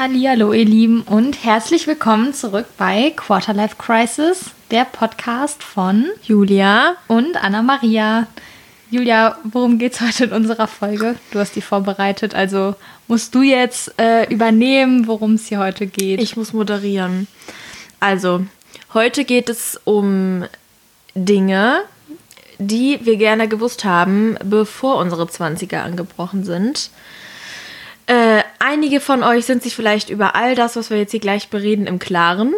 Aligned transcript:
Hallo 0.00 0.52
ihr 0.52 0.64
Lieben 0.64 1.02
und 1.02 1.42
herzlich 1.42 1.88
willkommen 1.88 2.32
zurück 2.32 2.66
bei 2.76 3.12
Quarterlife 3.16 3.74
Crisis, 3.78 4.52
der 4.70 4.84
Podcast 4.84 5.60
von 5.64 6.06
Julia 6.22 6.94
und 7.08 7.36
Anna 7.36 7.62
Maria. 7.62 8.28
Julia, 8.92 9.36
worum 9.42 9.80
geht's 9.80 10.00
heute 10.00 10.26
in 10.26 10.32
unserer 10.32 10.68
Folge? 10.68 11.16
Du 11.32 11.40
hast 11.40 11.56
die 11.56 11.62
vorbereitet, 11.62 12.32
also 12.32 12.76
musst 13.08 13.34
du 13.34 13.42
jetzt 13.42 13.92
äh, 13.98 14.32
übernehmen, 14.32 15.08
worum 15.08 15.34
es 15.34 15.48
hier 15.48 15.58
heute 15.58 15.88
geht. 15.88 16.22
Ich 16.22 16.36
muss 16.36 16.52
moderieren. 16.52 17.26
Also, 17.98 18.46
heute 18.94 19.24
geht 19.24 19.48
es 19.48 19.80
um 19.82 20.44
Dinge, 21.16 21.80
die 22.60 23.00
wir 23.02 23.16
gerne 23.16 23.48
gewusst 23.48 23.84
haben, 23.84 24.36
bevor 24.44 24.98
unsere 24.98 25.24
20er 25.24 25.78
angebrochen 25.78 26.44
sind. 26.44 26.90
Äh, 28.06 28.44
einige 28.58 29.00
von 29.00 29.22
euch 29.22 29.46
sind 29.46 29.62
sich 29.62 29.74
vielleicht 29.74 30.10
über 30.10 30.34
all 30.34 30.54
das, 30.54 30.76
was 30.76 30.90
wir 30.90 30.98
jetzt 30.98 31.10
hier 31.10 31.20
gleich 31.20 31.48
bereden, 31.48 31.86
im 31.86 31.98
Klaren. 31.98 32.54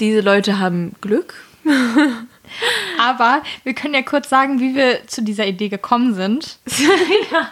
Diese 0.00 0.20
Leute 0.20 0.58
haben 0.58 0.94
Glück. 1.00 1.34
Aber 2.98 3.42
wir 3.64 3.74
können 3.74 3.94
ja 3.94 4.02
kurz 4.02 4.28
sagen, 4.28 4.60
wie 4.60 4.74
wir 4.74 5.06
zu 5.06 5.22
dieser 5.22 5.46
Idee 5.46 5.68
gekommen 5.68 6.14
sind. 6.14 6.58
ja. 7.32 7.50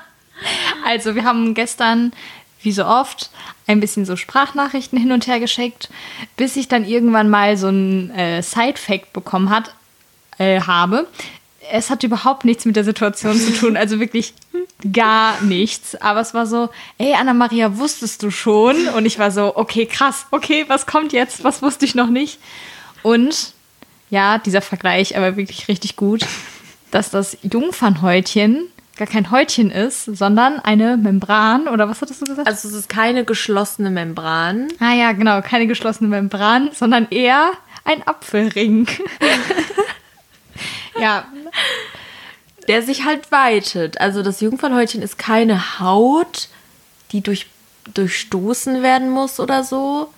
Also, 0.84 1.14
wir 1.14 1.24
haben 1.24 1.54
gestern, 1.54 2.12
wie 2.62 2.72
so 2.72 2.84
oft, 2.84 3.30
ein 3.66 3.80
bisschen 3.80 4.04
so 4.04 4.16
Sprachnachrichten 4.16 4.98
hin 4.98 5.12
und 5.12 5.26
her 5.26 5.40
geschickt, 5.40 5.88
bis 6.36 6.56
ich 6.56 6.68
dann 6.68 6.84
irgendwann 6.84 7.30
mal 7.30 7.56
so 7.56 7.68
ein 7.68 8.10
äh, 8.10 8.42
Side-Fact 8.42 9.12
bekommen 9.12 9.50
hat, 9.50 9.74
äh, 10.38 10.60
habe. 10.60 11.06
Es 11.70 11.90
hat 11.90 12.02
überhaupt 12.02 12.44
nichts 12.44 12.64
mit 12.64 12.76
der 12.76 12.84
Situation 12.84 13.38
zu 13.38 13.52
tun, 13.52 13.76
also 13.76 14.00
wirklich 14.00 14.34
gar 14.92 15.40
nichts. 15.42 15.94
Aber 15.96 16.20
es 16.20 16.34
war 16.34 16.46
so, 16.46 16.68
ey, 16.98 17.14
Anna-Maria, 17.14 17.78
wusstest 17.78 18.22
du 18.22 18.30
schon? 18.30 18.88
Und 18.88 19.06
ich 19.06 19.18
war 19.18 19.30
so, 19.30 19.56
okay, 19.56 19.86
krass, 19.86 20.26
okay, 20.30 20.64
was 20.68 20.86
kommt 20.86 21.12
jetzt? 21.12 21.44
Was 21.44 21.62
wusste 21.62 21.84
ich 21.84 21.94
noch 21.94 22.08
nicht? 22.08 22.38
Und 23.02 23.52
ja, 24.10 24.38
dieser 24.38 24.60
Vergleich, 24.62 25.16
aber 25.16 25.36
wirklich 25.36 25.68
richtig 25.68 25.96
gut, 25.96 26.26
dass 26.90 27.10
das 27.10 27.36
Jungfernhäutchen 27.42 28.68
gar 28.96 29.08
kein 29.08 29.30
Häutchen 29.30 29.70
ist, 29.70 30.04
sondern 30.04 30.60
eine 30.60 30.96
Membran 30.96 31.66
oder 31.66 31.88
was 31.88 32.00
hattest 32.00 32.22
du 32.22 32.26
gesagt? 32.26 32.46
Also 32.46 32.68
es 32.68 32.74
ist 32.74 32.88
keine 32.88 33.24
geschlossene 33.24 33.90
Membran. 33.90 34.68
Ah 34.78 34.94
ja, 34.94 35.12
genau, 35.12 35.40
keine 35.42 35.66
geschlossene 35.66 36.08
Membran, 36.08 36.70
sondern 36.72 37.08
eher 37.10 37.52
ein 37.84 38.06
Apfelring. 38.06 38.86
ja. 41.00 41.26
Der 42.68 42.82
sich 42.82 43.04
halt 43.04 43.30
weitet. 43.30 44.00
Also 44.00 44.22
das 44.22 44.40
Jungfernhäutchen 44.40 45.02
ist 45.02 45.18
keine 45.18 45.80
Haut, 45.80 46.48
die 47.12 47.20
durch, 47.20 47.46
durchstoßen 47.92 48.82
werden 48.82 49.10
muss 49.10 49.38
oder 49.38 49.64
so, 49.64 50.12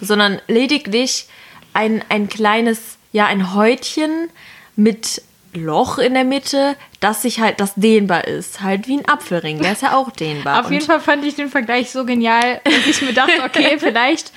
sondern 0.00 0.40
lediglich 0.48 1.26
ein, 1.72 2.04
ein 2.08 2.28
kleines, 2.28 2.98
ja, 3.12 3.26
ein 3.26 3.54
Häutchen 3.54 4.28
mit 4.76 5.22
Loch 5.54 5.98
in 5.98 6.14
der 6.14 6.24
Mitte, 6.24 6.76
das 7.00 7.22
sich 7.22 7.40
halt, 7.40 7.60
das 7.60 7.74
dehnbar 7.74 8.26
ist. 8.26 8.62
Halt 8.62 8.88
wie 8.88 8.98
ein 8.98 9.08
Apfelring, 9.08 9.60
der 9.60 9.72
ist 9.72 9.82
ja 9.82 9.94
auch 9.96 10.10
dehnbar. 10.10 10.64
Auf 10.64 10.70
jeden 10.70 10.84
Fall 10.84 11.00
fand 11.00 11.24
ich 11.24 11.34
den 11.34 11.48
Vergleich 11.48 11.90
so 11.90 12.04
genial, 12.04 12.60
dass 12.64 12.86
ich 12.86 13.02
mir 13.02 13.12
dachte, 13.12 13.42
okay, 13.44 13.76
vielleicht 13.78 14.32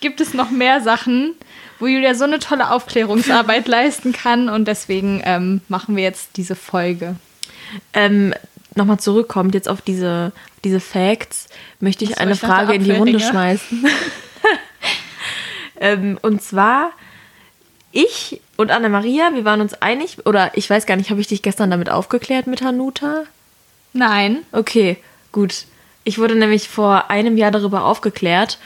gibt 0.00 0.20
es 0.20 0.34
noch 0.34 0.50
mehr 0.50 0.80
Sachen, 0.80 1.34
wo 1.82 1.88
Julia 1.88 2.14
so 2.14 2.24
eine 2.24 2.38
tolle 2.38 2.70
Aufklärungsarbeit 2.70 3.66
leisten 3.68 4.12
kann 4.12 4.48
und 4.48 4.66
deswegen 4.66 5.20
ähm, 5.24 5.60
machen 5.68 5.96
wir 5.96 6.04
jetzt 6.04 6.36
diese 6.36 6.54
Folge. 6.54 7.16
Ähm, 7.92 8.32
Nochmal 8.74 8.98
zurückkommt 8.98 9.54
jetzt 9.54 9.68
auf 9.68 9.82
diese, 9.82 10.32
diese 10.64 10.80
Facts, 10.80 11.48
möchte 11.80 12.04
ich 12.04 12.12
Was 12.12 12.18
eine 12.18 12.36
Frage 12.36 12.74
in 12.74 12.84
die 12.84 12.92
Runde 12.92 13.20
schmeißen. 13.20 13.84
ähm, 15.80 16.18
und 16.22 16.42
zwar, 16.42 16.92
ich 17.90 18.40
und 18.56 18.70
Anna-Maria, 18.70 19.34
wir 19.34 19.44
waren 19.44 19.60
uns 19.60 19.74
einig, 19.74 20.24
oder 20.24 20.56
ich 20.56 20.70
weiß 20.70 20.86
gar 20.86 20.96
nicht, 20.96 21.10
habe 21.10 21.20
ich 21.20 21.26
dich 21.26 21.42
gestern 21.42 21.70
damit 21.70 21.90
aufgeklärt 21.90 22.46
mit 22.46 22.62
Hanuta? 22.62 23.24
Nein. 23.92 24.38
Okay, 24.52 24.96
gut. 25.32 25.66
Ich 26.04 26.18
wurde 26.18 26.34
nämlich 26.34 26.68
vor 26.68 27.10
einem 27.10 27.36
Jahr 27.36 27.50
darüber 27.50 27.84
aufgeklärt, 27.84 28.58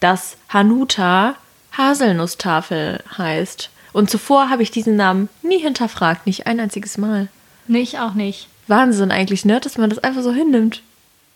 dass 0.00 0.36
Hanuta 0.48 1.36
Haselnusstafel 1.76 3.02
heißt. 3.16 3.70
Und 3.92 4.10
zuvor 4.10 4.48
habe 4.48 4.62
ich 4.62 4.70
diesen 4.70 4.96
Namen 4.96 5.28
nie 5.42 5.58
hinterfragt, 5.58 6.26
nicht 6.26 6.46
ein 6.46 6.60
einziges 6.60 6.98
Mal. 6.98 7.28
Nee, 7.66 7.80
ich 7.80 7.98
auch 7.98 8.14
nicht. 8.14 8.48
Wahnsinn 8.68 9.10
eigentlich, 9.10 9.44
ne? 9.44 9.60
Dass 9.60 9.78
man 9.78 9.90
das 9.90 9.98
einfach 9.98 10.22
so 10.22 10.32
hinnimmt. 10.32 10.82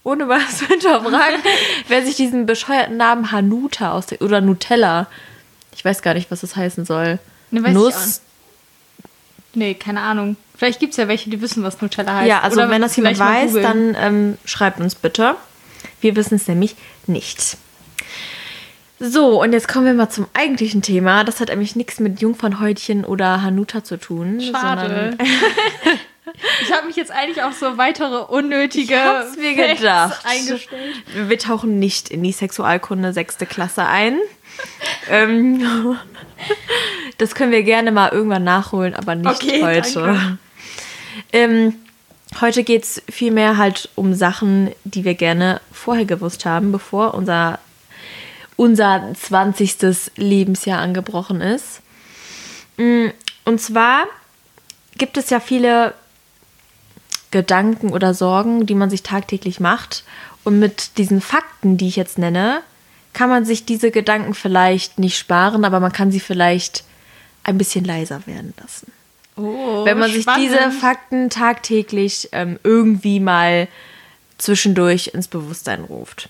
Ohne 0.04 0.28
was 0.28 0.58
zu 0.58 0.66
hinterfragen. 0.66 1.40
Wer 1.88 2.04
sich 2.04 2.16
diesen 2.16 2.46
bescheuerten 2.46 2.96
Namen 2.96 3.32
Hanuta 3.32 3.92
aus 3.92 4.06
der, 4.06 4.22
oder 4.22 4.40
Nutella, 4.40 5.08
ich 5.74 5.84
weiß 5.84 6.00
gar 6.00 6.14
nicht, 6.14 6.30
was 6.30 6.40
das 6.40 6.56
heißen 6.56 6.84
soll. 6.84 7.18
Weiß 7.50 7.74
Nuss. 7.74 8.20
Nee, 9.54 9.74
keine 9.74 10.00
Ahnung. 10.00 10.36
Vielleicht 10.56 10.80
gibt 10.80 10.92
es 10.92 10.96
ja 10.96 11.08
welche, 11.08 11.28
die 11.28 11.40
wissen, 11.40 11.62
was 11.62 11.80
Nutella 11.82 12.14
heißt. 12.14 12.28
Ja, 12.28 12.40
also 12.40 12.56
Oder 12.56 12.70
wenn 12.70 12.82
das 12.82 12.96
jemand 12.96 13.18
weiß, 13.18 13.54
dann 13.54 13.96
ähm, 13.98 14.38
schreibt 14.44 14.80
uns 14.80 14.94
bitte. 14.94 15.34
Wir 16.00 16.16
wissen 16.16 16.36
es 16.36 16.46
nämlich 16.48 16.76
nicht. 17.06 17.56
So, 18.98 19.42
und 19.42 19.52
jetzt 19.52 19.68
kommen 19.68 19.84
wir 19.84 19.94
mal 19.94 20.08
zum 20.08 20.26
eigentlichen 20.32 20.80
Thema. 20.80 21.22
Das 21.22 21.40
hat 21.40 21.50
nämlich 21.50 21.76
nichts 21.76 22.00
mit 22.00 22.20
Jungfernhäutchen 22.20 23.04
oder 23.04 23.42
Hanuta 23.42 23.84
zu 23.84 23.98
tun. 23.98 24.40
Schade. 24.40 25.16
ich 26.62 26.72
habe 26.72 26.86
mich 26.86 26.96
jetzt 26.96 27.10
eigentlich 27.10 27.42
auf 27.42 27.54
so 27.54 27.76
weitere 27.76 28.24
unnötige 28.24 28.98
ich 29.32 29.38
mir 29.38 29.74
gedacht. 29.74 30.24
eingestellt. 30.24 30.96
Wir 31.14 31.38
tauchen 31.38 31.78
nicht 31.78 32.08
in 32.08 32.22
die 32.22 32.32
Sexualkunde 32.32 33.12
sechste 33.12 33.44
Klasse 33.44 33.84
ein. 33.84 34.18
ähm, 35.10 35.96
das 37.18 37.34
können 37.34 37.52
wir 37.52 37.64
gerne 37.64 37.92
mal 37.92 38.10
irgendwann 38.12 38.44
nachholen, 38.44 38.94
aber 38.94 39.14
nicht 39.14 39.42
okay, 39.42 39.62
heute. 39.62 40.38
Ähm, 41.34 41.74
heute 42.40 42.64
geht 42.64 42.84
es 42.84 43.02
vielmehr 43.10 43.58
halt 43.58 43.90
um 43.94 44.14
Sachen, 44.14 44.70
die 44.84 45.04
wir 45.04 45.14
gerne 45.14 45.60
vorher 45.70 46.06
gewusst 46.06 46.46
haben, 46.46 46.72
bevor 46.72 47.12
unser 47.12 47.58
unser 48.56 49.12
20. 49.14 50.12
Lebensjahr 50.16 50.80
angebrochen 50.80 51.40
ist. 51.40 51.80
Mm, 52.76 53.08
und 53.44 53.60
zwar 53.60 54.04
gibt 54.96 55.16
es 55.16 55.30
ja 55.30 55.40
viele 55.40 55.94
Gedanken 57.30 57.92
oder 57.92 58.14
Sorgen, 58.14 58.66
die 58.66 58.74
man 58.74 58.90
sich 58.90 59.02
tagtäglich 59.02 59.60
macht. 59.60 60.04
Und 60.44 60.58
mit 60.58 60.96
diesen 60.98 61.20
Fakten, 61.20 61.76
die 61.76 61.88
ich 61.88 61.96
jetzt 61.96 62.18
nenne, 62.18 62.62
kann 63.12 63.28
man 63.28 63.44
sich 63.44 63.64
diese 63.64 63.90
Gedanken 63.90 64.34
vielleicht 64.34 64.98
nicht 64.98 65.18
sparen, 65.18 65.64
aber 65.64 65.80
man 65.80 65.92
kann 65.92 66.10
sie 66.10 66.20
vielleicht 66.20 66.84
ein 67.44 67.58
bisschen 67.58 67.84
leiser 67.84 68.26
werden 68.26 68.54
lassen. 68.60 68.92
Oh, 69.36 69.84
Wenn 69.84 69.98
man 69.98 70.10
spannend. 70.10 70.48
sich 70.48 70.58
diese 70.58 70.70
Fakten 70.70 71.30
tagtäglich 71.30 72.28
ähm, 72.32 72.58
irgendwie 72.62 73.20
mal 73.20 73.68
zwischendurch 74.38 75.08
ins 75.08 75.28
Bewusstsein 75.28 75.84
ruft. 75.84 76.28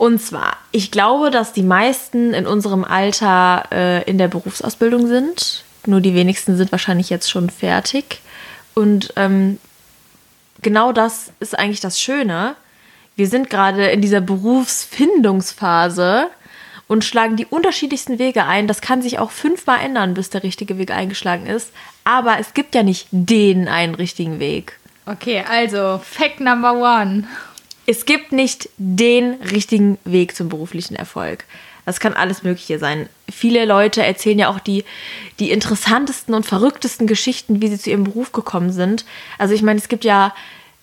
Und 0.00 0.20
zwar, 0.22 0.56
ich 0.72 0.90
glaube, 0.90 1.30
dass 1.30 1.52
die 1.52 1.62
meisten 1.62 2.32
in 2.32 2.46
unserem 2.46 2.84
Alter 2.84 3.64
äh, 3.70 4.02
in 4.04 4.16
der 4.16 4.28
Berufsausbildung 4.28 5.06
sind. 5.06 5.62
Nur 5.84 6.00
die 6.00 6.14
wenigsten 6.14 6.56
sind 6.56 6.72
wahrscheinlich 6.72 7.10
jetzt 7.10 7.30
schon 7.30 7.50
fertig. 7.50 8.22
Und 8.72 9.12
ähm, 9.16 9.58
genau 10.62 10.92
das 10.92 11.34
ist 11.38 11.58
eigentlich 11.58 11.80
das 11.80 12.00
Schöne. 12.00 12.56
Wir 13.14 13.26
sind 13.26 13.50
gerade 13.50 13.88
in 13.88 14.00
dieser 14.00 14.22
Berufsfindungsphase 14.22 16.28
und 16.88 17.04
schlagen 17.04 17.36
die 17.36 17.44
unterschiedlichsten 17.44 18.18
Wege 18.18 18.46
ein. 18.46 18.68
Das 18.68 18.80
kann 18.80 19.02
sich 19.02 19.18
auch 19.18 19.30
fünfmal 19.30 19.80
ändern, 19.84 20.14
bis 20.14 20.30
der 20.30 20.42
richtige 20.42 20.78
Weg 20.78 20.92
eingeschlagen 20.92 21.44
ist. 21.44 21.72
Aber 22.04 22.38
es 22.38 22.54
gibt 22.54 22.74
ja 22.74 22.82
nicht 22.82 23.06
den 23.10 23.68
einen 23.68 23.94
richtigen 23.94 24.38
Weg. 24.38 24.78
Okay, 25.04 25.44
also 25.46 26.00
Fact 26.02 26.40
Number 26.40 26.72
One 26.72 27.24
es 27.86 28.06
gibt 28.06 28.32
nicht 28.32 28.68
den 28.76 29.34
richtigen 29.34 29.98
Weg 30.04 30.36
zum 30.36 30.48
beruflichen 30.48 30.94
Erfolg. 30.94 31.44
Das 31.86 31.98
kann 31.98 32.12
alles 32.12 32.42
Mögliche 32.42 32.78
sein. 32.78 33.08
Viele 33.28 33.64
Leute 33.64 34.04
erzählen 34.04 34.38
ja 34.38 34.48
auch 34.48 34.60
die, 34.60 34.84
die 35.38 35.50
interessantesten 35.50 36.34
und 36.34 36.46
verrücktesten 36.46 37.06
Geschichten, 37.06 37.62
wie 37.62 37.68
sie 37.68 37.78
zu 37.78 37.90
ihrem 37.90 38.04
Beruf 38.04 38.32
gekommen 38.32 38.70
sind. 38.70 39.04
Also 39.38 39.54
ich 39.54 39.62
meine, 39.62 39.80
es 39.80 39.88
gibt 39.88 40.04
ja 40.04 40.34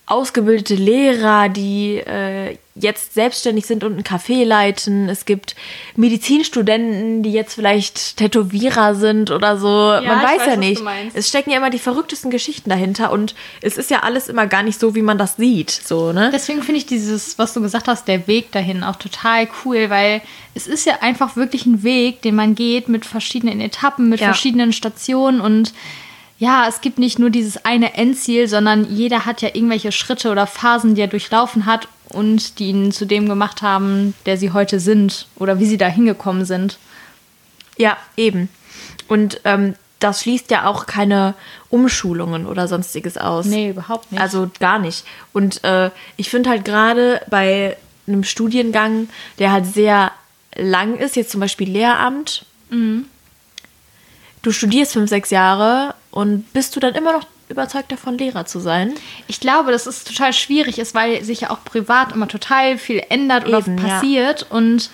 ausgebildete 0.08 0.74
Lehrer, 0.74 1.48
die 1.48 1.96
äh, 1.98 2.56
jetzt 2.74 3.14
selbstständig 3.14 3.66
sind 3.66 3.84
und 3.84 3.98
ein 3.98 4.04
Café 4.04 4.44
leiten. 4.44 5.08
Es 5.08 5.24
gibt 5.24 5.54
Medizinstudenten, 5.96 7.22
die 7.22 7.32
jetzt 7.32 7.54
vielleicht 7.54 8.16
Tätowierer 8.16 8.94
sind 8.94 9.30
oder 9.30 9.58
so. 9.58 9.68
Ja, 9.68 10.00
man 10.00 10.22
weiß, 10.22 10.40
weiß 10.40 10.46
ja 10.46 10.56
nicht. 10.56 10.82
Es 11.14 11.28
stecken 11.28 11.50
ja 11.50 11.58
immer 11.58 11.70
die 11.70 11.78
verrücktesten 11.78 12.30
Geschichten 12.30 12.70
dahinter 12.70 13.12
und 13.12 13.34
es 13.60 13.76
ist 13.76 13.90
ja 13.90 14.00
alles 14.00 14.28
immer 14.28 14.46
gar 14.46 14.62
nicht 14.62 14.80
so, 14.80 14.94
wie 14.94 15.02
man 15.02 15.18
das 15.18 15.36
sieht. 15.36 15.70
So, 15.70 16.12
ne? 16.12 16.30
Deswegen 16.32 16.62
finde 16.62 16.78
ich 16.78 16.86
dieses, 16.86 17.38
was 17.38 17.52
du 17.52 17.60
gesagt 17.60 17.88
hast, 17.88 18.08
der 18.08 18.26
Weg 18.26 18.50
dahin 18.52 18.84
auch 18.84 18.96
total 18.96 19.48
cool, 19.64 19.90
weil 19.90 20.22
es 20.54 20.66
ist 20.66 20.86
ja 20.86 20.98
einfach 21.00 21.36
wirklich 21.36 21.66
ein 21.66 21.82
Weg, 21.82 22.22
den 22.22 22.34
man 22.34 22.54
geht 22.54 22.88
mit 22.88 23.04
verschiedenen 23.04 23.60
Etappen, 23.60 24.08
mit 24.08 24.20
ja. 24.20 24.28
verschiedenen 24.28 24.72
Stationen 24.72 25.40
und 25.40 25.72
ja, 26.38 26.66
es 26.68 26.80
gibt 26.80 26.98
nicht 26.98 27.18
nur 27.18 27.30
dieses 27.30 27.64
eine 27.64 27.94
Endziel, 27.94 28.48
sondern 28.48 28.84
jeder 28.84 29.26
hat 29.26 29.42
ja 29.42 29.48
irgendwelche 29.52 29.92
Schritte 29.92 30.30
oder 30.30 30.46
Phasen, 30.46 30.94
die 30.94 31.00
er 31.00 31.08
durchlaufen 31.08 31.66
hat, 31.66 31.88
und 32.10 32.58
die 32.58 32.68
ihn 32.68 32.92
zu 32.92 33.06
dem 33.06 33.28
gemacht 33.28 33.62
haben, 33.62 34.14
der 34.26 34.36
sie 34.36 34.52
heute 34.52 34.80
sind 34.80 35.26
oder 35.36 35.58
wie 35.58 35.66
sie 35.66 35.78
da 35.78 35.86
hingekommen 35.86 36.44
sind. 36.44 36.78
Ja, 37.76 37.96
eben. 38.16 38.48
Und 39.08 39.40
ähm, 39.44 39.74
das 40.00 40.22
schließt 40.22 40.50
ja 40.50 40.66
auch 40.66 40.86
keine 40.86 41.34
Umschulungen 41.70 42.46
oder 42.46 42.68
sonstiges 42.68 43.18
aus. 43.18 43.46
Nee, 43.46 43.70
überhaupt 43.70 44.10
nicht. 44.12 44.20
Also 44.20 44.50
gar 44.58 44.78
nicht. 44.78 45.04
Und 45.32 45.62
äh, 45.64 45.90
ich 46.16 46.30
finde 46.30 46.50
halt 46.50 46.64
gerade 46.64 47.20
bei 47.28 47.76
einem 48.06 48.24
Studiengang, 48.24 49.08
der 49.38 49.52
halt 49.52 49.66
sehr 49.66 50.12
lang 50.54 50.96
ist, 50.96 51.16
jetzt 51.16 51.30
zum 51.30 51.40
Beispiel 51.40 51.68
Lehramt, 51.68 52.46
mhm. 52.70 53.06
du 54.42 54.50
studierst 54.50 54.94
fünf, 54.94 55.10
sechs 55.10 55.30
Jahre 55.30 55.94
und 56.10 56.52
bist 56.52 56.74
du 56.74 56.80
dann 56.80 56.94
immer 56.94 57.12
noch 57.12 57.26
überzeugt 57.48 57.92
davon, 57.92 58.18
Lehrer 58.18 58.46
zu 58.46 58.60
sein? 58.60 58.94
Ich 59.26 59.40
glaube, 59.40 59.72
dass 59.72 59.86
es 59.86 60.04
total 60.04 60.32
schwierig 60.32 60.78
ist, 60.78 60.94
weil 60.94 61.22
sich 61.24 61.42
ja 61.42 61.50
auch 61.50 61.64
privat 61.64 62.12
immer 62.12 62.28
total 62.28 62.78
viel 62.78 63.02
ändert 63.08 63.46
oder 63.46 63.58
Eben, 63.58 63.76
passiert 63.76 64.42
ja. 64.42 64.56
und 64.56 64.90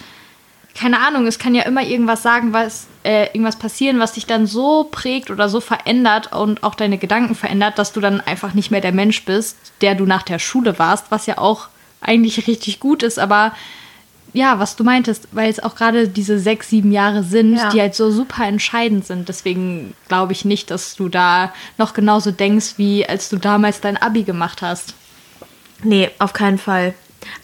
keine 0.75 0.99
Ahnung, 1.01 1.27
es 1.27 1.39
kann 1.39 1.55
ja 1.55 1.63
immer 1.63 1.83
irgendwas 1.83 2.23
sagen, 2.23 2.53
was 2.53 2.89
äh, 3.05 3.27
irgendwas 3.27 3.57
passieren, 3.57 4.01
was 4.01 4.15
dich 4.15 4.27
dann 4.27 4.47
so 4.47 4.89
prägt 4.91 5.31
oder 5.31 5.49
so 5.49 5.61
verändert 5.61 6.33
und 6.33 6.65
auch 6.65 6.75
deine 6.75 6.99
Gedanken 6.99 7.37
verändert, 7.37 7.79
dass 7.79 7.93
du 7.93 8.01
dann 8.01 8.21
einfach 8.21 8.55
nicht 8.55 8.73
mehr 8.73 8.81
der 8.81 8.93
Mensch 8.93 9.25
bist, 9.25 9.57
der 9.83 9.95
du 9.95 10.05
nach 10.05 10.25
der 10.25 10.41
Schule 10.41 10.79
warst, 10.79 11.07
was 11.11 11.27
ja 11.27 11.39
auch 11.39 11.69
eigentlich 12.01 12.49
richtig 12.49 12.81
gut 12.81 13.05
ist, 13.05 13.21
aber 13.21 13.53
ja, 14.35 14.59
was 14.59 14.75
du 14.75 14.83
meintest, 14.83 15.29
weil 15.31 15.49
es 15.49 15.61
auch 15.61 15.77
gerade 15.77 16.09
diese 16.09 16.41
sechs, 16.41 16.69
sieben 16.69 16.91
Jahre 16.91 17.23
sind, 17.23 17.57
ja. 17.57 17.71
die 17.71 17.81
halt 17.81 17.95
so 17.95 18.11
super 18.11 18.47
entscheidend 18.47 19.07
sind. 19.07 19.29
Deswegen 19.29 19.95
glaube 20.09 20.33
ich 20.33 20.45
nicht, 20.45 20.71
dass 20.71 20.97
du 20.97 21.09
da 21.09 21.55
noch 21.79 21.95
genauso 21.95 22.33
denkst, 22.33 22.75
wie 22.77 23.09
als 23.09 23.29
du 23.29 23.37
damals 23.37 23.81
dein 23.81 23.97
Abi 23.97 24.25
gemacht 24.25 24.61
hast. 24.61 24.95
Nee, 25.85 26.11
auf 26.19 26.33
keinen 26.33 26.59
Fall. 26.59 26.95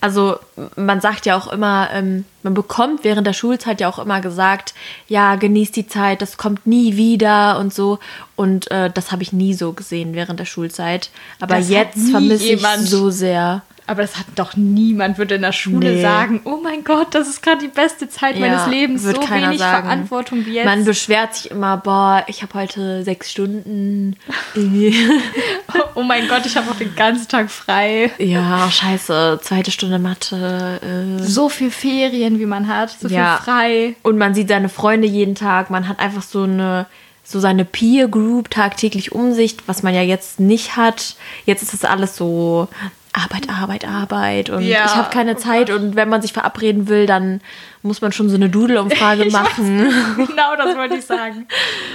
Also 0.00 0.38
man 0.76 1.00
sagt 1.00 1.26
ja 1.26 1.38
auch 1.38 1.46
immer, 1.50 1.88
ähm, 1.92 2.24
man 2.42 2.54
bekommt 2.54 3.04
während 3.04 3.26
der 3.26 3.32
Schulzeit 3.32 3.80
ja 3.80 3.88
auch 3.88 3.98
immer 3.98 4.20
gesagt, 4.20 4.74
ja, 5.08 5.36
genießt 5.36 5.76
die 5.76 5.86
Zeit, 5.86 6.20
das 6.20 6.36
kommt 6.36 6.66
nie 6.66 6.96
wieder 6.96 7.58
und 7.58 7.72
so. 7.72 7.98
Und 8.36 8.70
äh, 8.70 8.90
das 8.90 9.12
habe 9.12 9.22
ich 9.22 9.32
nie 9.32 9.54
so 9.54 9.72
gesehen 9.72 10.14
während 10.14 10.40
der 10.40 10.44
Schulzeit. 10.44 11.10
Aber 11.40 11.56
das 11.56 11.68
jetzt 11.68 12.10
vermisse 12.10 12.44
ich 12.44 12.62
so 12.80 13.10
sehr. 13.10 13.62
Aber 13.86 14.02
das 14.02 14.16
hat 14.16 14.26
doch 14.36 14.56
niemand, 14.56 15.18
würde 15.18 15.34
in 15.36 15.42
der 15.42 15.52
Schule 15.52 15.94
nee. 15.94 16.02
sagen, 16.02 16.40
oh 16.44 16.58
mein 16.62 16.84
Gott, 16.84 17.14
das 17.14 17.28
ist 17.28 17.42
gerade 17.42 17.60
die 17.60 17.68
beste 17.68 18.08
Zeit 18.08 18.36
ja, 18.36 18.40
meines 18.40 18.66
Lebens, 18.66 19.02
so 19.02 19.12
wenig 19.12 19.58
sagen. 19.58 19.86
Verantwortung 19.86 20.46
wie 20.46 20.54
jetzt. 20.54 20.64
Man 20.64 20.84
beschwert 20.84 21.34
sich 21.34 21.50
immer, 21.50 21.76
boah, 21.76 22.24
ich 22.28 22.42
habe 22.42 22.54
heute 22.54 23.02
sechs 23.04 23.30
Stunden. 23.30 24.16
oh 25.94 26.02
mein 26.02 26.28
Gott, 26.28 26.46
ich 26.46 26.56
habe 26.56 26.70
auch 26.70 26.76
den 26.76 26.94
ganzen 26.94 27.28
Tag 27.28 27.50
frei. 27.50 28.10
Ja, 28.18 28.70
scheiße, 28.70 29.40
zweite 29.42 29.70
Stunde 29.70 29.98
Mathe. 29.98 30.80
Äh. 30.82 31.22
So 31.22 31.48
viel 31.48 31.70
Ferien, 31.70 32.38
wie 32.38 32.46
man 32.46 32.68
hat, 32.68 32.90
so 32.90 33.08
ja. 33.08 33.36
viel 33.36 33.44
frei. 33.44 33.96
Und 34.02 34.18
man 34.18 34.34
sieht 34.34 34.48
seine 34.48 34.68
Freunde 34.68 35.08
jeden 35.08 35.34
Tag, 35.34 35.70
man 35.70 35.88
hat 35.88 35.98
einfach 35.98 36.22
so 36.22 36.42
eine 36.44 36.86
so 37.30 37.38
seine 37.38 37.64
Peer 37.64 38.08
Group 38.08 38.50
tagtäglich 38.50 39.12
um 39.12 39.32
sich, 39.32 39.56
was 39.66 39.82
man 39.82 39.94
ja 39.94 40.02
jetzt 40.02 40.40
nicht 40.40 40.76
hat. 40.76 41.16
Jetzt 41.46 41.62
ist 41.62 41.72
das 41.72 41.84
alles 41.84 42.16
so 42.16 42.68
Arbeit, 43.12 43.48
Arbeit, 43.48 43.84
Arbeit 43.86 44.50
und 44.50 44.62
ja. 44.62 44.84
ich 44.84 44.94
habe 44.94 45.10
keine 45.10 45.32
oh 45.32 45.38
Zeit 45.38 45.70
und 45.70 45.96
wenn 45.96 46.08
man 46.08 46.22
sich 46.22 46.32
verabreden 46.32 46.88
will, 46.88 47.06
dann 47.06 47.40
muss 47.82 48.00
man 48.00 48.12
schon 48.12 48.28
so 48.28 48.36
eine 48.36 48.48
Doodle-Umfrage 48.48 49.24
machen. 49.30 49.86
Weiß, 49.88 50.28
genau, 50.28 50.54
das 50.56 50.76
wollte 50.76 50.96
ich 50.96 51.06
sagen. 51.06 51.48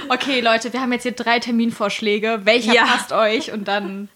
Okay, 0.08 0.40
Leute, 0.40 0.72
wir 0.72 0.80
haben 0.80 0.92
jetzt 0.92 1.04
hier 1.04 1.12
drei 1.12 1.38
Terminvorschläge. 1.38 2.40
Welcher 2.44 2.74
ja. 2.74 2.84
passt 2.84 3.12
euch? 3.12 3.52
Und 3.52 3.66
dann. 3.66 4.08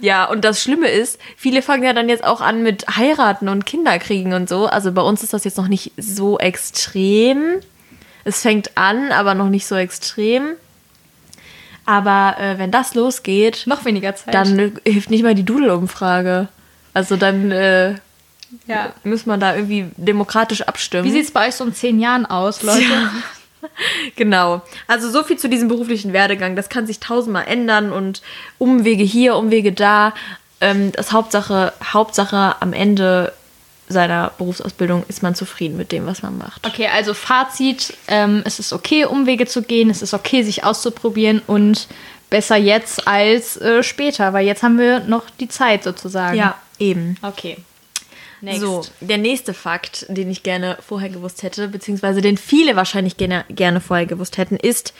Ja, 0.00 0.24
und 0.24 0.44
das 0.44 0.62
Schlimme 0.62 0.88
ist, 0.88 1.20
viele 1.36 1.62
fangen 1.62 1.84
ja 1.84 1.92
dann 1.92 2.08
jetzt 2.08 2.24
auch 2.24 2.40
an 2.40 2.62
mit 2.62 2.84
heiraten 2.96 3.48
und 3.48 3.64
Kinder 3.64 3.98
kriegen 3.98 4.34
und 4.34 4.48
so. 4.48 4.66
Also 4.66 4.92
bei 4.92 5.02
uns 5.02 5.22
ist 5.22 5.32
das 5.32 5.44
jetzt 5.44 5.58
noch 5.58 5.68
nicht 5.68 5.92
so 5.96 6.38
extrem. 6.38 7.60
Es 8.24 8.42
fängt 8.42 8.76
an, 8.76 9.12
aber 9.12 9.34
noch 9.34 9.48
nicht 9.48 9.66
so 9.66 9.76
extrem. 9.76 10.54
Aber 11.86 12.36
äh, 12.38 12.58
wenn 12.58 12.72
das 12.72 12.94
losgeht, 12.94 13.62
noch 13.66 13.84
weniger 13.84 14.14
Zeit. 14.14 14.34
Dann 14.34 14.72
hilft 14.84 15.10
nicht 15.10 15.22
mal 15.22 15.34
die 15.34 15.44
Doodle-Umfrage. 15.44 16.48
Also 16.92 17.16
dann 17.16 17.52
äh, 17.52 17.94
ja. 18.66 18.92
muss 19.04 19.24
man 19.24 19.38
da 19.38 19.54
irgendwie 19.54 19.86
demokratisch 19.96 20.62
abstimmen. 20.62 21.04
Wie 21.04 21.12
sieht 21.12 21.24
es 21.24 21.30
bei 21.30 21.48
euch 21.48 21.54
so 21.54 21.64
in 21.64 21.74
zehn 21.74 22.00
Jahren 22.00 22.26
aus, 22.26 22.62
Leute? 22.62 22.82
Ja. 22.82 23.12
genau. 24.16 24.62
Also 24.86 25.10
so 25.10 25.22
viel 25.22 25.38
zu 25.38 25.48
diesem 25.48 25.68
beruflichen 25.68 26.12
Werdegang. 26.12 26.56
Das 26.56 26.68
kann 26.68 26.86
sich 26.86 26.98
tausendmal 26.98 27.46
ändern 27.46 27.92
und 27.92 28.22
Umwege 28.58 29.04
hier, 29.04 29.36
Umwege 29.36 29.72
da. 29.72 30.12
Ähm, 30.60 30.92
das 30.92 31.12
Hauptsache, 31.12 31.72
Hauptsache 31.92 32.56
am 32.60 32.72
Ende 32.72 33.32
seiner 33.88 34.32
Berufsausbildung 34.38 35.04
ist 35.08 35.22
man 35.22 35.34
zufrieden 35.34 35.76
mit 35.76 35.92
dem, 35.92 36.06
was 36.06 36.22
man 36.22 36.36
macht. 36.38 36.66
Okay, 36.66 36.88
also 36.88 37.14
Fazit, 37.14 37.96
ähm, 38.08 38.42
es 38.44 38.58
ist 38.58 38.72
okay, 38.72 39.04
Umwege 39.04 39.46
zu 39.46 39.62
gehen, 39.62 39.90
es 39.90 40.02
ist 40.02 40.14
okay, 40.14 40.42
sich 40.42 40.64
auszuprobieren 40.64 41.40
und 41.46 41.86
besser 42.28 42.56
jetzt 42.56 43.06
als 43.06 43.56
äh, 43.58 43.82
später, 43.82 44.32
weil 44.32 44.46
jetzt 44.46 44.62
haben 44.62 44.78
wir 44.78 45.00
noch 45.00 45.24
die 45.38 45.48
Zeit 45.48 45.84
sozusagen. 45.84 46.36
Ja, 46.36 46.56
eben. 46.78 47.16
Okay. 47.22 47.58
Next. 48.40 48.60
So, 48.60 48.82
der 49.00 49.18
nächste 49.18 49.54
Fakt, 49.54 50.06
den 50.08 50.30
ich 50.30 50.42
gerne 50.42 50.76
vorher 50.86 51.08
gewusst 51.08 51.42
hätte, 51.42 51.68
beziehungsweise 51.68 52.20
den 52.20 52.36
viele 52.36 52.76
wahrscheinlich 52.76 53.16
gerne, 53.16 53.44
gerne 53.48 53.80
vorher 53.80 54.06
gewusst 54.06 54.36
hätten, 54.36 54.56
ist, 54.56 54.92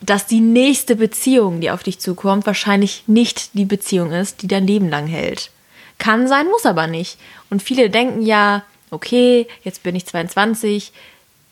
dass 0.00 0.26
die 0.26 0.40
nächste 0.40 0.94
Beziehung, 0.94 1.60
die 1.60 1.70
auf 1.70 1.82
dich 1.82 1.98
zukommt, 1.98 2.46
wahrscheinlich 2.46 3.04
nicht 3.06 3.50
die 3.54 3.64
Beziehung 3.64 4.12
ist, 4.12 4.42
die 4.42 4.48
dein 4.48 4.66
Leben 4.66 4.88
lang 4.88 5.06
hält. 5.08 5.50
Kann 5.98 6.28
sein, 6.28 6.46
muss 6.46 6.66
aber 6.66 6.86
nicht. 6.86 7.18
Und 7.50 7.62
viele 7.62 7.90
denken 7.90 8.22
ja, 8.22 8.62
okay, 8.90 9.46
jetzt 9.62 9.82
bin 9.82 9.96
ich 9.96 10.06
22, 10.06 10.92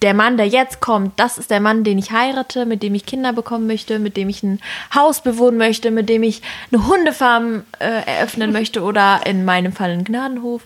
der 0.03 0.15
Mann, 0.15 0.37
der 0.37 0.47
jetzt 0.47 0.81
kommt, 0.81 1.19
das 1.19 1.39
ist 1.39 1.51
der 1.51 1.61
Mann, 1.61 1.83
den 1.83 1.99
ich 1.99 2.11
heirate, 2.11 2.67
mit 2.67 2.83
dem 2.83 2.95
ich 2.95 3.07
Kinder 3.07 3.33
bekommen 3.33 3.67
möchte, 3.67 3.99
mit 3.99 4.17
dem 4.17 4.29
ich 4.29 4.43
ein 4.43 4.61
Haus 4.95 5.23
bewohnen 5.23 5.57
möchte, 5.57 5.91
mit 5.91 6.09
dem 6.09 6.23
ich 6.23 6.43
eine 6.71 6.87
Hundefarm 6.87 7.65
äh, 7.79 8.03
eröffnen 8.07 8.53
möchte 8.53 8.83
oder 8.83 9.21
in 9.25 9.45
meinem 9.45 9.73
Fall 9.73 9.91
einen 9.91 10.05
Gnadenhof. 10.05 10.63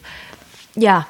Ja, 0.74 1.06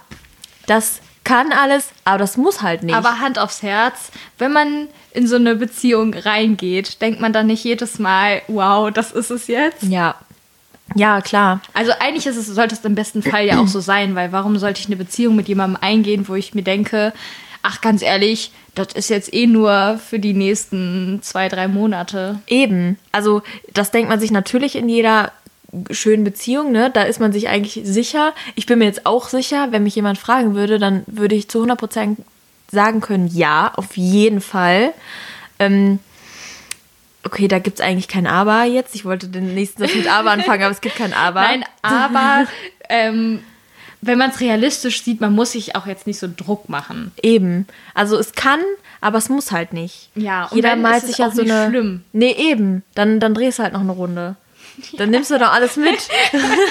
das 0.67 1.00
kann 1.25 1.52
alles, 1.52 1.90
aber 2.05 2.19
das 2.19 2.37
muss 2.37 2.61
halt 2.61 2.82
nicht. 2.82 2.94
Aber 2.94 3.20
Hand 3.20 3.38
aufs 3.38 3.62
Herz, 3.62 4.11
wenn 4.38 4.52
man 4.52 4.88
in 5.12 5.26
so 5.26 5.37
eine 5.37 5.56
Beziehung 5.56 6.14
reingeht, 6.14 7.00
denkt 7.00 7.20
man 7.20 7.32
dann 7.32 7.46
nicht 7.46 7.64
jedes 7.64 7.99
Mal, 7.99 8.43
wow, 8.49 8.90
das 8.90 9.12
ist 9.12 9.31
es 9.31 9.46
jetzt? 9.46 9.82
Ja, 9.84 10.17
ja, 10.95 11.21
klar. 11.21 11.61
Also 11.73 11.93
eigentlich 11.99 12.27
ist 12.27 12.37
es, 12.37 12.47
sollte 12.47 12.75
es 12.75 12.85
im 12.85 12.95
besten 12.95 13.23
Fall 13.23 13.47
ja 13.47 13.61
auch 13.61 13.69
so 13.69 13.81
sein, 13.81 14.15
weil 14.15 14.33
warum 14.33 14.59
sollte 14.59 14.81
ich 14.81 14.87
eine 14.87 14.97
Beziehung 14.97 15.37
mit 15.37 15.49
jemandem 15.49 15.79
eingehen, 15.81 16.29
wo 16.29 16.35
ich 16.35 16.55
mir 16.55 16.63
denke, 16.63 17.13
ach 17.63 17.81
ganz 17.81 18.03
ehrlich, 18.03 18.53
das 18.75 18.93
ist 18.94 19.11
jetzt 19.11 19.32
eh 19.35 19.47
nur 19.47 19.99
für 19.99 20.19
die 20.19 20.32
nächsten 20.32 21.20
zwei, 21.23 21.49
drei 21.49 21.69
Monate. 21.69 22.41
Eben. 22.47 22.99
Also 23.13 23.43
das 23.75 23.91
denkt 23.91 24.09
man 24.09 24.20
sich 24.20 24.31
natürlich 24.31 24.77
in 24.77 24.89
jeder 24.89 25.32
schönen 25.91 26.25
Beziehung, 26.25 26.73
ne? 26.73 26.91
Da 26.93 27.03
ist 27.03 27.20
man 27.20 27.32
sich 27.32 27.49
eigentlich 27.49 27.81
sicher. 27.85 28.32
Ich 28.56 28.67
bin 28.67 28.79
mir 28.79 28.87
jetzt 28.87 29.06
auch 29.06 29.29
sicher, 29.29 29.69
wenn 29.70 29.85
mich 29.85 29.94
jemand 29.94 30.19
fragen 30.19 30.55
würde, 30.55 30.79
dann 30.79 31.05
würde 31.06 31.37
ich 31.37 31.49
zu 31.49 31.63
100% 31.63 32.17
sagen 32.73 33.01
können, 33.01 33.29
ja, 33.32 33.73
auf 33.77 33.97
jeden 33.97 34.41
Fall. 34.41 34.93
Ähm, 35.59 36.01
Okay, 37.22 37.48
da 37.48 37.58
gibt 37.58 37.81
es 37.81 37.84
eigentlich 37.84 38.08
kein 38.08 38.27
Aber 38.27 38.65
jetzt. 38.65 38.94
Ich 38.94 39.05
wollte 39.05 39.29
den 39.29 39.55
nächsten 39.55 39.82
Satz 39.82 39.94
mit 39.94 40.10
Aber 40.10 40.31
anfangen, 40.31 40.62
aber 40.62 40.72
es 40.72 40.81
gibt 40.81 40.96
kein 40.96 41.12
Aber. 41.12 41.43
Nein, 41.43 41.65
aber 41.82 42.46
ähm, 42.89 43.41
wenn 44.00 44.19
man 44.19 44.31
es 44.31 44.41
realistisch 44.41 45.03
sieht, 45.03 45.20
man 45.20 45.34
muss 45.34 45.53
sich 45.53 45.77
auch 45.77 45.86
jetzt 45.86 46.06
nicht 46.06 46.19
so 46.19 46.29
Druck 46.34 46.69
machen. 46.69 47.12
Eben. 47.22 47.67
Also 47.94 48.19
es 48.19 48.32
kann, 48.32 48.60
aber 49.00 49.19
es 49.19 49.29
muss 49.29 49.53
halt 49.53 49.74
nicht. 49.74 50.08
Ja, 50.15 50.46
und 50.46 50.56
Jeder 50.56 50.77
malt 50.77 51.05
sich 51.05 51.19
ja 51.19 51.31
so 51.31 51.43
eine. 51.43 51.69
Schlimm. 51.69 52.05
Nee, 52.12 52.32
eben. 52.32 52.82
Dann, 52.94 53.20
dann 53.20 53.34
drehst 53.34 53.58
du 53.58 53.62
halt 53.65 53.74
noch 53.74 53.81
eine 53.81 53.93
Runde. 53.93 54.36
Dann 54.96 55.08
ja. 55.08 55.19
nimmst 55.19 55.31
du 55.31 55.39
doch 55.39 55.53
alles 55.53 55.77
mit. 55.77 56.08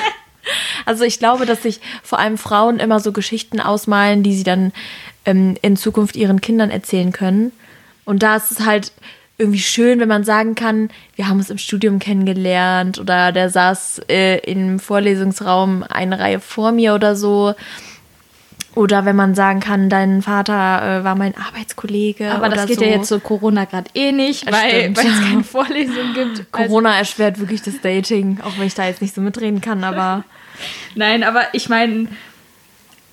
also 0.85 1.03
ich 1.03 1.19
glaube, 1.19 1.45
dass 1.45 1.61
sich 1.61 1.79
vor 2.01 2.17
allem 2.17 2.39
Frauen 2.39 2.79
immer 2.79 2.99
so 2.99 3.11
Geschichten 3.11 3.59
ausmalen, 3.59 4.23
die 4.23 4.33
sie 4.33 4.43
dann 4.43 4.71
ähm, 5.25 5.55
in 5.61 5.77
Zukunft 5.77 6.15
ihren 6.15 6.41
Kindern 6.41 6.71
erzählen 6.71 7.11
können. 7.11 7.51
Und 8.05 8.23
da 8.23 8.35
ist 8.35 8.51
es 8.51 8.65
halt 8.65 8.91
irgendwie 9.39 9.59
schön, 9.59 9.99
wenn 9.99 10.09
man 10.09 10.23
sagen 10.23 10.53
kann, 10.53 10.89
wir 11.15 11.29
haben 11.29 11.37
uns 11.37 11.49
im 11.49 11.57
Studium 11.57 11.97
kennengelernt 11.97 12.99
oder 12.99 13.31
der 13.31 13.49
saß 13.49 14.01
äh, 14.09 14.39
im 14.39 14.79
Vorlesungsraum 14.79 15.83
eine 15.89 16.19
Reihe 16.19 16.39
vor 16.39 16.71
mir 16.71 16.93
oder 16.93 17.15
so. 17.15 17.55
Oder 18.75 19.03
wenn 19.03 19.15
man 19.15 19.33
sagen 19.33 19.61
kann, 19.61 19.89
dein 19.89 20.21
Vater 20.21 20.99
äh, 20.99 21.03
war 21.03 21.15
mein 21.15 21.33
Arbeitskollege. 21.35 22.31
Aber 22.31 22.49
das 22.49 22.67
geht 22.67 22.79
so. 22.79 22.85
ja 22.85 22.91
jetzt 22.91 23.07
so 23.07 23.19
Corona 23.19 23.65
gerade 23.65 23.89
eh 23.95 24.11
nicht, 24.11 24.45
weil, 24.45 24.95
weil 24.95 25.07
es 25.07 25.21
keine 25.21 25.43
Vorlesung 25.43 26.13
gibt. 26.13 26.51
Corona 26.51 26.89
also. 26.89 26.99
erschwert 26.99 27.39
wirklich 27.39 27.61
das 27.61 27.81
Dating, 27.81 28.39
auch 28.41 28.57
wenn 28.59 28.67
ich 28.67 28.75
da 28.75 28.85
jetzt 28.85 29.01
nicht 29.01 29.15
so 29.15 29.21
mitreden 29.21 29.61
kann, 29.61 29.83
aber. 29.83 30.23
Nein, 30.95 31.23
aber 31.23 31.41
ich 31.53 31.69
meine, 31.69 32.09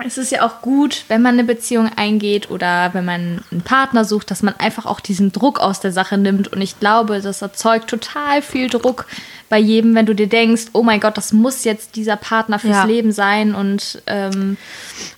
es 0.05 0.19
ist 0.19 0.31
ja 0.31 0.45
auch 0.47 0.61
gut, 0.61 1.05
wenn 1.09 1.23
man 1.23 1.35
eine 1.35 1.45
Beziehung 1.45 1.91
eingeht 1.97 2.50
oder 2.50 2.93
wenn 2.93 3.05
man 3.05 3.43
einen 3.50 3.62
Partner 3.62 4.05
sucht, 4.05 4.31
dass 4.31 4.43
man 4.43 4.55
einfach 4.59 4.85
auch 4.85 5.00
diesen 5.00 5.33
Druck 5.33 5.59
aus 5.59 5.81
der 5.81 5.91
Sache 5.93 6.19
nimmt. 6.19 6.49
Und 6.49 6.61
ich 6.61 6.79
glaube, 6.79 7.21
das 7.21 7.41
erzeugt 7.41 7.88
total 7.88 8.43
viel 8.43 8.69
Druck 8.69 9.07
bei 9.49 9.59
jedem, 9.59 9.95
wenn 9.95 10.07
du 10.07 10.15
dir 10.15 10.29
denkst, 10.29 10.67
oh 10.73 10.83
mein 10.83 11.00
Gott, 11.00 11.17
das 11.17 11.33
muss 11.33 11.65
jetzt 11.65 11.97
dieser 11.97 12.17
Partner 12.17 12.59
fürs 12.59 12.76
ja. 12.76 12.85
Leben 12.85 13.11
sein. 13.11 13.55
Und 13.55 14.03
ähm, 14.07 14.59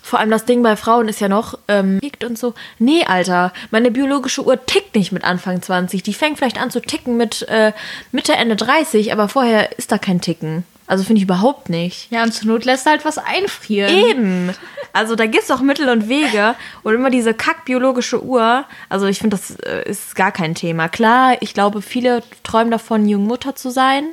vor 0.01 0.21
allem 0.21 0.31
das 0.31 0.45
Ding 0.45 0.63
bei 0.63 0.77
Frauen 0.77 1.09
ist 1.09 1.21
ja 1.21 1.29
noch, 1.29 1.59
ähm, 1.67 1.99
tickt 2.01 2.23
und 2.23 2.39
so. 2.39 2.55
Nee, 2.79 3.05
Alter, 3.05 3.53
meine 3.71 3.91
biologische 3.91 4.45
Uhr 4.45 4.65
tickt 4.65 4.95
nicht 4.95 5.11
mit 5.11 5.25
Anfang 5.25 5.61
20. 5.61 6.05
Die 6.05 6.15
fängt 6.15 6.39
vielleicht 6.39 6.61
an 6.61 6.71
zu 6.71 6.81
ticken 6.81 7.17
mit 7.17 7.43
äh, 7.49 7.73
Mitte, 8.13 8.35
Ende 8.35 8.55
30, 8.55 9.13
aber 9.13 9.29
vorher 9.29 9.77
ist 9.77 9.91
da 9.91 9.99
kein 9.99 10.21
Ticken. 10.21 10.65
Also 10.89 11.05
finde 11.05 11.19
ich 11.19 11.25
überhaupt 11.25 11.69
nicht. 11.69 12.11
Ja, 12.11 12.23
und 12.23 12.33
zur 12.33 12.49
Not 12.49 12.65
lässt 12.65 12.87
halt 12.87 13.05
was 13.05 13.19
einfrieren. 13.19 13.95
Eben. 13.95 14.55
Also 14.95 15.17
da 15.17 15.27
gibt 15.27 15.45
es 15.45 15.51
auch 15.51 15.61
Mittel 15.61 15.89
und 15.91 16.09
Wege. 16.09 16.55
Und 16.83 16.95
immer 16.95 17.11
diese 17.11 17.35
kackbiologische 17.35 18.25
Uhr. 18.25 18.65
Also 18.89 19.07
ich 19.07 19.19
finde, 19.19 19.37
das 19.37 19.51
äh, 19.61 19.89
ist 19.89 20.17
gar 20.17 20.33
kein 20.33 20.55
Thema. 20.55 20.89
Klar, 20.89 21.37
ich 21.41 21.53
glaube, 21.53 21.83
viele 21.83 22.23
träumen 22.43 22.71
davon, 22.71 23.07
Jungmutter 23.07 23.55
zu 23.55 23.71
sein. 23.71 24.05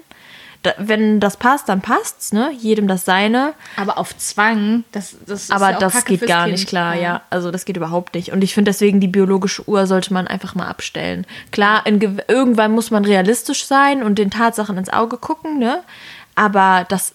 Da, 0.64 0.74
wenn 0.78 1.20
das 1.20 1.38
passt, 1.38 1.70
dann 1.70 1.82
passt's, 1.82 2.34
ne? 2.34 2.52
Jedem 2.60 2.88
das 2.88 3.06
seine. 3.06 3.54
Aber 3.78 3.98
auf 4.00 4.18
Zwang, 4.18 4.84
das, 4.92 5.16
das 5.26 5.52
Aber 5.52 5.72
ja 5.72 5.80
das 5.80 5.94
Kacke 5.94 6.18
geht 6.18 6.28
gar 6.28 6.46
kind. 6.46 6.58
nicht 6.58 6.68
klar, 6.68 6.96
ja. 6.96 7.02
ja. 7.02 7.22
Also 7.30 7.52
das 7.52 7.66
geht 7.66 7.78
überhaupt 7.78 8.16
nicht. 8.16 8.32
Und 8.32 8.44
ich 8.44 8.54
finde 8.54 8.70
deswegen, 8.70 9.00
die 9.00 9.08
biologische 9.08 9.68
Uhr 9.70 9.86
sollte 9.88 10.12
man 10.12 10.28
einfach 10.28 10.56
mal 10.56 10.68
abstellen. 10.68 11.26
Klar, 11.52 11.86
in, 11.86 12.20
irgendwann 12.28 12.72
muss 12.72 12.92
man 12.92 13.06
realistisch 13.06 13.66
sein 13.66 14.04
und 14.04 14.18
den 14.18 14.32
Tatsachen 14.32 14.78
ins 14.78 14.90
Auge 14.90 15.18
gucken, 15.18 15.60
ne? 15.60 15.84
Aber 16.36 16.86
das 16.90 17.14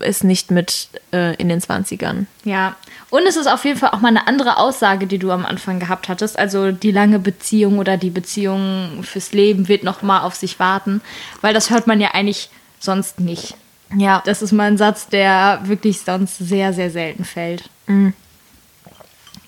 ist 0.00 0.24
nicht 0.24 0.50
mit 0.50 0.88
äh, 1.12 1.34
in 1.36 1.48
den 1.48 1.60
20ern. 1.60 2.26
Ja, 2.44 2.76
und 3.10 3.26
es 3.26 3.36
ist 3.36 3.46
auf 3.46 3.64
jeden 3.64 3.78
Fall 3.78 3.90
auch 3.90 4.00
mal 4.00 4.08
eine 4.08 4.26
andere 4.26 4.56
Aussage, 4.56 5.06
die 5.06 5.18
du 5.18 5.30
am 5.30 5.46
Anfang 5.46 5.80
gehabt 5.80 6.08
hattest. 6.08 6.38
Also 6.38 6.72
die 6.72 6.92
lange 6.92 7.18
Beziehung 7.18 7.78
oder 7.78 7.96
die 7.96 8.10
Beziehung 8.10 9.02
fürs 9.02 9.32
Leben 9.32 9.68
wird 9.68 9.84
noch 9.84 10.02
mal 10.02 10.20
auf 10.20 10.34
sich 10.34 10.58
warten, 10.58 11.00
weil 11.40 11.54
das 11.54 11.70
hört 11.70 11.86
man 11.86 12.00
ja 12.00 12.12
eigentlich 12.12 12.50
sonst 12.78 13.20
nicht. 13.20 13.56
Ja. 13.96 14.22
Das 14.24 14.42
ist 14.42 14.52
mal 14.52 14.68
ein 14.68 14.78
Satz, 14.78 15.08
der 15.08 15.60
wirklich 15.64 16.00
sonst 16.00 16.38
sehr, 16.38 16.72
sehr 16.72 16.90
selten 16.90 17.24
fällt. 17.24 17.68
Mhm. 17.86 18.14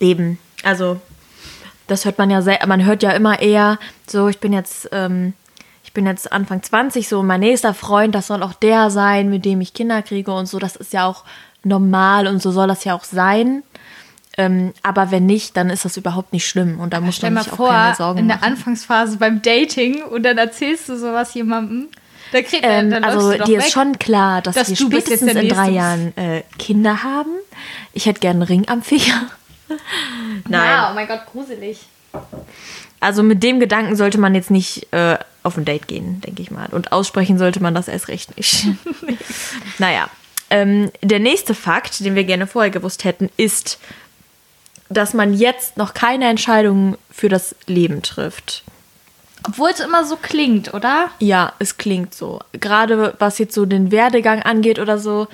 Eben. 0.00 0.38
Also 0.64 1.00
das 1.86 2.04
hört 2.04 2.18
man 2.18 2.30
ja 2.30 2.42
sehr, 2.42 2.66
man 2.66 2.84
hört 2.84 3.02
ja 3.02 3.10
immer 3.12 3.40
eher 3.40 3.78
so, 4.06 4.28
ich 4.28 4.38
bin 4.38 4.52
jetzt 4.52 4.88
ähm, 4.92 5.34
ich 5.84 5.92
bin 5.92 6.06
jetzt 6.06 6.32
Anfang 6.32 6.62
20, 6.62 7.08
so 7.08 7.22
mein 7.22 7.40
nächster 7.40 7.74
Freund, 7.74 8.14
das 8.14 8.28
soll 8.28 8.42
auch 8.42 8.54
der 8.54 8.90
sein, 8.90 9.28
mit 9.28 9.44
dem 9.44 9.60
ich 9.60 9.74
Kinder 9.74 10.02
kriege 10.02 10.32
und 10.32 10.46
so. 10.46 10.58
Das 10.58 10.76
ist 10.76 10.92
ja 10.92 11.06
auch 11.06 11.24
normal 11.64 12.26
und 12.26 12.40
so 12.40 12.50
soll 12.50 12.68
das 12.68 12.84
ja 12.84 12.94
auch 12.94 13.04
sein. 13.04 13.62
Ähm, 14.38 14.72
aber 14.82 15.10
wenn 15.10 15.26
nicht, 15.26 15.56
dann 15.56 15.68
ist 15.68 15.84
das 15.84 15.96
überhaupt 15.96 16.32
nicht 16.32 16.46
schlimm 16.46 16.80
und 16.80 16.94
da 16.94 17.00
muss 17.00 17.20
man 17.20 17.36
sich 17.36 17.52
vor, 17.52 17.68
auch 17.68 17.72
keine 17.72 17.94
Sorgen 17.96 18.18
in 18.20 18.28
der 18.28 18.42
Anfangsphase 18.42 19.18
beim 19.18 19.42
Dating 19.42 20.02
und 20.04 20.22
dann 20.22 20.38
erzählst 20.38 20.88
du 20.88 20.96
sowas 20.96 21.34
jemandem. 21.34 21.88
Da 22.32 22.40
kriegt, 22.40 22.64
ähm, 22.64 22.90
dann 22.90 23.04
also 23.04 23.32
dir 23.32 23.58
ist 23.58 23.72
schon 23.72 23.98
klar, 23.98 24.40
dass, 24.40 24.54
dass 24.54 24.70
wir 24.70 24.76
spätestens 24.76 25.34
in 25.34 25.48
drei 25.48 25.68
Jahren 25.68 26.16
äh, 26.16 26.44
Kinder 26.58 27.02
haben. 27.02 27.30
Ich 27.92 28.06
hätte 28.06 28.20
gerne 28.20 28.40
einen 28.40 28.42
Ring 28.42 28.68
am 28.68 28.80
Finger. 28.80 29.26
Nein. 30.48 30.66
Ja, 30.66 30.90
oh 30.90 30.94
mein 30.94 31.06
Gott, 31.06 31.26
gruselig. 31.30 31.80
Also 33.00 33.22
mit 33.22 33.42
dem 33.42 33.60
Gedanken 33.60 33.96
sollte 33.96 34.18
man 34.18 34.34
jetzt 34.34 34.50
nicht 34.50 34.90
äh, 34.92 35.18
auf 35.42 35.56
ein 35.56 35.64
Date 35.64 35.88
gehen, 35.88 36.20
denke 36.20 36.42
ich 36.42 36.50
mal. 36.50 36.68
Und 36.70 36.92
aussprechen 36.92 37.38
sollte 37.38 37.62
man 37.62 37.74
das 37.74 37.88
erst 37.88 38.08
recht 38.08 38.36
nicht. 38.36 38.66
naja. 39.78 40.08
Ähm, 40.50 40.90
der 41.00 41.18
nächste 41.18 41.54
Fakt, 41.54 42.04
den 42.04 42.14
wir 42.14 42.24
gerne 42.24 42.46
vorher 42.46 42.70
gewusst 42.70 43.04
hätten, 43.04 43.30
ist, 43.36 43.78
dass 44.90 45.14
man 45.14 45.32
jetzt 45.32 45.76
noch 45.76 45.94
keine 45.94 46.28
Entscheidungen 46.28 46.98
für 47.10 47.28
das 47.28 47.56
Leben 47.66 48.02
trifft. 48.02 48.62
Obwohl 49.44 49.70
es 49.70 49.80
immer 49.80 50.04
so 50.04 50.16
klingt, 50.16 50.72
oder? 50.74 51.10
Ja, 51.18 51.52
es 51.58 51.78
klingt 51.78 52.14
so. 52.14 52.40
Gerade 52.52 53.14
was 53.18 53.38
jetzt 53.38 53.54
so 53.54 53.66
den 53.66 53.90
Werdegang 53.90 54.42
angeht 54.42 54.78
oder 54.78 54.98
so. 54.98 55.26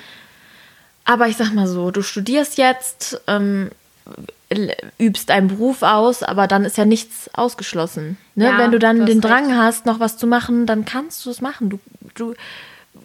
Aber 1.05 1.27
ich 1.27 1.37
sag 1.37 1.53
mal 1.53 1.67
so, 1.67 1.91
du 1.91 2.01
studierst 2.01 2.57
jetzt, 2.57 3.21
ähm, 3.27 3.69
übst 4.99 5.29
einen 5.31 5.47
Beruf 5.47 5.83
aus, 5.83 6.23
aber 6.23 6.47
dann 6.47 6.65
ist 6.65 6.77
ja 6.77 6.85
nichts 6.85 7.29
ausgeschlossen. 7.33 8.17
Ne? 8.35 8.45
Ja, 8.45 8.57
Wenn 8.57 8.71
du 8.71 8.79
dann 8.79 9.05
den 9.05 9.21
Drang 9.21 9.47
recht. 9.47 9.57
hast, 9.57 9.85
noch 9.85 9.99
was 9.99 10.17
zu 10.17 10.25
machen, 10.27 10.65
dann 10.65 10.85
kannst 10.85 11.25
du 11.25 11.29
es 11.29 11.41
machen. 11.41 11.69
Du, 11.69 11.79
du, 12.15 12.33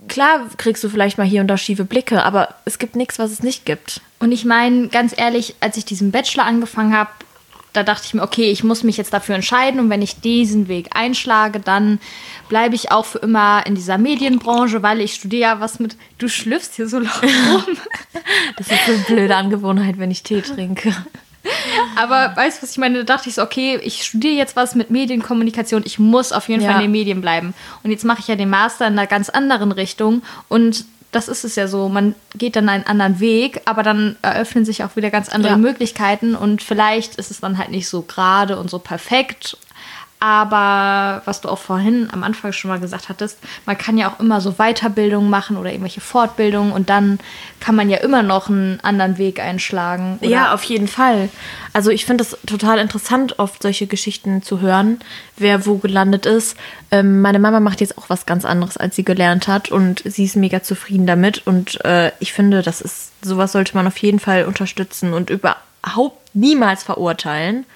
klar 0.09 0.49
kriegst 0.57 0.83
du 0.83 0.89
vielleicht 0.89 1.19
mal 1.19 1.27
hier 1.27 1.43
und 1.43 1.49
da 1.49 1.59
schiefe 1.59 1.85
Blicke, 1.85 2.25
aber 2.25 2.55
es 2.65 2.79
gibt 2.79 2.97
nichts, 2.97 3.19
was 3.19 3.31
es 3.31 3.43
nicht 3.43 3.67
gibt. 3.67 4.01
Und 4.21 4.33
ich 4.33 4.45
meine, 4.45 4.89
ganz 4.89 5.15
ehrlich, 5.17 5.55
als 5.61 5.77
ich 5.77 5.85
diesen 5.85 6.13
Bachelor 6.13 6.47
angefangen 6.47 6.97
habe, 6.97 7.11
da 7.75 7.83
dachte 7.83 8.05
ich 8.07 8.15
mir, 8.15 8.23
okay, 8.23 8.51
ich 8.51 8.63
muss 8.63 8.85
mich 8.85 8.97
jetzt 8.97 9.13
dafür 9.13 9.35
entscheiden 9.35 9.81
und 9.81 9.91
wenn 9.91 10.01
ich 10.01 10.21
diesen 10.21 10.69
Weg 10.69 10.91
einschlage, 10.95 11.59
dann 11.59 11.99
bleibe 12.49 12.77
ich 12.77 12.93
auch 12.93 13.05
für 13.05 13.19
immer 13.19 13.67
in 13.67 13.75
dieser 13.75 13.99
Medienbranche, 13.99 14.83
weil 14.83 15.01
ich 15.01 15.15
studiere 15.15 15.43
ja 15.43 15.61
was 15.61 15.81
mit. 15.81 15.97
Du 16.19 16.29
schlüpfst 16.29 16.71
hier 16.77 16.89
so 16.89 17.01
laut 17.01 17.23
rum. 17.23 17.65
das 18.57 18.69
ist 18.69 18.89
eine 18.89 18.99
blöde 18.99 19.35
Angewohnheit, 19.35 19.99
wenn 19.99 20.13
ich 20.13 20.23
Tee 20.23 20.41
trinke. 20.41 20.95
Aber 21.97 22.35
weißt 22.37 22.59
du, 22.59 22.63
was 22.63 22.73
ich 22.73 22.79
meine? 22.79 23.05
Da 23.05 23.17
dachte 23.17 23.29
ich 23.29 23.35
so, 23.35 23.43
okay, 23.43 23.79
ich 23.83 24.05
studiere 24.05 24.35
jetzt 24.35 24.57
was 24.57 24.75
mit 24.75 24.91
Medienkommunikation. 24.91 25.83
Ich 25.85 25.99
muss 25.99 26.33
auf 26.33 26.49
jeden 26.49 26.63
ja. 26.63 26.71
Fall 26.71 26.81
in 26.81 26.87
den 26.87 26.93
Medien 26.93 27.21
bleiben. 27.21 27.55
Und 27.83 27.91
jetzt 27.91 28.05
mache 28.05 28.21
ich 28.21 28.29
ja 28.29 28.37
den 28.37 28.51
Master 28.51 28.87
in 28.87 28.95
einer 28.95 29.07
ganz 29.07 29.29
anderen 29.29 29.73
Richtung. 29.73 30.23
Und 30.49 30.85
das 31.13 31.29
ist 31.29 31.45
es 31.45 31.55
ja 31.55 31.69
so. 31.69 31.89
Man 31.89 32.15
geht 32.35 32.57
dann 32.57 32.69
einen 32.69 32.85
anderen 32.85 33.21
Weg, 33.21 33.63
aber 33.67 33.83
dann 33.83 34.17
eröffnen 34.23 34.65
sich 34.65 34.83
auch 34.83 34.97
wieder 34.97 35.11
ganz 35.11 35.29
andere 35.29 35.53
ja. 35.53 35.59
Möglichkeiten. 35.59 36.35
Und 36.35 36.63
vielleicht 36.63 37.17
ist 37.17 37.31
es 37.31 37.41
dann 37.41 37.59
halt 37.59 37.71
nicht 37.71 37.89
so 37.89 38.03
gerade 38.03 38.59
und 38.59 38.69
so 38.69 38.79
perfekt. 38.79 39.57
Aber 40.27 41.21
was 41.27 41.43
du 41.43 41.51
auch 41.51 41.59
vorhin 41.59 42.09
am 42.11 42.23
Anfang 42.23 42.53
schon 42.53 42.71
mal 42.71 42.81
gesagt 42.81 43.11
hattest, 43.11 43.37
man 43.67 43.77
kann 43.77 43.99
ja 43.99 44.11
auch 44.11 44.21
immer 44.21 44.41
so 44.41 44.53
Weiterbildungen 44.53 45.29
machen 45.29 45.59
oder 45.59 45.69
irgendwelche 45.69 46.01
Fortbildungen 46.01 46.73
und 46.73 46.89
dann 46.89 47.19
kann 47.61 47.77
man 47.77 47.91
ja 47.91 47.99
immer 47.99 48.23
noch 48.23 48.49
einen 48.49 48.81
anderen 48.81 49.19
Weg 49.19 49.39
einschlagen. 49.39 50.17
Oder? 50.23 50.31
Ja, 50.31 50.55
auf 50.55 50.63
jeden 50.63 50.89
Fall. 50.89 51.29
Also 51.75 51.91
ich 51.91 52.07
finde 52.07 52.25
es 52.25 52.39
total 52.47 52.79
interessant, 52.79 53.39
oft 53.39 53.63
solche 53.63 53.87
Geschichten 53.87 54.41
zu 54.41 54.63
hören, 54.63 55.01
wer 55.37 55.67
wo 55.67 55.77
gelandet 55.77 56.25
ist. 56.25 56.57
Ähm, 56.91 57.21
meine 57.21 57.39
Mama 57.39 57.61
macht 57.61 57.83
jetzt 57.83 57.99
auch 57.99 58.09
was 58.09 58.25
ganz 58.25 58.47
anderes, 58.47 58.79
als 58.79 58.97
sie 58.97 59.05
gelernt 59.05 59.47
hat 59.47 59.71
und 59.71 60.03
sie 60.07 60.25
ist 60.25 60.37
mega 60.37 60.63
zufrieden 60.63 61.07
damit 61.07 61.47
und 61.47 61.85
äh, 61.85 62.13
ich 62.19 62.33
finde, 62.33 62.63
das 62.63 62.81
ist 62.81 63.13
sowas 63.21 63.53
sollte 63.53 63.77
man 63.77 63.87
auf 63.87 63.99
jeden 63.99 64.21
Fall 64.21 64.47
unterstützen 64.47 65.13
und 65.13 65.29
überhaupt 65.29 66.35
niemals 66.35 66.83
verurteilen. 66.83 67.67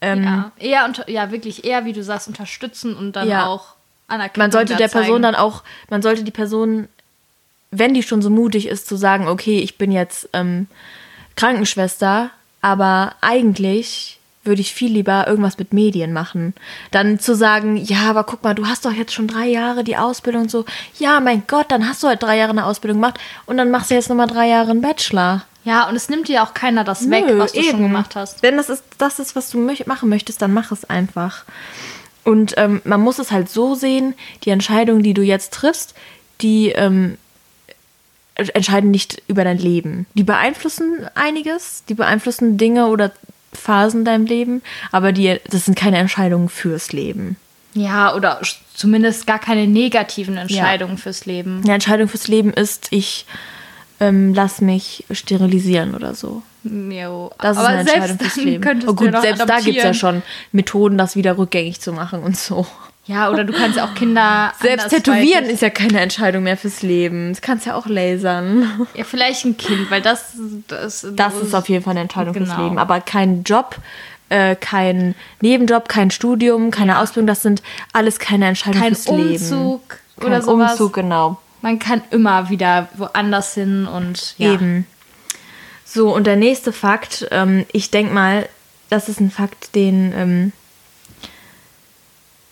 Ähm, 0.00 0.24
ja, 0.24 0.52
eher 0.58 0.84
unter, 0.86 1.08
ja, 1.10 1.30
wirklich 1.30 1.64
eher, 1.64 1.84
wie 1.84 1.92
du 1.92 2.02
sagst, 2.02 2.28
unterstützen 2.28 2.96
und 2.96 3.16
dann 3.16 3.28
ja. 3.28 3.46
auch 3.46 3.74
anerkennen. 4.08 4.44
Man 4.44 4.52
sollte 4.52 4.76
der 4.76 4.88
zeigen. 4.88 5.04
Person 5.04 5.22
dann 5.22 5.34
auch, 5.34 5.62
man 5.90 6.02
sollte 6.02 6.24
die 6.24 6.30
Person, 6.30 6.88
wenn 7.70 7.94
die 7.94 8.02
schon 8.02 8.22
so 8.22 8.30
mutig 8.30 8.66
ist, 8.66 8.86
zu 8.86 8.96
sagen, 8.96 9.28
okay, 9.28 9.60
ich 9.60 9.76
bin 9.76 9.92
jetzt 9.92 10.28
ähm, 10.32 10.68
Krankenschwester, 11.36 12.30
aber 12.62 13.14
eigentlich 13.20 14.19
würde 14.50 14.60
ich 14.60 14.74
viel 14.74 14.92
lieber 14.92 15.26
irgendwas 15.26 15.56
mit 15.56 15.72
Medien 15.72 16.12
machen. 16.12 16.54
Dann 16.90 17.20
zu 17.20 17.34
sagen, 17.34 17.76
ja, 17.76 18.10
aber 18.10 18.24
guck 18.24 18.42
mal, 18.42 18.54
du 18.54 18.66
hast 18.66 18.84
doch 18.84 18.92
jetzt 18.92 19.14
schon 19.14 19.28
drei 19.28 19.46
Jahre 19.46 19.84
die 19.84 19.96
Ausbildung 19.96 20.42
und 20.42 20.50
so. 20.50 20.64
Ja, 20.98 21.20
mein 21.20 21.44
Gott, 21.46 21.70
dann 21.70 21.88
hast 21.88 22.02
du 22.02 22.08
halt 22.08 22.22
drei 22.22 22.36
Jahre 22.36 22.50
eine 22.50 22.66
Ausbildung 22.66 23.00
gemacht 23.00 23.18
und 23.46 23.56
dann 23.56 23.70
machst 23.70 23.90
du 23.90 23.94
jetzt 23.94 24.08
nochmal 24.08 24.26
drei 24.26 24.48
Jahre 24.48 24.72
einen 24.72 24.82
Bachelor. 24.82 25.44
Ja, 25.64 25.88
und 25.88 25.94
es 25.94 26.08
nimmt 26.08 26.28
dir 26.28 26.42
auch 26.42 26.52
keiner 26.52 26.84
das 26.84 27.02
Nö, 27.02 27.12
weg, 27.12 27.24
was 27.36 27.52
du 27.52 27.60
eben. 27.60 27.70
schon 27.70 27.82
gemacht 27.82 28.16
hast. 28.16 28.42
Wenn 28.42 28.56
das 28.56 28.68
ist, 28.68 28.82
das 28.98 29.18
ist, 29.18 29.36
was 29.36 29.50
du 29.50 29.58
machen 29.86 30.08
möchtest, 30.08 30.42
dann 30.42 30.52
mach 30.52 30.72
es 30.72 30.84
einfach. 30.84 31.44
Und 32.24 32.54
ähm, 32.56 32.82
man 32.84 33.00
muss 33.00 33.18
es 33.18 33.30
halt 33.30 33.48
so 33.48 33.74
sehen, 33.74 34.14
die 34.44 34.50
Entscheidungen, 34.50 35.02
die 35.02 35.14
du 35.14 35.22
jetzt 35.22 35.52
triffst, 35.54 35.94
die 36.40 36.70
ähm, 36.70 37.16
entscheiden 38.34 38.90
nicht 38.90 39.22
über 39.28 39.44
dein 39.44 39.58
Leben. 39.58 40.06
Die 40.14 40.24
beeinflussen 40.24 41.06
einiges, 41.14 41.84
die 41.88 41.94
beeinflussen 41.94 42.56
Dinge 42.56 42.86
oder 42.86 43.12
Phasen 43.52 44.00
in 44.00 44.04
deinem 44.04 44.26
Leben, 44.26 44.62
aber 44.92 45.12
die, 45.12 45.38
das 45.50 45.64
sind 45.64 45.76
keine 45.76 45.98
Entscheidungen 45.98 46.48
fürs 46.48 46.92
Leben. 46.92 47.36
Ja, 47.74 48.14
oder 48.14 48.40
zumindest 48.74 49.26
gar 49.26 49.38
keine 49.38 49.66
negativen 49.66 50.36
Entscheidungen 50.36 50.94
ja. 50.94 51.02
fürs 51.02 51.26
Leben. 51.26 51.60
Eine 51.62 51.74
Entscheidung 51.74 52.08
fürs 52.08 52.28
Leben 52.28 52.52
ist, 52.52 52.88
ich 52.90 53.26
ähm, 54.00 54.34
lass 54.34 54.60
mich 54.60 55.04
sterilisieren 55.10 55.94
oder 55.94 56.14
so. 56.14 56.42
Jo. 56.64 57.30
Das 57.38 57.52
ist 57.52 57.58
aber 57.58 57.68
eine 57.68 57.80
Entscheidung 57.80 58.18
fürs 58.18 58.36
Leben. 58.36 58.82
Oh 58.88 58.94
gut, 58.94 59.12
selbst 59.20 59.48
da 59.48 59.60
gibt 59.60 59.78
es 59.78 59.84
ja 59.84 59.94
schon 59.94 60.22
Methoden, 60.52 60.98
das 60.98 61.16
wieder 61.16 61.38
rückgängig 61.38 61.80
zu 61.80 61.92
machen 61.92 62.22
und 62.22 62.36
so. 62.36 62.66
Ja, 63.10 63.30
oder 63.30 63.44
du 63.44 63.52
kannst 63.52 63.78
auch 63.80 63.94
Kinder. 63.94 64.52
Selbst 64.60 64.88
tätowieren 64.90 65.46
ist 65.46 65.62
ja 65.62 65.70
keine 65.70 66.00
Entscheidung 66.00 66.44
mehr 66.44 66.56
fürs 66.56 66.82
Leben. 66.82 67.30
Das 67.30 67.40
kannst 67.40 67.66
ja 67.66 67.74
auch 67.74 67.86
lasern. 67.86 68.86
Ja, 68.94 69.04
vielleicht 69.04 69.44
ein 69.44 69.56
Kind, 69.56 69.90
weil 69.90 70.00
das. 70.00 70.34
Das, 70.68 71.06
das 71.12 71.36
ist 71.36 71.54
auf 71.54 71.68
jeden 71.68 71.82
Fall 71.82 71.92
eine 71.92 72.00
Entscheidung 72.00 72.34
genau. 72.34 72.46
fürs 72.46 72.58
Leben. 72.58 72.78
Aber 72.78 73.00
kein 73.00 73.42
Job, 73.42 73.76
äh, 74.28 74.54
kein 74.54 75.14
Nebenjob, 75.40 75.88
kein 75.88 76.10
Studium, 76.10 76.70
keine 76.70 76.92
ja. 76.92 77.02
Ausbildung, 77.02 77.26
das 77.26 77.42
sind 77.42 77.62
alles 77.92 78.18
keine 78.18 78.46
Entscheidungen 78.46 78.82
kein 78.82 78.94
fürs 78.94 79.06
Umzug 79.06 79.28
Leben. 79.28 79.48
Kein 79.48 79.58
Umzug 79.58 79.98
oder 80.24 80.42
sowas. 80.42 80.72
Umzug, 80.72 80.92
genau 80.92 81.38
man 81.62 81.78
kann 81.78 82.02
immer 82.10 82.50
wieder 82.50 82.88
woanders 82.96 83.54
hin 83.54 83.86
und 83.86 84.34
ja. 84.38 84.52
eben. 84.52 84.86
So, 85.84 86.14
und 86.14 86.26
der 86.26 86.36
nächste 86.36 86.72
Fakt, 86.72 87.26
ähm, 87.30 87.66
ich 87.72 87.90
denke 87.90 88.14
mal, 88.14 88.48
das 88.88 89.08
ist 89.08 89.20
ein 89.20 89.30
Fakt, 89.30 89.74
den 89.74 90.12
ähm, 90.16 90.52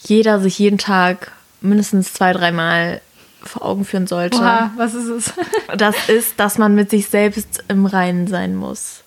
jeder 0.08 0.40
sich 0.40 0.58
jeden 0.58 0.78
Tag 0.78 1.32
mindestens 1.60 2.12
zwei, 2.12 2.32
dreimal 2.32 3.00
vor 3.42 3.64
Augen 3.64 3.84
führen 3.84 4.06
sollte. 4.06 4.38
Oha, 4.38 4.72
was 4.76 4.94
ist 4.94 5.08
es? 5.08 5.32
das 5.76 6.08
ist, 6.08 6.40
dass 6.40 6.58
man 6.58 6.74
mit 6.74 6.90
sich 6.90 7.08
selbst 7.08 7.64
im 7.68 7.86
Reinen 7.86 8.26
sein 8.26 8.56
muss. 8.56 9.02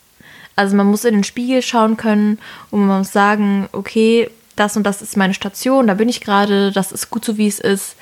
Also 0.55 0.75
man 0.75 0.88
muss 0.88 1.05
in 1.05 1.15
den 1.15 1.24
Spiegel 1.24 1.62
schauen 1.62 1.98
können 1.98 2.39
und 2.70 2.86
man 2.86 3.00
muss 3.00 3.12
sagen, 3.12 3.70
okay, 3.72 4.29
das 4.55 4.77
und 4.77 4.84
das 4.84 5.01
ist 5.01 5.17
meine 5.17 5.34
Station, 5.34 5.88
da 5.88 5.93
bin 5.93 6.10
ich 6.10 6.22
gerade, 6.22 6.72
das 6.72 6.91
ist 6.91 7.10
gut 7.10 7.25
so, 7.25 7.38
wie 7.38 7.48
es 7.48 7.60
ist. 7.60 7.96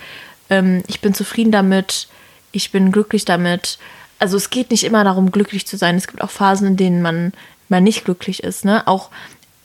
Ähm, 0.50 0.84
ich 0.88 1.00
bin 1.00 1.13
zufrieden 1.13 1.51
damit, 1.51 2.08
ich 2.51 2.72
bin 2.72 2.91
glücklich 2.91 3.25
damit. 3.25 3.77
Also 4.18 4.36
es 4.36 4.50
geht 4.50 4.72
nicht 4.72 4.84
immer 4.84 5.03
darum, 5.03 5.32
glücklich 5.32 5.65
zu 5.65 5.77
sein. 5.77 5.96
Es 5.96 6.08
gibt 6.08 6.22
auch 6.22 6.32
Phasen, 6.32 6.68
in 6.68 6.77
denen 6.77 7.01
man 7.01 7.34
mal 7.70 7.82
nicht 7.82 8.03
glücklich 8.03 8.44
ist. 8.44 8.65
Ne? 8.65 8.86
Auch 8.88 9.10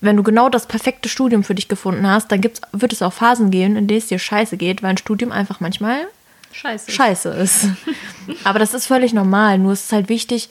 wenn 0.01 0.17
du 0.17 0.23
genau 0.23 0.49
das 0.49 0.67
perfekte 0.67 1.09
Studium 1.09 1.45
für 1.45 1.55
dich 1.55 1.69
gefunden 1.69 2.07
hast, 2.07 2.31
dann 2.31 2.41
gibt's, 2.41 2.61
wird 2.73 2.93
es 2.93 3.03
auch 3.03 3.13
Phasen 3.13 3.51
geben, 3.51 3.77
in 3.77 3.87
denen 3.87 3.99
es 3.99 4.09
dir 4.09 4.19
scheiße 4.19 4.57
geht, 4.57 4.83
weil 4.83 4.91
ein 4.91 4.99
Studium 4.99 5.33
einfach 5.33 5.61
manchmal 5.61 6.07
scheiße, 6.53 6.91
scheiße 6.91 7.29
ist. 7.31 7.69
Aber 8.45 8.59
das 8.59 8.75
ist 8.75 8.87
völlig 8.87 9.13
normal. 9.13 9.59
Nur 9.59 9.73
ist 9.73 9.87
es 9.87 9.93
halt 9.93 10.09
wichtig, 10.09 10.51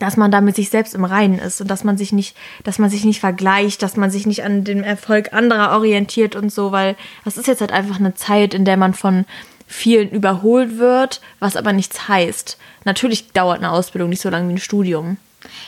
dass 0.00 0.16
man 0.16 0.30
da 0.30 0.40
mit 0.40 0.56
sich 0.56 0.70
selbst 0.70 0.94
im 0.94 1.04
Reinen 1.04 1.38
ist 1.38 1.60
und 1.60 1.70
dass 1.70 1.84
man 1.84 1.96
sich 1.96 2.12
nicht, 2.12 2.36
dass 2.64 2.78
man 2.78 2.90
sich 2.90 3.04
nicht 3.04 3.20
vergleicht, 3.20 3.82
dass 3.82 3.96
man 3.96 4.10
sich 4.10 4.26
nicht 4.26 4.44
an 4.44 4.64
dem 4.64 4.82
Erfolg 4.82 5.32
anderer 5.32 5.72
orientiert 5.72 6.36
und 6.36 6.50
so, 6.50 6.72
weil 6.72 6.96
das 7.24 7.36
ist 7.36 7.46
jetzt 7.46 7.60
halt 7.60 7.72
einfach 7.72 7.98
eine 7.98 8.14
Zeit, 8.14 8.54
in 8.54 8.64
der 8.64 8.76
man 8.76 8.94
von 8.94 9.24
vielen 9.66 10.10
überholt 10.10 10.78
wird, 10.78 11.20
was 11.38 11.56
aber 11.56 11.72
nichts 11.72 12.08
heißt. 12.08 12.58
Natürlich 12.84 13.32
dauert 13.32 13.58
eine 13.58 13.70
Ausbildung 13.70 14.10
nicht 14.10 14.20
so 14.20 14.30
lange 14.30 14.48
wie 14.48 14.54
ein 14.54 14.58
Studium. 14.58 15.16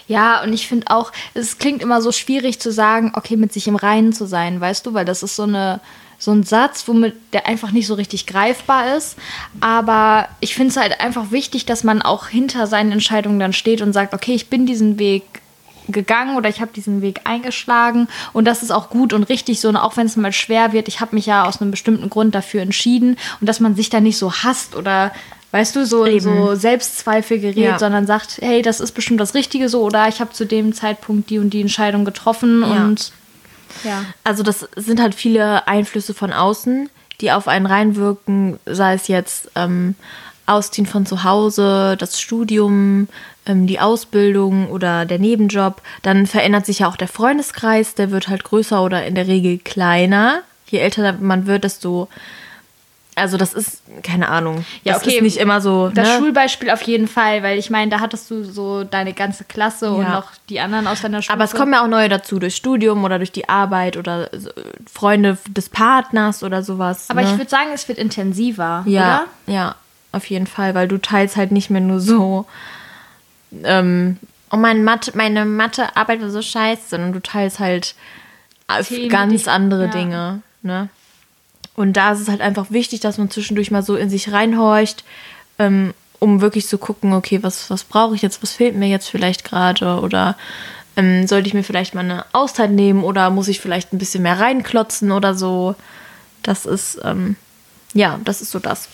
Ja, 0.08 0.42
und 0.42 0.52
ich 0.52 0.68
finde 0.68 0.90
auch, 0.90 1.12
es 1.34 1.58
klingt 1.58 1.82
immer 1.82 2.00
so 2.02 2.12
schwierig 2.12 2.60
zu 2.60 2.70
sagen, 2.72 3.12
okay, 3.14 3.36
mit 3.36 3.52
sich 3.52 3.68
im 3.68 3.76
Reinen 3.76 4.12
zu 4.12 4.26
sein, 4.26 4.60
weißt 4.60 4.86
du, 4.86 4.94
weil 4.94 5.04
das 5.04 5.22
ist 5.22 5.36
so 5.36 5.44
eine 5.44 5.80
so 6.18 6.32
ein 6.32 6.44
Satz, 6.44 6.88
womit 6.88 7.14
der 7.32 7.46
einfach 7.46 7.72
nicht 7.72 7.86
so 7.86 7.94
richtig 7.94 8.26
greifbar 8.26 8.96
ist. 8.96 9.16
Aber 9.60 10.28
ich 10.40 10.54
finde 10.54 10.70
es 10.70 10.76
halt 10.76 11.00
einfach 11.00 11.30
wichtig, 11.30 11.66
dass 11.66 11.84
man 11.84 12.00
auch 12.02 12.28
hinter 12.28 12.66
seinen 12.66 12.92
Entscheidungen 12.92 13.38
dann 13.38 13.52
steht 13.52 13.82
und 13.82 13.92
sagt, 13.92 14.14
okay, 14.14 14.34
ich 14.34 14.48
bin 14.48 14.66
diesen 14.66 14.98
Weg 14.98 15.24
gegangen 15.88 16.36
oder 16.36 16.48
ich 16.48 16.60
habe 16.60 16.72
diesen 16.72 17.02
Weg 17.02 17.20
eingeschlagen. 17.24 18.08
Und 18.32 18.46
das 18.46 18.62
ist 18.62 18.70
auch 18.70 18.90
gut 18.90 19.12
und 19.12 19.24
richtig 19.24 19.60
so. 19.60 19.68
Und 19.68 19.76
auch 19.76 19.96
wenn 19.96 20.06
es 20.06 20.16
mal 20.16 20.32
schwer 20.32 20.72
wird, 20.72 20.88
ich 20.88 21.00
habe 21.00 21.14
mich 21.14 21.26
ja 21.26 21.44
aus 21.44 21.60
einem 21.60 21.70
bestimmten 21.70 22.10
Grund 22.10 22.34
dafür 22.34 22.62
entschieden. 22.62 23.16
Und 23.40 23.46
dass 23.46 23.60
man 23.60 23.76
sich 23.76 23.90
da 23.90 24.00
nicht 24.00 24.18
so 24.18 24.32
hasst 24.32 24.74
oder 24.74 25.12
weißt 25.56 25.74
du, 25.74 25.86
so, 25.86 26.06
so 26.18 26.54
Selbstzweifel 26.54 27.38
gerät, 27.38 27.56
ja. 27.56 27.78
sondern 27.78 28.06
sagt, 28.06 28.38
hey, 28.42 28.60
das 28.60 28.80
ist 28.80 28.92
bestimmt 28.92 29.20
das 29.20 29.32
Richtige 29.34 29.70
so 29.70 29.82
oder 29.82 30.06
ich 30.06 30.20
habe 30.20 30.32
zu 30.32 30.44
dem 30.44 30.74
Zeitpunkt 30.74 31.30
die 31.30 31.38
und 31.38 31.50
die 31.50 31.62
Entscheidung 31.62 32.04
getroffen 32.04 32.60
ja. 32.60 32.84
und 32.84 33.12
ja. 33.82 34.04
Also 34.22 34.42
das 34.42 34.68
sind 34.76 35.00
halt 35.00 35.14
viele 35.14 35.66
Einflüsse 35.66 36.12
von 36.12 36.32
außen, 36.32 36.90
die 37.20 37.32
auf 37.32 37.48
einen 37.48 37.64
reinwirken, 37.64 38.58
sei 38.66 38.94
es 38.94 39.08
jetzt 39.08 39.50
ähm, 39.54 39.94
Ausziehen 40.44 40.86
von 40.86 41.06
zu 41.06 41.24
Hause, 41.24 41.96
das 41.98 42.20
Studium, 42.20 43.08
ähm, 43.46 43.66
die 43.66 43.80
Ausbildung 43.80 44.68
oder 44.68 45.06
der 45.06 45.18
Nebenjob. 45.18 45.80
Dann 46.02 46.26
verändert 46.26 46.66
sich 46.66 46.80
ja 46.80 46.88
auch 46.88 46.96
der 46.96 47.08
Freundeskreis, 47.08 47.94
der 47.94 48.10
wird 48.10 48.28
halt 48.28 48.44
größer 48.44 48.82
oder 48.82 49.06
in 49.06 49.14
der 49.14 49.26
Regel 49.26 49.58
kleiner. 49.58 50.42
Je 50.66 50.78
älter 50.80 51.14
man 51.14 51.46
wird, 51.46 51.64
desto 51.64 52.08
also 53.16 53.38
das 53.38 53.54
ist, 53.54 53.80
keine 54.02 54.28
Ahnung. 54.28 54.64
Ja, 54.84 54.92
das 54.92 55.02
okay. 55.02 55.16
ist 55.16 55.22
nicht 55.22 55.36
immer 55.38 55.62
so. 55.62 55.88
Das 55.88 56.06
ne? 56.06 56.18
Schulbeispiel 56.18 56.70
auf 56.70 56.82
jeden 56.82 57.08
Fall, 57.08 57.42
weil 57.42 57.58
ich 57.58 57.70
meine, 57.70 57.90
da 57.90 58.00
hattest 58.00 58.30
du 58.30 58.44
so 58.44 58.84
deine 58.84 59.14
ganze 59.14 59.44
Klasse 59.44 59.86
ja. 59.86 59.92
und 59.92 60.08
noch 60.10 60.32
die 60.50 60.60
anderen 60.60 60.86
aus 60.86 61.00
deiner 61.00 61.22
Schule. 61.22 61.32
Aber 61.32 61.44
es 61.44 61.54
kommen 61.54 61.72
ja 61.72 61.82
auch 61.82 61.88
neue 61.88 62.10
dazu, 62.10 62.38
durch 62.38 62.54
Studium 62.54 63.02
oder 63.04 63.16
durch 63.16 63.32
die 63.32 63.48
Arbeit 63.48 63.96
oder 63.96 64.28
Freunde 64.92 65.38
des 65.48 65.70
Partners 65.70 66.42
oder 66.42 66.62
sowas. 66.62 67.08
Aber 67.08 67.22
ne? 67.22 67.30
ich 67.30 67.38
würde 67.38 67.48
sagen, 67.48 67.70
es 67.72 67.88
wird 67.88 67.98
intensiver, 67.98 68.84
ja, 68.86 69.24
oder? 69.46 69.54
Ja, 69.54 69.74
auf 70.12 70.26
jeden 70.26 70.46
Fall, 70.46 70.74
weil 70.74 70.86
du 70.86 70.98
teilst 70.98 71.36
halt 71.36 71.52
nicht 71.52 71.70
mehr 71.70 71.80
nur 71.80 72.00
so, 72.00 72.44
ähm, 73.64 74.18
oh 74.52 74.58
meine 74.58 74.80
Mathe, 74.80 75.12
meine 75.14 75.46
Mathearbeit 75.46 76.20
war 76.20 76.28
so 76.28 76.42
scheiße, 76.42 76.90
sondern 76.90 77.14
du 77.14 77.22
teilst 77.22 77.60
halt 77.60 77.94
Themen, 78.84 79.08
ganz 79.08 79.48
andere 79.48 79.86
ja. 79.86 79.90
Dinge, 79.90 80.42
ne? 80.60 80.90
Und 81.76 81.92
da 81.92 82.12
ist 82.12 82.20
es 82.20 82.28
halt 82.28 82.40
einfach 82.40 82.70
wichtig, 82.70 83.00
dass 83.00 83.18
man 83.18 83.30
zwischendurch 83.30 83.70
mal 83.70 83.82
so 83.82 83.96
in 83.96 84.10
sich 84.10 84.32
reinhorcht, 84.32 85.04
ähm, 85.58 85.92
um 86.18 86.40
wirklich 86.40 86.66
zu 86.66 86.78
gucken, 86.78 87.12
okay, 87.12 87.42
was, 87.42 87.70
was 87.70 87.84
brauche 87.84 88.14
ich 88.14 88.22
jetzt, 88.22 88.42
was 88.42 88.52
fehlt 88.52 88.74
mir 88.74 88.88
jetzt 88.88 89.08
vielleicht 89.08 89.44
gerade 89.44 90.00
oder 90.00 90.36
ähm, 90.96 91.26
sollte 91.26 91.48
ich 91.48 91.54
mir 91.54 91.62
vielleicht 91.62 91.94
mal 91.94 92.00
eine 92.00 92.24
Auszeit 92.32 92.70
nehmen 92.70 93.04
oder 93.04 93.28
muss 93.28 93.48
ich 93.48 93.60
vielleicht 93.60 93.92
ein 93.92 93.98
bisschen 93.98 94.22
mehr 94.22 94.40
reinklotzen 94.40 95.12
oder 95.12 95.34
so. 95.34 95.74
Das 96.42 96.64
ist, 96.64 96.98
ähm, 97.04 97.36
ja, 97.92 98.18
das 98.24 98.40
ist 98.40 98.50
so 98.50 98.58
das, 98.58 98.88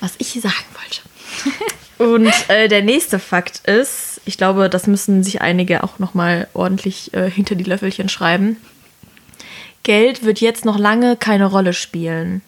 was 0.00 0.14
ich 0.18 0.28
hier 0.28 0.42
sagen 0.42 0.54
wollte. 0.74 1.64
Und 1.98 2.32
äh, 2.48 2.68
der 2.68 2.82
nächste 2.82 3.18
Fakt 3.18 3.66
ist, 3.66 4.20
ich 4.24 4.36
glaube, 4.38 4.70
das 4.70 4.86
müssen 4.86 5.24
sich 5.24 5.42
einige 5.42 5.82
auch 5.82 5.98
nochmal 5.98 6.46
ordentlich 6.54 7.12
äh, 7.12 7.28
hinter 7.28 7.56
die 7.56 7.64
Löffelchen 7.64 8.08
schreiben. 8.08 8.56
Geld 9.82 10.24
wird 10.24 10.40
jetzt 10.40 10.64
noch 10.64 10.78
lange 10.78 11.16
keine 11.16 11.46
Rolle 11.46 11.72
spielen. 11.72 12.42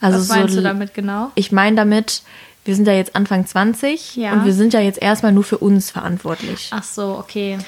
Also 0.00 0.18
Was 0.18 0.28
meinst 0.28 0.54
so, 0.54 0.60
du 0.60 0.64
damit 0.64 0.94
genau? 0.94 1.30
Ich 1.34 1.52
meine 1.52 1.76
damit, 1.76 2.22
wir 2.64 2.74
sind 2.74 2.86
ja 2.86 2.94
jetzt 2.94 3.16
Anfang 3.16 3.46
20 3.46 4.16
ja. 4.16 4.32
und 4.32 4.44
wir 4.44 4.52
sind 4.52 4.74
ja 4.74 4.80
jetzt 4.80 5.00
erstmal 5.00 5.32
nur 5.32 5.44
für 5.44 5.58
uns 5.58 5.90
verantwortlich. 5.90 6.70
Ach 6.72 6.82
so, 6.82 7.16
okay. 7.18 7.58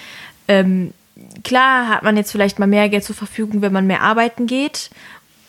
Ähm, 0.47 0.93
klar 1.45 1.89
hat 1.89 2.03
man 2.03 2.17
jetzt 2.17 2.33
vielleicht 2.33 2.59
mal 2.59 2.67
mehr 2.67 2.89
Geld 2.89 3.05
zur 3.05 3.15
Verfügung, 3.15 3.63
wenn 3.63 3.73
man 3.73 3.87
mehr 3.87 4.03
arbeiten 4.03 4.47
geht. 4.47 4.91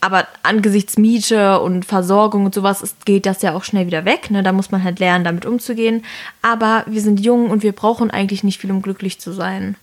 Aber 0.02 0.28
angesichts 0.44 0.98
Miete 0.98 1.60
und 1.60 1.84
Versorgung 1.84 2.46
und 2.46 2.56
sowas 2.56 2.82
ist, 2.82 3.06
geht 3.06 3.26
das 3.26 3.42
ja 3.42 3.54
auch 3.54 3.66
schnell 3.66 3.86
wieder 3.86 4.06
weg. 4.06 4.32
Ne? 4.32 4.44
Da 4.44 4.54
muss 4.54 4.72
man 4.72 4.84
halt 4.84 5.00
lernen, 5.00 5.26
damit 5.26 5.46
umzugehen. 5.46 6.06
Aber 6.42 6.86
wir 6.88 7.02
sind 7.02 7.20
jung 7.20 7.50
und 7.50 7.64
wir 7.64 7.74
brauchen 7.74 8.10
eigentlich 8.10 8.44
nicht 8.44 8.62
viel, 8.62 8.72
um 8.72 8.82
glücklich 8.82 9.20
zu 9.20 9.34
sein. 9.34 9.76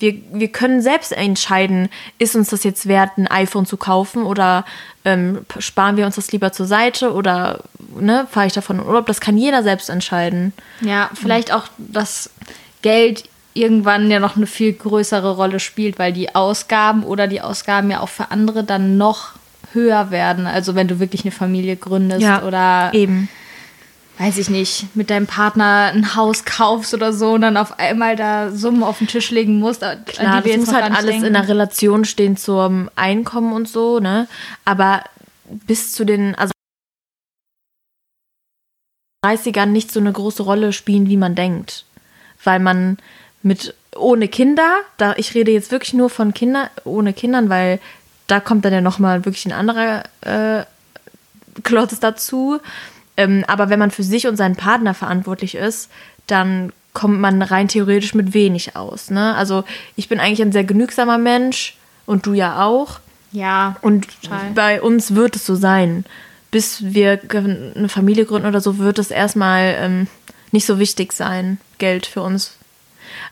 Wir, 0.00 0.14
wir 0.32 0.48
können 0.48 0.80
selbst 0.80 1.12
entscheiden, 1.12 1.88
ist 2.18 2.34
uns 2.34 2.50
das 2.50 2.64
jetzt 2.64 2.88
wert, 2.88 3.16
ein 3.16 3.28
iPhone 3.28 3.66
zu 3.66 3.76
kaufen 3.76 4.24
oder 4.24 4.64
ähm, 5.04 5.46
sparen 5.58 5.96
wir 5.96 6.06
uns 6.06 6.16
das 6.16 6.32
lieber 6.32 6.52
zur 6.52 6.66
Seite 6.66 7.12
oder 7.12 7.62
ne, 7.98 8.26
fahre 8.30 8.46
ich 8.46 8.52
davon 8.52 8.80
in 8.80 8.86
Urlaub? 8.86 9.06
Das 9.06 9.20
kann 9.20 9.38
jeder 9.38 9.62
selbst 9.62 9.88
entscheiden. 9.88 10.52
Ja, 10.80 11.10
vielleicht 11.14 11.52
auch 11.52 11.66
das 11.78 12.30
Geld 12.82 13.28
irgendwann 13.54 14.10
ja 14.10 14.20
noch 14.20 14.36
eine 14.36 14.46
viel 14.46 14.72
größere 14.72 15.36
Rolle 15.36 15.60
spielt, 15.60 15.98
weil 15.98 16.12
die 16.12 16.34
Ausgaben 16.34 17.04
oder 17.04 17.26
die 17.26 17.40
Ausgaben 17.40 17.90
ja 17.90 18.00
auch 18.00 18.08
für 18.08 18.30
andere 18.30 18.64
dann 18.64 18.96
noch 18.96 19.34
höher 19.72 20.10
werden. 20.10 20.46
Also 20.46 20.74
wenn 20.74 20.88
du 20.88 20.98
wirklich 21.00 21.22
eine 21.22 21.32
Familie 21.32 21.76
gründest 21.76 22.22
ja, 22.22 22.42
oder 22.42 22.90
eben 22.92 23.28
weiß 24.20 24.36
ich 24.36 24.50
nicht, 24.50 24.94
mit 24.94 25.08
deinem 25.08 25.26
Partner 25.26 25.92
ein 25.94 26.14
Haus 26.14 26.44
kaufst 26.44 26.92
oder 26.92 27.10
so 27.10 27.32
und 27.32 27.40
dann 27.40 27.56
auf 27.56 27.78
einmal 27.78 28.16
da 28.16 28.50
Summen 28.50 28.82
auf 28.82 28.98
den 28.98 29.06
Tisch 29.06 29.30
legen 29.30 29.58
musst. 29.58 29.80
Klar, 29.80 30.44
wir 30.44 30.56
das 30.56 30.66
muss 30.66 30.74
halt 30.74 30.92
alles 30.92 31.06
denken. 31.06 31.24
in 31.24 31.32
der 31.32 31.48
Relation 31.48 32.04
stehen 32.04 32.36
zum 32.36 32.90
Einkommen 32.96 33.54
und 33.54 33.66
so, 33.66 33.98
ne? 33.98 34.28
Aber 34.66 35.04
bis 35.48 35.92
zu 35.92 36.04
den, 36.04 36.34
also 36.34 36.52
30ern 39.24 39.66
nicht 39.66 39.90
so 39.90 40.00
eine 40.00 40.12
große 40.12 40.42
Rolle 40.42 40.74
spielen, 40.74 41.08
wie 41.08 41.16
man 41.16 41.34
denkt. 41.34 41.86
Weil 42.44 42.58
man 42.58 42.98
mit 43.42 43.74
ohne 43.96 44.28
Kinder, 44.28 44.80
da 44.98 45.14
ich 45.16 45.34
rede 45.34 45.50
jetzt 45.50 45.72
wirklich 45.72 45.94
nur 45.94 46.10
von 46.10 46.34
Kindern, 46.34 46.68
ohne 46.84 47.14
Kindern, 47.14 47.48
weil 47.48 47.80
da 48.26 48.38
kommt 48.38 48.66
dann 48.66 48.74
ja 48.74 48.82
nochmal 48.82 49.24
wirklich 49.24 49.46
ein 49.46 49.52
anderer 49.52 50.04
äh, 50.20 50.64
Klotz 51.62 51.98
dazu 52.00 52.60
ähm, 53.20 53.44
aber 53.46 53.68
wenn 53.68 53.78
man 53.78 53.90
für 53.90 54.02
sich 54.02 54.26
und 54.26 54.36
seinen 54.36 54.56
Partner 54.56 54.94
verantwortlich 54.94 55.54
ist, 55.54 55.90
dann 56.26 56.72
kommt 56.94 57.20
man 57.20 57.42
rein 57.42 57.68
theoretisch 57.68 58.14
mit 58.14 58.32
wenig 58.32 58.76
aus. 58.76 59.10
Ne? 59.10 59.34
Also 59.34 59.64
ich 59.94 60.08
bin 60.08 60.18
eigentlich 60.18 60.40
ein 60.40 60.52
sehr 60.52 60.64
genügsamer 60.64 61.18
Mensch 61.18 61.76
und 62.06 62.24
du 62.24 62.32
ja 62.32 62.64
auch. 62.64 63.00
Ja. 63.32 63.76
Und 63.82 64.08
total. 64.22 64.50
bei 64.54 64.80
uns 64.80 65.14
wird 65.14 65.36
es 65.36 65.44
so 65.44 65.54
sein. 65.54 66.04
Bis 66.50 66.82
wir 66.82 67.20
eine 67.30 67.88
Familie 67.88 68.24
gründen 68.24 68.48
oder 68.48 68.60
so, 68.60 68.78
wird 68.78 68.98
es 68.98 69.10
erstmal 69.10 69.76
ähm, 69.78 70.06
nicht 70.50 70.66
so 70.66 70.78
wichtig 70.78 71.12
sein, 71.12 71.60
Geld 71.78 72.06
für 72.06 72.22
uns. 72.22 72.56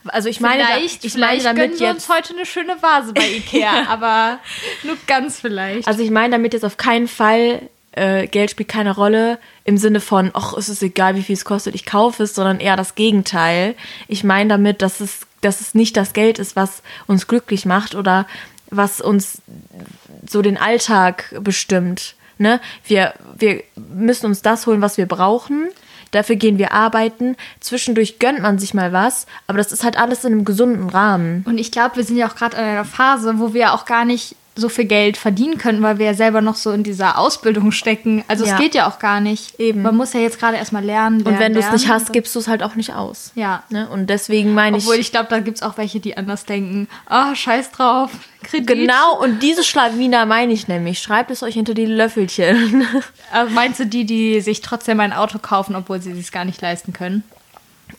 Also 0.05 0.29
ich 0.29 0.39
meine, 0.39 0.63
vielleicht, 0.65 1.03
ich 1.03 1.17
meine 1.17 1.41
damit 1.41 1.79
jetzt 1.79 2.09
uns 2.09 2.09
heute 2.09 2.33
eine 2.33 2.45
schöne 2.45 2.81
Vase 2.81 3.11
bei 3.11 3.27
Ikea, 3.37 3.87
aber 3.89 4.39
nur 4.83 4.95
ganz 5.07 5.39
vielleicht. 5.39 5.87
Also 5.87 6.03
ich 6.03 6.11
meine 6.11 6.31
damit 6.31 6.53
jetzt 6.53 6.63
auf 6.63 6.77
keinen 6.77 7.07
Fall 7.07 7.69
äh, 7.91 8.27
Geld 8.27 8.51
spielt 8.51 8.69
keine 8.69 8.95
Rolle 8.95 9.39
im 9.63 9.77
Sinne 9.77 9.99
von, 9.99 10.31
ach, 10.33 10.53
es 10.57 10.69
ist 10.69 10.83
egal, 10.83 11.15
wie 11.15 11.23
viel 11.23 11.33
es 11.33 11.45
kostet, 11.45 11.75
ich 11.75 11.85
kaufe 11.85 12.23
es, 12.23 12.35
sondern 12.35 12.59
eher 12.59 12.75
das 12.75 12.95
Gegenteil. 12.95 13.75
Ich 14.07 14.23
meine 14.23 14.49
damit, 14.49 14.81
dass 14.81 14.99
es, 14.99 15.21
dass 15.41 15.61
es 15.61 15.73
nicht 15.73 15.97
das 15.97 16.13
Geld 16.13 16.39
ist, 16.39 16.55
was 16.55 16.83
uns 17.07 17.27
glücklich 17.27 17.65
macht 17.65 17.95
oder 17.95 18.27
was 18.69 19.01
uns 19.01 19.41
so 20.27 20.41
den 20.41 20.57
Alltag 20.57 21.35
bestimmt. 21.41 22.15
Ne? 22.37 22.61
Wir, 22.85 23.13
wir 23.37 23.63
müssen 23.75 24.27
uns 24.27 24.41
das 24.41 24.67
holen, 24.67 24.81
was 24.81 24.97
wir 24.97 25.07
brauchen. 25.07 25.69
dafür 26.11 26.37
gehen 26.37 26.57
wir 26.57 26.71
arbeiten, 26.71 27.35
zwischendurch 27.59 28.17
gönnt 28.17 28.41
man 28.41 28.57
sich 28.57 28.73
mal 28.73 28.93
was, 28.93 29.27
aber 29.45 29.57
das 29.57 29.71
ist 29.71 29.83
halt 29.83 29.97
alles 29.97 30.23
in 30.23 30.33
einem 30.33 30.45
gesunden 30.45 30.89
Rahmen. 30.89 31.43
Und 31.47 31.57
ich 31.57 31.71
glaube, 31.71 31.97
wir 31.97 32.03
sind 32.03 32.17
ja 32.17 32.27
auch 32.27 32.35
gerade 32.35 32.57
in 32.57 32.63
einer 32.63 32.85
Phase, 32.85 33.39
wo 33.39 33.53
wir 33.53 33.73
auch 33.73 33.85
gar 33.85 34.05
nicht 34.05 34.35
so 34.59 34.69
viel 34.69 34.85
Geld 34.85 35.17
verdienen 35.17 35.57
können, 35.57 35.81
weil 35.81 35.97
wir 35.97 36.05
ja 36.05 36.13
selber 36.13 36.41
noch 36.41 36.55
so 36.55 36.71
in 36.71 36.83
dieser 36.83 37.17
Ausbildung 37.17 37.71
stecken. 37.71 38.23
Also 38.27 38.45
ja. 38.45 38.53
es 38.53 38.59
geht 38.59 38.75
ja 38.75 38.87
auch 38.87 38.99
gar 38.99 39.19
nicht. 39.19 39.59
Eben. 39.59 39.81
Man 39.81 39.95
muss 39.95 40.13
ja 40.13 40.19
jetzt 40.19 40.39
gerade 40.39 40.57
erstmal 40.57 40.83
lernen, 40.83 40.99
lernen. 40.99 41.25
Und 41.25 41.39
wenn 41.39 41.53
du 41.53 41.59
es 41.59 41.71
nicht 41.71 41.89
hast, 41.89 42.13
gibst 42.13 42.35
du 42.35 42.39
es 42.39 42.47
halt 42.47 42.63
auch 42.63 42.75
nicht 42.75 42.93
aus. 42.93 43.31
Ja. 43.35 43.63
Ne? 43.69 43.89
Und 43.89 44.09
deswegen 44.09 44.53
meine 44.53 44.77
ich. 44.77 44.83
Obwohl 44.83 44.99
ich 44.99 45.11
glaube, 45.11 45.27
da 45.29 45.39
gibt 45.39 45.57
es 45.57 45.63
auch 45.63 45.77
welche, 45.77 45.99
die 45.99 46.17
anders 46.17 46.45
denken. 46.45 46.87
Ah, 47.05 47.31
oh, 47.31 47.35
scheiß 47.35 47.71
drauf. 47.71 48.11
Kredit. 48.43 48.67
Genau, 48.67 49.19
und 49.21 49.41
diese 49.41 49.63
Schlawiner 49.63 50.25
meine 50.25 50.53
ich 50.53 50.67
nämlich. 50.67 50.99
Schreibt 50.99 51.31
es 51.31 51.43
euch 51.43 51.55
hinter 51.55 51.73
die 51.73 51.85
Löffelchen. 51.85 52.85
Also 53.31 53.51
meinst 53.53 53.79
du 53.79 53.85
die, 53.85 54.05
die 54.05 54.41
sich 54.41 54.61
trotzdem 54.61 54.99
ein 54.99 55.13
Auto 55.13 55.39
kaufen, 55.39 55.75
obwohl 55.75 56.01
sie 56.01 56.11
es 56.11 56.17
sich 56.17 56.31
gar 56.31 56.45
nicht 56.45 56.61
leisten 56.61 56.93
können? 56.93 57.23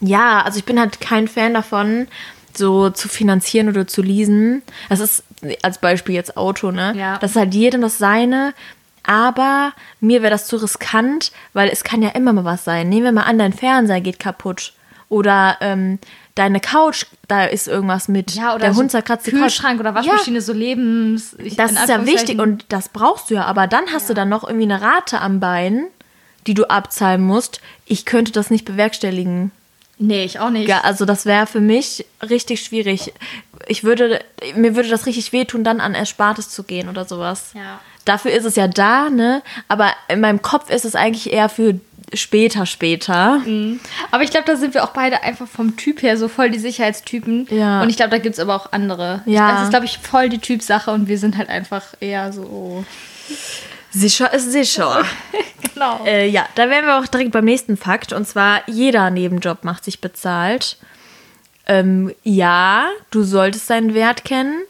Ja, 0.01 0.43
also 0.43 0.59
ich 0.59 0.65
bin 0.65 0.79
halt 0.79 1.01
kein 1.01 1.29
Fan 1.29 1.53
davon, 1.53 2.07
so 2.55 2.91
zu 2.91 3.09
finanzieren 3.09 3.69
oder 3.69 3.87
zu 3.87 4.03
leasen. 4.03 4.63
Das 4.89 5.01
ist 5.01 5.25
als 5.63 5.79
Beispiel 5.79 6.15
jetzt 6.15 6.37
Auto, 6.37 6.71
ne? 6.71 6.95
Ja. 6.97 7.19
Das 7.19 7.33
ist 7.33 7.37
halt 7.37 7.55
jedem 7.55 7.81
das 7.83 7.99
seine. 7.99 8.55
Aber 9.03 9.73
mir 10.01 10.23
wäre 10.23 10.31
das 10.31 10.47
zu 10.47 10.57
riskant, 10.57 11.33
weil 11.53 11.69
es 11.71 11.85
kann 11.85 12.03
ja 12.03 12.11
immer 12.11 12.33
mal 12.33 12.45
was 12.45 12.65
sein. 12.65 12.89
Nehmen 12.89 13.05
wir 13.05 13.13
mal 13.13 13.23
an, 13.23 13.39
dein 13.39 13.53
Fernseher 13.53 14.01
geht 14.01 14.19
kaputt. 14.19 14.75
Oder 15.09 15.57
ähm, 15.61 15.99
deine 16.37 16.61
Couch, 16.61 17.07
da 17.27 17.45
ist 17.45 17.67
irgendwas 17.67 18.09
mit. 18.09 18.35
Ja, 18.35 18.55
oder 18.55 18.67
der 18.67 18.77
Hund 18.77 18.91
zerkratzt 18.91 19.27
die 19.27 19.33
Kühlschrank 19.33 19.81
oder 19.81 19.95
Waschmaschine, 19.95 20.37
ja. 20.37 20.43
so 20.43 20.53
Lebens. 20.53 21.35
Ich, 21.39 21.57
das 21.57 21.73
ist 21.73 21.89
ja 21.89 22.07
wichtig 22.07 22.39
und 22.39 22.67
das 22.69 22.89
brauchst 22.89 23.31
du 23.31 23.35
ja. 23.35 23.45
Aber 23.47 23.67
dann 23.67 23.87
hast 23.93 24.03
ja. 24.03 24.09
du 24.09 24.15
dann 24.15 24.29
noch 24.29 24.45
irgendwie 24.45 24.71
eine 24.71 24.81
Rate 24.81 25.21
am 25.21 25.41
Bein, 25.41 25.87
die 26.47 26.55
du 26.55 26.71
abzahlen 26.71 27.23
musst. 27.23 27.61
Ich 27.87 28.05
könnte 28.05 28.33
das 28.33 28.51
nicht 28.51 28.65
bewerkstelligen. 28.65 29.51
Nee, 29.99 30.25
ich 30.25 30.39
auch 30.39 30.51
nicht. 30.51 30.69
Ja, 30.69 30.81
also 30.81 31.05
das 31.05 31.27
wäre 31.27 31.47
für 31.47 31.61
mich 31.61 32.07
richtig 32.23 32.63
schwierig. 32.63 33.13
Ich 33.71 33.85
würde, 33.85 34.19
mir 34.57 34.75
würde 34.75 34.89
das 34.89 35.07
richtig 35.07 35.33
wehtun, 35.33 35.63
dann 35.63 35.81
an 35.81 35.95
Erspartes 35.95 36.49
zu 36.49 36.65
gehen 36.65 36.89
oder 36.89 37.05
sowas. 37.05 37.53
Ja. 37.55 37.79
Dafür 38.05 38.33
ist 38.33 38.45
es 38.45 38.57
ja 38.57 38.67
da, 38.67 39.11
ne? 39.11 39.43
Aber 39.69 39.93
in 40.09 40.19
meinem 40.19 40.43
Kopf 40.43 40.71
ist 40.71 40.85
es 40.85 40.97
eigentlich 40.97 41.33
eher 41.33 41.49
für 41.49 41.79
später, 42.13 42.67
später. 42.67 43.39
Mhm. 43.39 43.79
Aber 44.11 44.25
ich 44.25 44.31
glaube, 44.31 44.47
da 44.47 44.57
sind 44.57 44.75
wir 44.75 44.83
auch 44.83 44.91
beide 44.91 45.23
einfach 45.23 45.47
vom 45.47 45.77
Typ 45.77 46.03
her 46.03 46.17
so 46.17 46.27
voll 46.27 46.51
die 46.51 46.59
Sicherheitstypen. 46.59 47.47
Ja. 47.51 47.81
Und 47.81 47.91
ich 47.91 47.97
glaube, 47.97 48.11
da 48.11 48.19
gibt 48.19 48.35
es 48.35 48.41
aber 48.41 48.57
auch 48.57 48.73
andere. 48.73 49.23
Ja. 49.27 49.53
Das 49.53 49.63
ist, 49.63 49.71
glaube 49.71 49.85
ich, 49.85 49.99
voll 49.99 50.29
die 50.29 50.41
Typsache 50.41 50.91
und 50.91 51.07
wir 51.07 51.19
sind 51.19 51.37
halt 51.39 51.49
einfach 51.49 51.95
eher 52.01 52.33
so. 52.33 52.85
Sicher 53.93 54.35
ist 54.35 54.51
sicher. 54.51 55.05
genau. 55.75 56.05
Äh, 56.05 56.29
ja, 56.29 56.45
da 56.57 56.69
wären 56.71 56.87
wir 56.87 56.99
auch 56.99 57.07
direkt 57.07 57.31
beim 57.31 57.45
nächsten 57.45 57.77
Fakt. 57.77 58.13
Und 58.13 58.27
zwar, 58.27 58.63
jeder 58.67 59.11
Nebenjob 59.11 59.63
macht 59.63 59.85
sich 59.85 60.01
bezahlt. 60.01 60.77
Ähm, 61.71 62.13
ja, 62.25 62.89
du 63.11 63.23
solltest 63.23 63.71
deinen 63.71 63.95
Wert 63.95 64.25
kennen. 64.25 64.61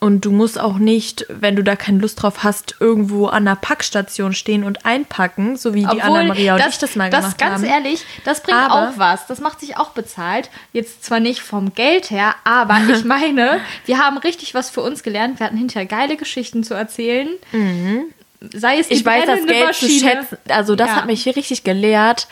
Und 0.00 0.24
du 0.24 0.30
musst 0.30 0.60
auch 0.60 0.78
nicht, 0.78 1.26
wenn 1.28 1.56
du 1.56 1.64
da 1.64 1.74
keine 1.74 1.98
Lust 1.98 2.22
drauf 2.22 2.44
hast, 2.44 2.76
irgendwo 2.78 3.26
an 3.26 3.44
der 3.44 3.56
Packstation 3.56 4.32
stehen 4.32 4.62
und 4.62 4.86
einpacken, 4.86 5.56
so 5.56 5.74
wie 5.74 5.80
die 5.80 6.00
Anna-Maria 6.00 6.54
und 6.54 6.60
das, 6.60 6.74
ich 6.74 6.78
das 6.78 6.94
mal 6.94 7.10
das 7.10 7.24
gemacht 7.24 7.42
haben. 7.42 7.62
Das 7.62 7.62
ganz 7.62 7.84
ehrlich, 7.84 8.04
das 8.24 8.42
bringt 8.44 8.58
aber, 8.58 8.90
auch 8.90 8.92
was. 8.96 9.26
Das 9.26 9.40
macht 9.40 9.58
sich 9.58 9.76
auch 9.76 9.90
bezahlt. 9.90 10.50
Jetzt 10.72 11.04
zwar 11.04 11.18
nicht 11.18 11.40
vom 11.40 11.74
Geld 11.74 12.12
her, 12.12 12.36
aber 12.44 12.78
ich 12.94 13.04
meine, 13.04 13.60
wir 13.86 13.98
haben 13.98 14.18
richtig 14.18 14.54
was 14.54 14.70
für 14.70 14.82
uns 14.82 15.02
gelernt. 15.02 15.40
Wir 15.40 15.46
hatten 15.46 15.56
hinterher 15.56 15.86
geile 15.86 16.16
Geschichten 16.16 16.62
zu 16.62 16.74
erzählen. 16.74 17.28
Mhm 17.50 18.04
sei 18.54 18.78
es 18.78 18.88
die 18.88 18.94
ich 18.94 19.04
weiß 19.04 19.26
das 19.26 19.46
Geld 19.46 19.66
Maschine. 19.66 19.92
zu 19.92 19.98
schätzen. 19.98 20.38
Also 20.48 20.76
das 20.76 20.88
ja. 20.88 20.96
hat 20.96 21.06
mich 21.06 21.22
hier 21.24 21.34
richtig 21.34 21.64
gelehrt. 21.64 22.28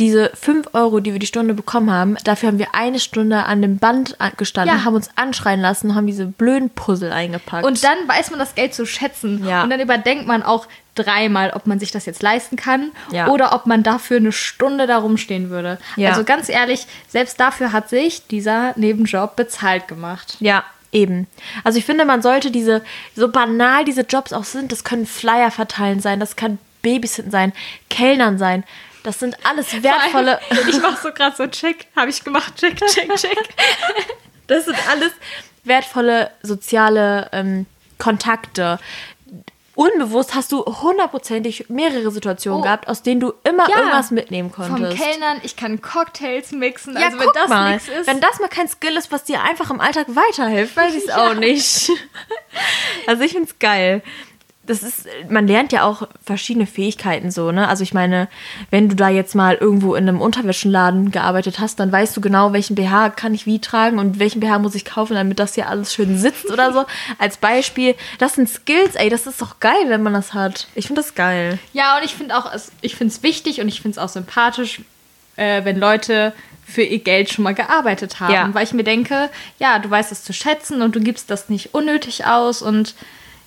Diese 0.00 0.32
5 0.34 0.70
Euro, 0.72 0.98
die 1.00 1.12
wir 1.12 1.20
die 1.20 1.26
Stunde 1.26 1.54
bekommen 1.54 1.90
haben, 1.90 2.16
dafür 2.24 2.48
haben 2.48 2.58
wir 2.58 2.74
eine 2.74 2.98
Stunde 2.98 3.44
an 3.44 3.62
dem 3.62 3.78
Band 3.78 4.16
gestanden, 4.36 4.78
ja. 4.78 4.84
haben 4.84 4.94
uns 4.94 5.10
anschreien 5.14 5.60
lassen, 5.60 5.94
haben 5.94 6.06
diese 6.06 6.26
blöden 6.26 6.70
Puzzle 6.70 7.12
eingepackt. 7.12 7.64
Und 7.64 7.84
dann 7.84 7.96
weiß 8.08 8.30
man 8.30 8.38
das 8.38 8.54
Geld 8.54 8.74
zu 8.74 8.86
schätzen. 8.86 9.46
Ja. 9.46 9.62
Und 9.62 9.70
dann 9.70 9.80
überdenkt 9.80 10.26
man 10.26 10.42
auch 10.42 10.66
dreimal, 10.94 11.52
ob 11.54 11.66
man 11.66 11.78
sich 11.78 11.92
das 11.92 12.06
jetzt 12.06 12.22
leisten 12.22 12.56
kann 12.56 12.90
ja. 13.12 13.28
oder 13.28 13.54
ob 13.54 13.66
man 13.66 13.82
dafür 13.82 14.16
eine 14.16 14.32
Stunde 14.32 14.86
da 14.86 14.98
rumstehen 14.98 15.50
würde. 15.50 15.78
Also 15.98 16.24
ganz 16.24 16.48
ehrlich, 16.48 16.86
selbst 17.08 17.38
dafür 17.38 17.72
hat 17.72 17.88
sich 17.88 18.26
dieser 18.26 18.72
Nebenjob 18.76 19.36
bezahlt 19.36 19.86
gemacht. 19.86 20.36
Ja, 20.40 20.64
Eben. 20.92 21.28
Also 21.62 21.78
ich 21.78 21.84
finde, 21.84 22.04
man 22.04 22.20
sollte 22.20 22.50
diese, 22.50 22.82
so 23.14 23.30
banal 23.30 23.84
diese 23.84 24.00
Jobs 24.00 24.32
auch 24.32 24.42
sind, 24.42 24.72
das 24.72 24.82
können 24.82 25.06
Flyer 25.06 25.52
verteilen 25.52 26.00
sein, 26.00 26.18
das 26.18 26.34
kann 26.34 26.58
Babysitten 26.82 27.30
sein, 27.30 27.52
Kellnern 27.88 28.38
sein. 28.38 28.64
Das 29.02 29.18
sind 29.18 29.36
alles 29.44 29.82
wertvolle. 29.82 30.40
Allem, 30.50 30.68
ich 30.68 30.80
mache 30.80 31.00
so 31.02 31.12
gerade 31.12 31.36
so 31.36 31.46
Check, 31.46 31.86
habe 31.96 32.10
ich 32.10 32.22
gemacht, 32.22 32.54
Check, 32.56 32.76
Check, 32.86 33.14
Check. 33.16 33.38
Das 34.46 34.66
sind 34.66 34.76
alles 34.88 35.12
wertvolle 35.64 36.30
soziale 36.42 37.28
ähm, 37.32 37.66
Kontakte 37.98 38.78
unbewusst 39.80 40.34
hast 40.34 40.52
du 40.52 40.62
hundertprozentig 40.64 41.70
mehrere 41.70 42.10
Situationen 42.10 42.60
oh. 42.60 42.62
gehabt, 42.62 42.86
aus 42.86 43.02
denen 43.02 43.20
du 43.20 43.32
immer 43.44 43.68
ja. 43.70 43.78
irgendwas 43.78 44.10
mitnehmen 44.10 44.52
konntest. 44.52 44.98
Vom 44.98 45.06
Kellnern, 45.06 45.40
ich 45.42 45.56
kann 45.56 45.80
Cocktails 45.80 46.52
mixen. 46.52 46.94
Ja, 46.94 47.06
also 47.06 47.18
wenn 47.18 47.28
das 47.32 47.48
mal, 47.48 47.76
ist. 47.76 48.06
Wenn 48.06 48.20
das 48.20 48.38
mal 48.40 48.48
kein 48.48 48.68
Skill 48.68 48.96
ist, 48.98 49.10
was 49.10 49.24
dir 49.24 49.42
einfach 49.42 49.70
im 49.70 49.80
Alltag 49.80 50.06
weiterhilft, 50.08 50.76
weiß 50.76 50.94
ich 50.96 51.04
es 51.04 51.06
ja. 51.06 51.30
auch 51.30 51.34
nicht. 51.34 51.90
also 53.06 53.22
ich 53.22 53.32
finde 53.32 53.48
es 53.48 53.58
geil 53.58 54.02
das 54.66 54.82
ist, 54.82 55.06
man 55.28 55.48
lernt 55.48 55.72
ja 55.72 55.84
auch 55.84 56.06
verschiedene 56.22 56.66
Fähigkeiten 56.66 57.30
so, 57.30 57.50
ne? 57.50 57.66
Also 57.66 57.82
ich 57.82 57.94
meine, 57.94 58.28
wenn 58.70 58.88
du 58.88 58.94
da 58.94 59.08
jetzt 59.08 59.34
mal 59.34 59.56
irgendwo 59.56 59.94
in 59.94 60.06
einem 60.06 60.20
Unterwäschenladen 60.20 61.10
gearbeitet 61.10 61.58
hast, 61.58 61.80
dann 61.80 61.90
weißt 61.90 62.16
du 62.16 62.20
genau, 62.20 62.52
welchen 62.52 62.76
BH 62.76 63.10
kann 63.10 63.34
ich 63.34 63.46
wie 63.46 63.58
tragen 63.58 63.98
und 63.98 64.18
welchen 64.18 64.40
BH 64.40 64.58
muss 64.58 64.74
ich 64.74 64.84
kaufen, 64.84 65.14
damit 65.14 65.38
das 65.38 65.54
hier 65.54 65.68
alles 65.68 65.94
schön 65.94 66.18
sitzt 66.18 66.50
oder 66.50 66.72
so. 66.72 66.84
Als 67.18 67.38
Beispiel, 67.38 67.94
das 68.18 68.34
sind 68.34 68.48
Skills, 68.48 68.94
ey, 68.96 69.08
das 69.08 69.26
ist 69.26 69.40
doch 69.40 69.60
geil, 69.60 69.86
wenn 69.88 70.02
man 70.02 70.12
das 70.12 70.34
hat. 70.34 70.68
Ich 70.74 70.86
finde 70.86 71.00
das 71.00 71.14
geil. 71.14 71.58
Ja, 71.72 71.96
und 71.96 72.04
ich 72.04 72.14
finde 72.14 72.36
auch, 72.36 72.52
ich 72.82 72.96
finde 72.96 73.12
es 73.12 73.22
wichtig 73.22 73.60
und 73.60 73.68
ich 73.68 73.80
finde 73.80 73.96
es 73.96 73.98
auch 73.98 74.10
sympathisch, 74.10 74.82
äh, 75.36 75.64
wenn 75.64 75.80
Leute 75.80 76.34
für 76.64 76.82
ihr 76.82 77.00
Geld 77.00 77.30
schon 77.30 77.44
mal 77.44 77.54
gearbeitet 77.54 78.20
haben. 78.20 78.32
Ja. 78.32 78.48
Weil 78.52 78.64
ich 78.64 78.72
mir 78.72 78.84
denke, 78.84 79.30
ja, 79.58 79.78
du 79.78 79.90
weißt 79.90 80.12
es 80.12 80.22
zu 80.22 80.32
schätzen 80.32 80.82
und 80.82 80.94
du 80.94 81.00
gibst 81.00 81.30
das 81.30 81.48
nicht 81.48 81.74
unnötig 81.74 82.26
aus 82.26 82.62
und 82.62 82.94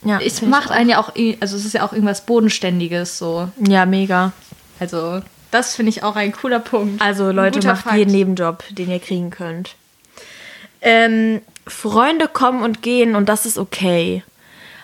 ja, 0.06 0.20
es 0.20 0.42
macht 0.42 0.72
einen 0.72 0.90
ja 0.90 1.00
auch, 1.00 1.14
also 1.40 1.56
es 1.56 1.66
ist 1.66 1.74
ja 1.74 1.86
auch 1.86 1.94
irgendwas 1.94 2.26
Bodenständiges 2.26 3.18
so. 3.18 3.50
Ja, 3.60 3.86
mega. 3.86 4.34
Also, 4.80 5.22
das 5.52 5.76
finde 5.76 5.92
ich 5.92 6.04
auch 6.04 6.16
ein 6.16 6.32
cooler 6.32 6.60
Punkt. 6.60 7.02
Also, 7.02 7.32
Leute, 7.32 7.66
macht 7.66 7.84
Fakt. 7.84 7.98
jeden 7.98 8.12
Nebenjob, 8.12 8.64
den 8.72 8.90
ihr 8.90 9.00
kriegen 9.00 9.30
könnt. 9.30 9.76
Ähm, 10.82 11.42
Freunde 11.66 12.28
kommen 12.28 12.62
und 12.62 12.82
gehen 12.82 13.16
und 13.16 13.30
das 13.30 13.46
ist 13.46 13.58
okay. 13.58 14.24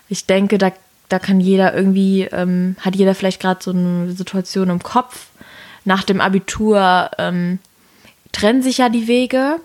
Ich 0.08 0.26
denke, 0.26 0.58
da, 0.58 0.72
da 1.10 1.20
kann 1.20 1.40
jeder 1.40 1.74
irgendwie, 1.74 2.24
ähm, 2.32 2.78
hat 2.80 2.96
jeder 2.96 3.16
vielleicht 3.16 3.42
gerade 3.42 3.62
so 3.62 3.72
eine 3.72 4.12
Situation 4.12 4.70
im 4.70 4.82
Kopf. 4.82 5.28
Nach 5.86 6.04
dem 6.04 6.22
Abitur 6.22 7.12
ähm, 7.18 7.60
trennen 8.32 8.62
sich 8.62 8.78
ja 8.78 8.90
die 8.90 9.08
Wege 9.08 9.60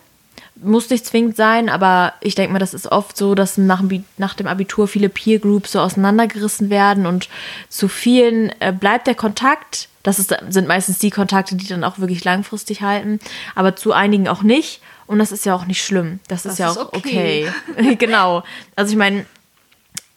muss 0.57 0.91
nicht 0.91 1.05
zwingend 1.05 1.37
sein, 1.37 1.69
aber 1.69 2.15
ich 2.21 2.35
denke 2.35 2.53
mal, 2.53 2.59
das 2.59 2.75
ist 2.75 2.91
oft 2.91 3.17
so, 3.17 3.35
dass 3.35 3.59
nach, 3.59 3.83
nach 4.19 4.35
dem 4.35 4.47
Abitur 4.47 4.87
viele 4.87 5.09
Peer 5.09 5.39
Groups 5.39 5.73
so 5.73 5.81
auseinandergerissen 5.81 6.71
werden 6.71 7.07
und 7.07 7.29
zu 7.69 7.89
vielen 7.89 8.53
äh, 8.61 8.73
bleibt 8.73 9.07
der 9.07 9.15
Kontakt. 9.15 9.89
Das 10.03 10.19
ist, 10.19 10.35
sind 10.51 10.69
meistens 10.69 10.99
die 10.99 11.11
Kontakte, 11.11 11.57
die 11.57 11.67
dann 11.67 11.83
auch 11.83 11.99
wirklich 11.99 12.25
langfristig 12.25 12.83
halten, 12.83 13.19
aber 13.55 13.75
zu 13.75 13.93
einigen 13.93 14.29
auch 14.29 14.43
nicht. 14.43 14.81
Und 15.07 15.19
das 15.19 15.33
ist 15.33 15.45
ja 15.45 15.55
auch 15.55 15.67
nicht 15.67 15.85
schlimm. 15.85 16.21
Das, 16.29 16.45
das 16.45 16.55
ist 16.55 16.59
ja 16.59 16.71
auch 16.71 16.93
okay. 16.93 17.51
okay. 17.77 17.97
genau. 17.99 18.43
Also 18.77 18.93
ich 18.93 18.97
meine, 18.97 19.27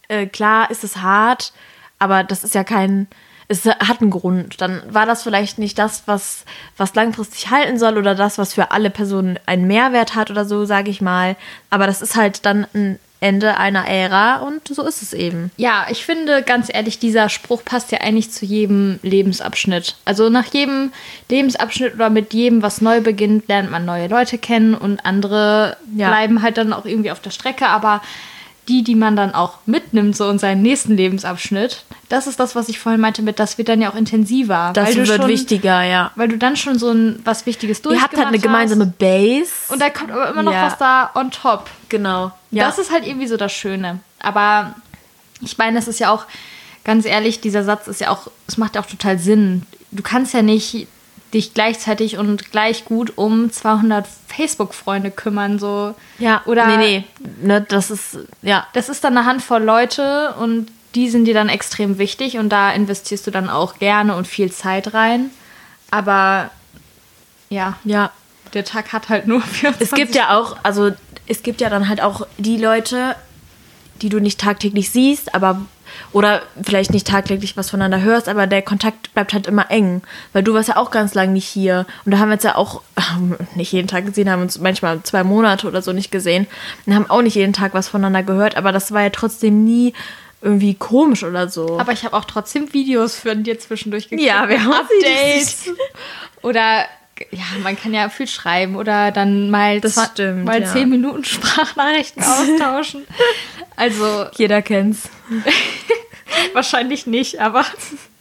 äh, 0.07 0.27
klar 0.27 0.69
ist 0.71 0.83
es 0.83 0.97
hart, 0.97 1.51
aber 1.99 2.23
das 2.23 2.43
ist 2.43 2.55
ja 2.55 2.63
kein, 2.63 3.07
es 3.47 3.65
hat 3.65 4.01
einen 4.01 4.09
Grund. 4.09 4.59
Dann 4.61 4.81
war 4.89 5.05
das 5.05 5.23
vielleicht 5.23 5.57
nicht 5.57 5.79
das, 5.79 6.03
was, 6.05 6.43
was 6.75 6.95
langfristig 6.95 7.49
halten 7.49 7.79
soll 7.79 7.97
oder 7.97 8.13
das, 8.13 8.37
was 8.37 8.53
für 8.53 8.71
alle 8.71 8.89
Personen 8.89 9.39
einen 9.45 9.67
Mehrwert 9.67 10.15
hat 10.15 10.29
oder 10.29 10.45
so, 10.45 10.65
sage 10.65 10.89
ich 10.89 11.01
mal. 11.01 11.35
Aber 11.69 11.87
das 11.87 12.01
ist 12.01 12.15
halt 12.15 12.45
dann 12.45 12.67
ein 12.73 12.99
Ende 13.19 13.57
einer 13.57 13.87
Ära 13.87 14.37
und 14.37 14.67
so 14.67 14.83
ist 14.83 15.01
es 15.01 15.13
eben. 15.13 15.49
Ja, 15.57 15.87
ich 15.89 16.05
finde 16.05 16.43
ganz 16.43 16.69
ehrlich, 16.71 16.99
dieser 16.99 17.29
Spruch 17.29 17.63
passt 17.65 17.91
ja 17.91 18.01
eigentlich 18.01 18.31
zu 18.31 18.45
jedem 18.45 18.99
Lebensabschnitt. 19.01 19.95
Also 20.05 20.29
nach 20.29 20.45
jedem 20.53 20.91
Lebensabschnitt 21.29 21.95
oder 21.95 22.11
mit 22.11 22.33
jedem, 22.33 22.61
was 22.61 22.79
neu 22.79 23.01
beginnt, 23.01 23.47
lernt 23.47 23.71
man 23.71 23.85
neue 23.85 24.07
Leute 24.07 24.37
kennen 24.37 24.75
und 24.75 25.03
andere 25.03 25.77
ja. 25.95 26.09
bleiben 26.09 26.43
halt 26.43 26.57
dann 26.57 26.73
auch 26.73 26.85
irgendwie 26.85 27.09
auf 27.09 27.19
der 27.19 27.31
Strecke. 27.31 27.67
Aber 27.67 28.01
die, 28.67 28.83
die 28.83 28.95
man 28.95 29.15
dann 29.15 29.33
auch 29.33 29.59
mitnimmt, 29.65 30.15
so 30.15 30.29
in 30.29 30.39
seinen 30.39 30.61
nächsten 30.61 30.95
Lebensabschnitt, 30.95 31.83
das 32.09 32.27
ist 32.27 32.39
das, 32.39 32.55
was 32.55 32.69
ich 32.69 32.79
vorhin 32.79 33.01
meinte 33.01 33.21
mit, 33.21 33.39
das 33.39 33.57
wird 33.57 33.69
dann 33.69 33.81
ja 33.81 33.89
auch 33.89 33.95
intensiver. 33.95 34.71
Das 34.73 34.95
wird 34.95 35.07
schon, 35.07 35.27
wichtiger, 35.27 35.83
ja. 35.83 36.11
Weil 36.15 36.27
du 36.27 36.37
dann 36.37 36.55
schon 36.55 36.77
so 36.79 36.91
ein 36.91 37.19
was 37.23 37.45
Wichtiges 37.45 37.81
durchgemacht 37.81 38.13
Ihr 38.13 38.17
habt 38.17 38.25
halt 38.25 38.33
eine 38.33 38.41
gemeinsame 38.41 38.85
Base. 38.85 39.51
Und 39.69 39.81
da 39.81 39.89
kommt 39.89 40.11
aber 40.11 40.29
immer 40.29 40.43
noch 40.43 40.53
ja. 40.53 40.65
was 40.65 40.77
da 40.77 41.11
on 41.15 41.31
top. 41.31 41.69
Genau. 41.89 42.31
Ja. 42.51 42.65
Das 42.67 42.77
ist 42.77 42.91
halt 42.91 43.05
irgendwie 43.05 43.27
so 43.27 43.37
das 43.37 43.53
Schöne. 43.53 43.99
Aber 44.19 44.75
ich 45.41 45.57
meine, 45.57 45.77
es 45.79 45.87
ist 45.87 45.99
ja 45.99 46.11
auch, 46.11 46.25
ganz 46.83 47.05
ehrlich, 47.05 47.41
dieser 47.41 47.63
Satz 47.63 47.87
ist 47.87 48.01
ja 48.01 48.09
auch, 48.09 48.29
es 48.47 48.57
macht 48.57 48.75
ja 48.75 48.81
auch 48.81 48.85
total 48.85 49.19
Sinn. 49.19 49.63
Du 49.91 50.03
kannst 50.03 50.33
ja 50.33 50.41
nicht 50.41 50.87
dich 51.33 51.53
gleichzeitig 51.53 52.17
und 52.17 52.51
gleich 52.51 52.85
gut 52.85 53.13
um 53.17 53.51
200 53.51 54.05
Facebook-Freunde 54.27 55.11
kümmern, 55.11 55.59
so. 55.59 55.95
Ja, 56.19 56.41
oder. 56.45 56.67
Nee, 56.67 56.77
nee, 56.77 57.03
ne, 57.41 57.61
das 57.61 57.91
ist, 57.91 58.17
ja. 58.41 58.67
Das 58.73 58.89
ist 58.89 59.03
dann 59.03 59.17
eine 59.17 59.27
Handvoll 59.27 59.63
Leute 59.63 60.35
und 60.39 60.71
die 60.95 61.09
sind 61.09 61.25
dir 61.25 61.33
dann 61.33 61.49
extrem 61.49 61.97
wichtig 61.97 62.37
und 62.37 62.49
da 62.49 62.71
investierst 62.71 63.27
du 63.27 63.31
dann 63.31 63.49
auch 63.49 63.77
gerne 63.79 64.15
und 64.15 64.27
viel 64.27 64.51
Zeit 64.51 64.93
rein. 64.93 65.29
Aber 65.91 66.49
ja, 67.49 67.77
ja. 67.83 68.11
der 68.53 68.65
Tag 68.65 68.93
hat 68.93 69.09
halt 69.09 69.27
nur 69.27 69.41
24 69.41 69.81
Es 69.91 69.95
gibt 69.95 70.15
ja 70.15 70.37
auch, 70.37 70.57
also 70.63 70.91
es 71.27 71.43
gibt 71.43 71.61
ja 71.61 71.69
dann 71.69 71.87
halt 71.89 72.01
auch 72.01 72.25
die 72.37 72.57
Leute, 72.57 73.15
die 74.01 74.09
du 74.09 74.19
nicht 74.19 74.39
tagtäglich 74.39 74.91
siehst, 74.91 75.33
aber 75.33 75.61
oder 76.11 76.41
vielleicht 76.61 76.91
nicht 76.91 77.07
tagtäglich 77.07 77.57
was 77.57 77.69
voneinander 77.69 78.01
hörst, 78.01 78.29
aber 78.29 78.47
der 78.47 78.61
Kontakt 78.61 79.13
bleibt 79.13 79.33
halt 79.33 79.47
immer 79.47 79.71
eng, 79.71 80.01
weil 80.33 80.43
du 80.43 80.53
warst 80.53 80.69
ja 80.69 80.77
auch 80.77 80.91
ganz 80.91 81.13
lange 81.13 81.33
nicht 81.33 81.47
hier 81.47 81.85
und 82.05 82.11
da 82.11 82.19
haben 82.19 82.29
wir 82.29 82.35
uns 82.35 82.43
ja 82.43 82.55
auch 82.55 82.81
nicht 83.55 83.71
jeden 83.71 83.87
Tag 83.87 84.05
gesehen, 84.05 84.29
haben 84.29 84.41
uns 84.41 84.59
manchmal 84.59 85.01
zwei 85.03 85.23
Monate 85.23 85.67
oder 85.67 85.81
so 85.81 85.93
nicht 85.93 86.11
gesehen 86.11 86.47
und 86.85 86.95
haben 86.95 87.09
auch 87.09 87.21
nicht 87.21 87.35
jeden 87.35 87.53
Tag 87.53 87.73
was 87.73 87.87
voneinander 87.87 88.23
gehört, 88.23 88.57
aber 88.57 88.71
das 88.71 88.91
war 88.91 89.03
ja 89.03 89.09
trotzdem 89.09 89.63
nie 89.63 89.93
irgendwie 90.41 90.75
komisch 90.75 91.23
oder 91.23 91.49
so. 91.49 91.79
Aber 91.79 91.93
ich 91.93 92.05
habe 92.05 92.15
auch 92.15 92.25
trotzdem 92.25 92.71
Videos 92.71 93.15
für 93.15 93.35
dir 93.35 93.57
zwischendurch 93.57 94.09
gekriegt. 94.09 94.27
Ja, 94.27 94.47
wir 94.47 94.63
haben 94.63 94.71
Updates. 94.73 95.71
oder 96.43 96.85
ja, 97.31 97.43
man 97.63 97.77
kann 97.77 97.93
ja 97.93 98.09
viel 98.09 98.27
schreiben 98.27 98.75
oder 98.75 99.11
dann 99.11 99.49
mal, 99.49 99.81
das 99.81 99.99
stimmt, 100.11 100.45
mal 100.45 100.61
ja. 100.61 100.71
zehn 100.71 100.89
Minuten 100.89 101.23
Sprachnachrichten 101.23 102.23
austauschen. 102.23 103.05
Also. 103.75 104.25
Jeder 104.35 104.61
kennt's. 104.61 105.09
wahrscheinlich 106.53 107.07
nicht, 107.07 107.39
aber. 107.39 107.65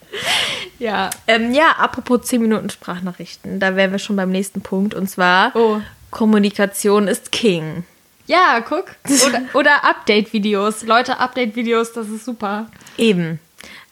ja. 0.78 1.10
Ähm, 1.26 1.52
ja, 1.52 1.72
apropos 1.78 2.22
zehn 2.22 2.42
Minuten 2.42 2.70
Sprachnachrichten, 2.70 3.60
da 3.60 3.76
wären 3.76 3.92
wir 3.92 3.98
schon 3.98 4.16
beim 4.16 4.30
nächsten 4.30 4.60
Punkt 4.60 4.94
und 4.94 5.08
zwar 5.08 5.54
oh. 5.54 5.80
Kommunikation 6.10 7.08
ist 7.08 7.32
King. 7.32 7.84
Ja, 8.26 8.60
guck. 8.60 8.86
Oder, 9.26 9.42
oder 9.54 9.84
Update-Videos. 9.84 10.82
Leute, 10.82 11.18
Update-Videos, 11.20 11.92
das 11.92 12.08
ist 12.08 12.24
super. 12.24 12.66
Eben. 12.98 13.38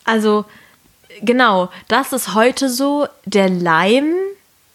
Also, 0.04 0.44
genau, 1.22 1.70
das 1.86 2.12
ist 2.12 2.34
heute 2.34 2.68
so 2.68 3.06
der 3.24 3.48
Leim 3.48 4.12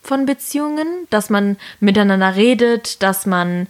von 0.02 0.26
Beziehungen, 0.26 0.88
dass 1.10 1.30
man 1.30 1.58
miteinander 1.80 2.36
redet, 2.36 3.02
dass 3.04 3.26
man 3.26 3.68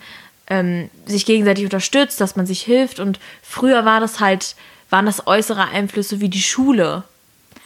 ähm, 0.47 0.89
sich 1.05 1.25
gegenseitig 1.25 1.65
unterstützt, 1.65 2.19
dass 2.21 2.35
man 2.35 2.45
sich 2.45 2.61
hilft. 2.61 2.99
Und 2.99 3.19
früher 3.41 3.85
war 3.85 3.99
das 3.99 4.19
halt, 4.19 4.55
waren 4.89 5.05
das 5.05 5.27
äußere 5.27 5.69
Einflüsse 5.69 6.19
wie 6.19 6.29
die 6.29 6.41
Schule. 6.41 7.03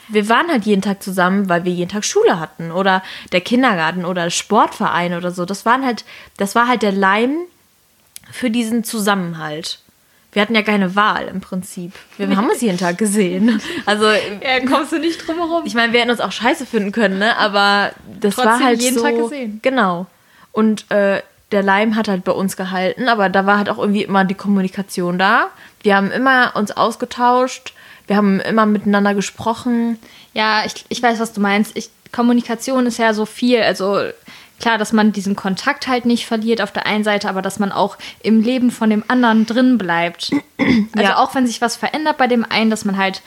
Wir 0.10 0.28
waren 0.28 0.50
halt 0.50 0.66
jeden 0.66 0.82
Tag 0.82 1.02
zusammen, 1.02 1.48
weil 1.48 1.64
wir 1.64 1.72
jeden 1.72 1.90
Tag 1.90 2.04
Schule 2.04 2.40
hatten 2.40 2.72
oder 2.72 3.04
der 3.32 3.42
Kindergarten 3.42 4.06
oder 4.06 4.30
Sportverein 4.30 5.14
oder 5.14 5.32
so. 5.32 5.46
Das 5.46 5.66
waren 5.66 5.86
halt, 5.86 6.04
das 6.38 6.56
war 6.56 6.68
halt 6.68 6.82
der 6.82 6.92
Leim 6.92 7.38
für 8.32 8.50
diesen 8.50 8.84
Zusammenhalt. 8.84 9.83
Wir 10.34 10.42
hatten 10.42 10.56
ja 10.56 10.64
keine 10.64 10.96
Wahl 10.96 11.28
im 11.28 11.42
Prinzip. 11.42 11.94
Wir 12.18 12.36
haben 12.36 12.50
uns 12.50 12.62
jeden 12.62 12.78
Tag 12.78 12.98
gesehen. 12.98 13.62
Also 13.86 14.06
ja, 14.06 14.66
kommst 14.68 14.92
du 14.92 15.00
nicht 15.00 15.28
drum 15.28 15.38
herum. 15.38 15.64
Ich 15.66 15.76
meine, 15.76 15.94
wir 15.94 16.00
hätten 16.00 16.12
uns 16.12 16.20
auch 16.20 16.32
scheiße 16.32 16.66
finden 16.66 16.92
können, 16.92 17.20
ne? 17.20 17.38
Aber 17.38 17.92
das 18.20 18.36
Trotzdem 18.36 18.52
war 18.52 18.64
halt 18.64 18.82
jeden 18.82 18.98
so. 18.98 19.04
Tag 19.04 19.16
gesehen. 19.16 19.60
Genau. 19.62 20.08
Und 20.52 20.90
äh, 20.92 21.22
der 21.52 21.64
Leim 21.64 21.96
hat 21.96 22.08
halt 22.08 22.24
bei 22.24 22.32
uns 22.32 22.58
gehalten, 22.58 23.08
aber 23.08 23.30
da 23.30 23.46
war 23.46 23.58
halt 23.58 23.70
auch 23.70 23.78
irgendwie 23.78 24.04
immer 24.04 24.26
die 24.26 24.34
Kommunikation 24.34 25.20
da. 25.20 25.48
Wir 25.82 25.96
haben 25.96 26.12
immer 26.12 26.56
uns 26.56 26.72
ausgetauscht, 26.72 27.74
wir 28.08 28.16
haben 28.16 28.40
immer 28.40 28.66
miteinander 28.66 29.14
gesprochen. 29.14 30.00
Ja, 30.34 30.66
ich, 30.66 30.86
ich 30.90 31.02
weiß, 31.02 31.20
was 31.20 31.34
du 31.34 31.42
meinst. 31.42 31.78
Ich, 31.78 31.90
Kommunikation 32.12 32.86
ist 32.86 32.98
ja 32.98 33.14
so 33.14 33.26
viel. 33.26 33.62
Also 33.62 34.00
klar, 34.60 34.78
dass 34.78 34.94
man 34.94 35.12
diesen 35.12 35.36
Kontakt 35.36 35.88
halt 35.88 36.06
nicht 36.06 36.26
verliert 36.26 36.62
auf 36.62 36.72
der 36.72 36.86
einen 36.86 37.04
Seite, 37.04 37.30
aber 37.30 37.42
dass 37.42 37.60
man 37.60 37.72
auch 37.72 37.98
im 38.22 38.42
Leben 38.42 38.72
von 38.72 38.90
dem 38.90 39.04
anderen 39.08 39.46
drin 39.46 39.78
bleibt. 39.78 40.32
Also 40.96 41.10
ja. 41.10 41.18
auch 41.18 41.36
wenn 41.36 41.46
sich 41.46 41.60
was 41.60 41.76
verändert 41.76 42.18
bei 42.18 42.28
dem 42.28 42.46
einen, 42.46 42.70
dass 42.70 42.86
man 42.86 42.98
halt 42.98 43.22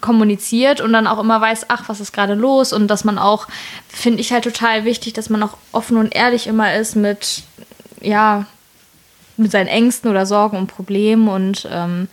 kommuniziert 0.00 0.80
und 0.80 0.92
dann 0.92 1.08
auch 1.08 1.18
immer 1.18 1.40
weiß, 1.40 1.66
ach, 1.68 1.88
was 1.88 1.98
ist 1.98 2.12
gerade 2.12 2.34
los 2.34 2.72
und 2.72 2.86
dass 2.88 3.04
man 3.04 3.18
auch, 3.18 3.48
finde 3.88 4.20
ich 4.20 4.32
halt 4.32 4.44
total 4.44 4.84
wichtig, 4.84 5.12
dass 5.12 5.28
man 5.28 5.42
auch 5.42 5.56
offen 5.72 5.96
und 5.96 6.14
ehrlich 6.14 6.46
immer 6.46 6.74
ist 6.74 6.94
mit, 6.94 7.42
ja, 8.00 8.46
mit 9.36 9.50
seinen 9.50 9.66
Ängsten 9.66 10.08
oder 10.10 10.24
Sorgen 10.24 10.56
und 10.56 10.68
Problemen 10.68 11.28
und 11.28 11.68
ähm, 11.70 12.08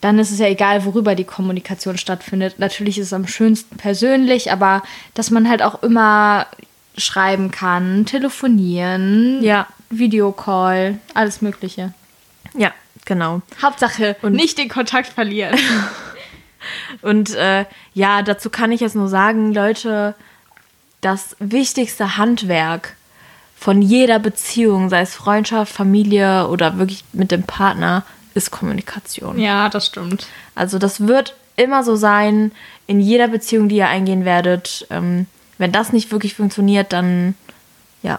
dann 0.00 0.18
ist 0.18 0.30
es 0.30 0.38
ja 0.38 0.46
egal, 0.46 0.84
worüber 0.84 1.14
die 1.14 1.24
Kommunikation 1.24 1.96
stattfindet. 1.96 2.58
Natürlich 2.58 2.98
ist 2.98 3.06
es 3.06 3.12
am 3.12 3.26
schönsten 3.26 3.76
persönlich, 3.76 4.50
aber 4.50 4.82
dass 5.14 5.30
man 5.30 5.48
halt 5.48 5.62
auch 5.62 5.82
immer 5.82 6.46
schreiben 6.96 7.50
kann, 7.50 8.06
telefonieren, 8.06 9.42
ja. 9.42 9.66
Videocall, 9.90 10.98
alles 11.14 11.42
Mögliche. 11.42 11.92
Ja, 12.54 12.72
genau. 13.04 13.42
Hauptsache 13.60 14.16
und 14.22 14.32
nicht 14.32 14.58
den 14.58 14.68
Kontakt 14.68 15.08
verlieren. 15.08 15.58
und 17.02 17.34
äh, 17.34 17.64
ja, 17.94 18.22
dazu 18.22 18.50
kann 18.50 18.72
ich 18.72 18.80
jetzt 18.80 18.96
nur 18.96 19.08
sagen, 19.08 19.52
Leute, 19.52 20.14
das 21.00 21.36
wichtigste 21.38 22.16
Handwerk 22.16 22.96
von 23.56 23.82
jeder 23.82 24.18
Beziehung, 24.18 24.88
sei 24.88 25.00
es 25.00 25.14
Freundschaft, 25.14 25.72
Familie 25.72 26.48
oder 26.48 26.78
wirklich 26.78 27.04
mit 27.12 27.30
dem 27.30 27.44
Partner, 27.44 28.04
ist 28.34 28.50
Kommunikation. 28.50 29.38
Ja, 29.38 29.68
das 29.68 29.86
stimmt. 29.86 30.26
Also 30.54 30.78
das 30.78 31.06
wird 31.06 31.34
immer 31.56 31.84
so 31.84 31.96
sein 31.96 32.52
in 32.86 33.00
jeder 33.00 33.28
Beziehung, 33.28 33.68
die 33.68 33.76
ihr 33.76 33.88
eingehen 33.88 34.24
werdet. 34.24 34.86
Ähm, 34.90 35.26
wenn 35.62 35.72
das 35.72 35.92
nicht 35.92 36.10
wirklich 36.10 36.34
funktioniert, 36.34 36.92
dann 36.92 37.34
ja, 38.02 38.18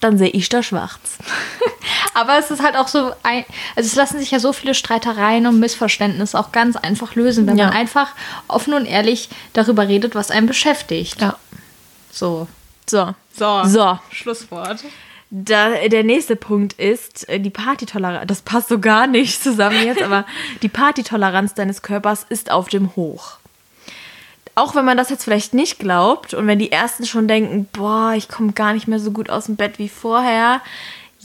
dann 0.00 0.16
sehe 0.16 0.28
ich 0.28 0.48
da 0.48 0.62
schwarz. 0.62 1.18
Aber 2.14 2.38
es 2.38 2.50
ist 2.52 2.62
halt 2.62 2.76
auch 2.76 2.86
so, 2.86 3.12
ein, 3.24 3.44
also 3.74 3.88
es 3.88 3.96
lassen 3.96 4.20
sich 4.20 4.30
ja 4.30 4.38
so 4.38 4.52
viele 4.52 4.74
Streitereien 4.74 5.48
und 5.48 5.58
Missverständnisse 5.58 6.38
auch 6.38 6.52
ganz 6.52 6.76
einfach 6.76 7.16
lösen, 7.16 7.46
wenn 7.48 7.58
ja. 7.58 7.66
man 7.66 7.74
einfach 7.74 8.12
offen 8.46 8.74
und 8.74 8.86
ehrlich 8.86 9.28
darüber 9.54 9.88
redet, 9.88 10.14
was 10.14 10.30
einen 10.30 10.46
beschäftigt. 10.46 11.20
Ja. 11.20 11.36
So. 12.12 12.46
So. 12.88 13.14
So. 13.36 13.64
So. 13.64 13.98
Schlusswort. 14.12 14.84
Da, 15.30 15.88
der 15.88 16.04
nächste 16.04 16.36
Punkt 16.36 16.74
ist 16.74 17.28
äh, 17.28 17.40
die 17.40 17.50
Partytoleranz. 17.50 18.28
Das 18.28 18.42
passt 18.42 18.68
so 18.68 18.78
gar 18.78 19.08
nicht 19.08 19.42
zusammen 19.42 19.84
jetzt, 19.84 20.02
aber 20.04 20.26
die 20.62 20.68
Partytoleranz 20.68 21.54
deines 21.54 21.82
Körpers 21.82 22.24
ist 22.28 22.52
auf 22.52 22.68
dem 22.68 22.94
Hoch 22.94 23.38
auch 24.54 24.74
wenn 24.74 24.84
man 24.84 24.96
das 24.96 25.10
jetzt 25.10 25.24
vielleicht 25.24 25.54
nicht 25.54 25.78
glaubt 25.78 26.34
und 26.34 26.46
wenn 26.46 26.58
die 26.58 26.70
ersten 26.70 27.06
schon 27.06 27.26
denken, 27.26 27.68
boah, 27.72 28.12
ich 28.16 28.28
komme 28.28 28.52
gar 28.52 28.72
nicht 28.72 28.86
mehr 28.86 29.00
so 29.00 29.10
gut 29.10 29.30
aus 29.30 29.46
dem 29.46 29.56
Bett 29.56 29.78
wie 29.78 29.88
vorher. 29.88 30.60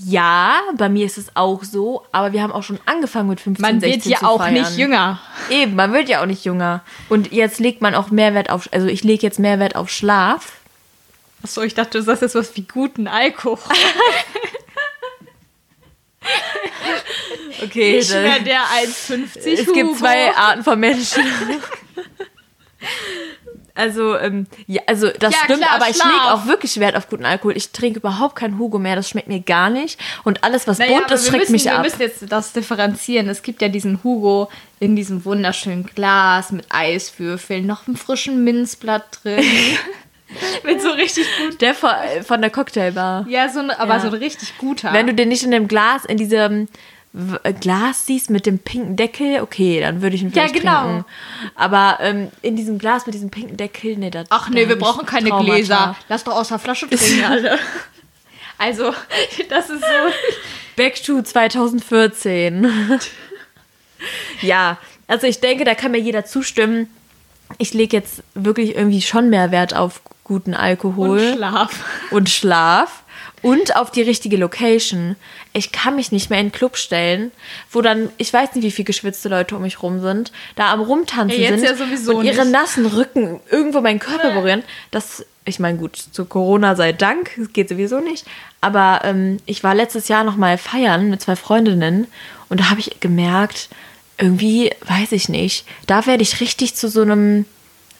Ja, 0.05 0.61
bei 0.77 0.87
mir 0.87 1.05
ist 1.05 1.17
es 1.17 1.35
auch 1.35 1.63
so, 1.63 2.05
aber 2.11 2.31
wir 2.31 2.41
haben 2.41 2.53
auch 2.53 2.63
schon 2.63 2.79
angefangen 2.85 3.27
mit 3.29 3.41
15, 3.41 3.61
man 3.61 3.81
16 3.81 4.01
zu 4.01 4.09
feiern. 4.09 4.21
Man 4.21 4.53
wird 4.53 4.57
ja 4.57 4.63
auch 4.63 4.69
nicht 4.69 4.77
jünger. 4.77 5.19
Eben, 5.49 5.75
man 5.75 5.91
wird 5.91 6.07
ja 6.07 6.21
auch 6.21 6.25
nicht 6.25 6.45
jünger. 6.45 6.81
Und 7.09 7.33
jetzt 7.33 7.59
legt 7.59 7.81
man 7.81 7.95
auch 7.95 8.09
Mehrwert 8.09 8.49
auf, 8.49 8.69
also 8.71 8.87
ich 8.87 9.03
lege 9.03 9.23
jetzt 9.23 9.39
Mehrwert 9.39 9.75
auf 9.75 9.89
Schlaf. 9.89 10.53
Achso, 11.43 11.61
ich 11.61 11.73
dachte, 11.73 11.97
du 11.97 12.03
sagst 12.03 12.21
jetzt 12.21 12.35
was 12.35 12.55
wie 12.55 12.63
guten 12.63 13.07
Alkohol. 13.07 13.59
okay. 17.63 17.97
Nicht 17.97 18.11
mehr 18.11 18.39
der 18.39 18.61
1,50 18.61 19.37
Es 19.45 19.73
gibt 19.73 19.97
zwei 19.97 20.33
Arten 20.35 20.63
von 20.63 20.79
Menschen. 20.79 21.23
Also, 23.79 24.17
ähm, 24.17 24.45
ja, 24.67 24.81
also 24.87 25.07
das 25.07 25.33
ja, 25.33 25.39
stimmt, 25.45 25.59
klar, 25.61 25.75
aber 25.75 25.89
ich 25.89 25.95
lege 25.95 26.33
auch 26.33 26.45
wirklich 26.47 26.79
Wert 26.81 26.97
auf 26.97 27.07
guten 27.07 27.25
Alkohol. 27.25 27.55
Ich 27.55 27.71
trinke 27.71 27.99
überhaupt 27.99 28.35
keinen 28.35 28.59
Hugo 28.59 28.77
mehr, 28.77 28.97
das 28.97 29.09
schmeckt 29.09 29.29
mir 29.29 29.39
gar 29.39 29.69
nicht. 29.69 29.97
Und 30.25 30.43
alles, 30.43 30.67
was 30.67 30.79
naja, 30.79 30.99
bunt 30.99 31.11
ist, 31.11 31.27
schreckt 31.27 31.43
müssen, 31.43 31.51
mich 31.53 31.63
wir 31.63 31.75
ab. 31.75 31.83
Wir 31.83 31.89
müssen 31.89 32.01
jetzt 32.01 32.29
das 32.29 32.51
differenzieren. 32.51 33.29
Es 33.29 33.41
gibt 33.41 33.61
ja 33.61 33.69
diesen 33.69 34.03
Hugo 34.03 34.49
in 34.81 34.97
diesem 34.97 35.23
wunderschönen 35.23 35.85
Glas 35.85 36.51
mit 36.51 36.65
Eiswürfeln, 36.69 37.65
noch 37.65 37.87
einem 37.87 37.95
frischen 37.95 38.43
Minzblatt 38.43 39.23
drin. 39.23 39.43
mit 40.63 40.81
so 40.81 40.89
richtig 40.89 41.25
gut. 41.37 41.61
Der 41.61 41.73
von, 41.73 41.91
von 42.23 42.41
der 42.41 42.49
Cocktailbar. 42.49 43.25
Ja, 43.29 43.47
so 43.47 43.59
ein, 43.59 43.71
aber 43.71 43.95
ja. 43.95 43.99
so 44.01 44.07
ein 44.07 44.13
richtig 44.13 44.57
guter. 44.57 44.91
Wenn 44.91 45.07
du 45.07 45.13
den 45.13 45.29
nicht 45.29 45.43
in 45.43 45.51
dem 45.51 45.69
Glas, 45.69 46.03
in 46.03 46.17
diesem 46.17 46.63
äh, 46.63 46.67
Glas 47.60 48.06
siehst 48.06 48.30
mit 48.30 48.45
dem 48.45 48.60
pinken 48.60 48.95
Deckel, 48.95 49.41
okay, 49.41 49.80
dann 49.80 50.04
würde 50.04 50.15
ich 50.15 50.22
ihn 50.22 50.32
vielleicht 50.32 50.56
ja, 50.56 50.62
genau. 50.62 50.84
trinken. 50.84 51.06
Aber 51.56 51.98
ähm, 52.02 52.32
in 52.43 52.56
diesem 52.56 52.78
Glas 52.78 53.08
mit 53.08 53.15
diesem 53.15 53.32
pinken 53.32 53.58
Deckel, 53.58 53.98
nee, 53.98 54.12
das 54.12 54.28
Ach 54.30 54.50
nee, 54.50 54.67
wir 54.67 54.78
brauchen 54.78 55.08
keine 55.08 55.30
Traumata. 55.30 55.56
Gläser. 55.56 55.95
Lass 56.08 56.24
doch 56.24 56.36
aus 56.36 56.50
der 56.50 56.60
Flasche 56.60 56.88
trinken 56.88 57.24
alle. 57.28 57.58
also, 58.60 58.93
das 59.50 59.69
ist 59.72 59.82
so 59.82 60.13
Back 60.76 61.04
to 61.04 61.22
2014. 61.22 62.67
ja, 64.41 64.78
also 65.08 65.26
ich 65.26 65.39
denke, 65.39 65.63
da 65.63 65.74
kann 65.74 65.91
mir 65.91 66.00
jeder 66.00 66.26
zustimmen. 66.26 66.88
Ich 67.58 67.74
lege 67.74 67.98
jetzt 67.98 68.24
wirklich 68.36 68.76
irgendwie 68.76 69.02
schon 69.02 69.30
mehr 69.30 69.52
Wert 69.52 69.76
auf 69.76 70.02
guten 70.24 70.54
Alkohol. 70.54 71.19
Und 71.19 71.36
Schlaf. 71.36 71.86
Und 72.12 72.30
Schlaf. 72.30 73.04
Und 73.41 73.76
auf 73.76 73.91
die 73.91 74.04
richtige 74.04 74.38
Location. 74.38 75.15
Ich 75.51 75.71
kann 75.71 75.95
mich 75.95 76.12
nicht 76.12 76.29
mehr 76.29 76.39
in 76.39 76.47
den 76.47 76.51
Club 76.51 76.77
stellen, 76.77 77.31
wo 77.71 77.81
dann, 77.81 78.09
ich 78.17 78.31
weiß 78.31 78.53
nicht, 78.53 78.63
wie 78.63 78.71
viele 78.71 78.85
geschwitzte 78.85 79.29
Leute 79.29 79.55
um 79.55 79.63
mich 79.63 79.81
rum 79.81 79.99
sind, 79.99 80.31
da 80.55 80.71
am 80.71 80.81
Rumtanzen 80.81 81.41
ja, 81.41 81.57
sind 81.57 81.63
ja 81.63 82.13
und 82.13 82.23
ihre 82.23 82.45
nicht. 82.45 82.51
nassen 82.51 82.85
Rücken 82.85 83.39
irgendwo 83.49 83.81
meinen 83.81 83.99
Körper 83.99 84.31
berühren. 84.31 84.63
Das, 84.91 85.25
ich 85.45 85.59
meine, 85.59 85.77
gut, 85.77 85.95
zu 85.95 86.25
Corona 86.25 86.75
sei 86.75 86.93
Dank, 86.93 87.31
das 87.35 87.51
geht 87.51 87.69
sowieso 87.69 87.99
nicht. 87.99 88.25
Aber 88.62 89.01
ähm, 89.03 89.38
ich 89.45 89.63
war 89.63 89.73
letztes 89.73 90.07
Jahr 90.07 90.23
noch 90.23 90.35
mal 90.38 90.57
feiern 90.57 91.09
mit 91.09 91.21
zwei 91.21 91.35
Freundinnen 91.35 92.07
und 92.49 92.59
da 92.59 92.69
habe 92.69 92.79
ich 92.79 92.99
gemerkt, 92.99 93.69
irgendwie, 94.19 94.71
weiß 94.85 95.13
ich 95.13 95.29
nicht, 95.29 95.65
da 95.88 96.05
werde 96.05 96.23
ich 96.23 96.41
richtig 96.41 96.75
zu 96.75 96.89
so 96.89 97.01
einem 97.01 97.45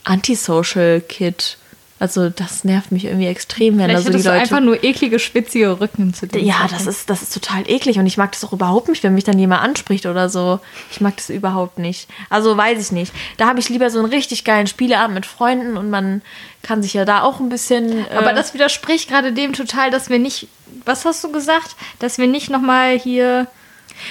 Antisocial-Kid. 0.04 1.58
Also 2.00 2.30
das 2.30 2.64
nervt 2.64 2.94
mich 2.94 3.06
irgendwie 3.06 3.28
extrem, 3.28 3.78
wenn 3.78 3.90
da 3.90 4.00
so 4.00 4.10
die 4.10 4.18
Leute 4.18 4.32
einfach 4.32 4.62
nur 4.62 4.84
eklige 4.84 5.20
spitzige 5.20 5.82
Rücken 5.82 6.14
zu 6.14 6.28
dir. 6.28 6.42
Ja, 6.42 6.66
das 6.72 6.88
ist 6.88 7.10
das 7.10 7.22
ist 7.22 7.34
total 7.34 7.70
eklig 7.70 8.00
und 8.00 8.06
ich 8.06 8.18
mag 8.18 8.32
das 8.32 8.46
auch 8.46 8.54
überhaupt 8.54 8.88
nicht, 8.88 9.04
wenn 9.04 9.14
mich 9.14 9.26
dann 9.26 9.38
jemand 9.38 9.62
anspricht 9.64 10.06
oder 10.06 10.30
so. 10.30 10.62
Ich 10.92 11.02
mag 11.02 11.18
das 11.18 11.30
überhaupt 11.30 11.78
nicht. 11.78 12.08
Also 12.30 12.56
weiß 12.56 12.80
ich 12.82 12.92
nicht. 12.94 13.12
Da 13.36 13.48
habe 13.48 13.60
ich 13.60 13.68
lieber 13.68 13.90
so 13.90 14.00
einen 14.00 14.08
richtig 14.08 14.46
geilen 14.46 14.68
Spieleabend 14.68 15.14
mit 15.16 15.26
Freunden 15.26 15.76
und 15.76 15.90
man 15.90 16.22
kann 16.64 16.82
sich 16.82 16.94
ja 16.94 17.04
da 17.04 17.22
auch 17.22 17.42
ein 17.42 17.50
bisschen. 17.50 18.06
Äh 18.06 18.16
Aber 18.16 18.32
das 18.32 18.54
widerspricht 18.54 19.10
gerade 19.10 19.34
dem 19.34 19.52
total, 19.52 19.92
dass 19.92 20.10
wir 20.10 20.20
nicht. 20.20 20.48
Was 20.86 21.04
hast 21.04 21.22
du 21.26 21.32
gesagt? 21.34 21.76
Dass 22.00 22.18
wir 22.18 22.28
nicht 22.28 22.50
noch 22.50 22.62
mal 22.62 22.98
hier 22.98 23.48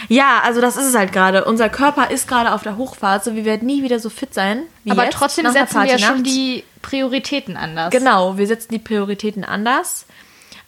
ja, 0.09 0.41
also 0.45 0.61
das 0.61 0.77
ist 0.77 0.87
es 0.87 0.95
halt 0.95 1.13
gerade. 1.13 1.45
Unser 1.45 1.69
Körper 1.69 2.11
ist 2.11 2.29
gerade 2.29 2.53
auf 2.53 2.63
der 2.63 2.77
Hochphase. 2.77 3.35
Wir 3.35 3.45
werden 3.45 3.67
nie 3.67 3.83
wieder 3.83 3.99
so 3.99 4.11
fit 4.11 4.35
sein 4.35 4.65
wie 4.85 4.91
Aber 4.91 5.05
jetzt. 5.05 5.15
Trotzdem 5.15 5.51
setzen 5.51 5.81
wir 5.81 5.87
ja 5.87 5.99
schon 5.99 6.23
die 6.23 6.65
Prioritäten 6.89 7.59
anders. 7.59 7.91
Genau, 7.91 8.39
wir 8.39 8.47
setzen 8.47 8.73
die 8.73 8.79
Prioritäten 8.79 9.45
anders. 9.45 10.07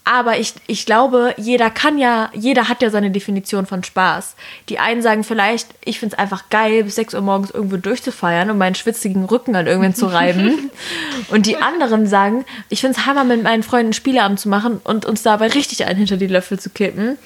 Aber 0.05 0.39
ich, 0.39 0.53
ich 0.67 0.85
glaube, 0.85 1.35
jeder 1.39 1.71
kann 1.71 1.97
ja, 1.97 2.31
jeder 2.35 2.69
hat 2.69 2.83
ja 2.83 2.91
seine 2.91 3.11
Definition 3.11 3.65
von 3.65 3.83
Spaß. 3.83 4.35
Die 4.69 4.79
einen 4.79 5.01
sagen 5.01 5.25
vielleicht, 5.25 5.69
ich 5.83 5.99
finde 5.99 6.15
es 6.15 6.19
einfach 6.19 6.51
geil, 6.51 6.85
bis 6.85 6.97
6 6.97 7.15
Uhr 7.15 7.21
morgens 7.23 7.51
irgendwo 7.51 7.79
durchzufeiern 7.79 8.51
und 8.51 8.59
meinen 8.59 8.75
schwitzigen 8.75 9.25
Rücken 9.25 9.57
an 9.57 9.67
irgendwen 9.67 9.95
zu 9.95 10.07
reiben. 10.07 10.71
und 11.31 11.47
die 11.47 11.57
anderen 11.57 12.07
sagen, 12.07 12.45
ich 12.69 12.81
finde 12.81 12.99
es 12.99 13.07
hammer, 13.07 13.25
mit 13.25 13.43
meinen 13.43 13.63
Freunden 13.63 13.95
Spieleabend 13.95 14.41
zu 14.41 14.51
machen 14.51 14.81
und 14.85 15.07
uns 15.07 15.23
dabei 15.23 15.49
richtig 15.49 15.87
einen 15.87 15.99
hinter 15.99 16.19
die 16.19 16.27
Löffel 16.27 16.59
zu 16.59 16.69
kippen. 16.69 17.17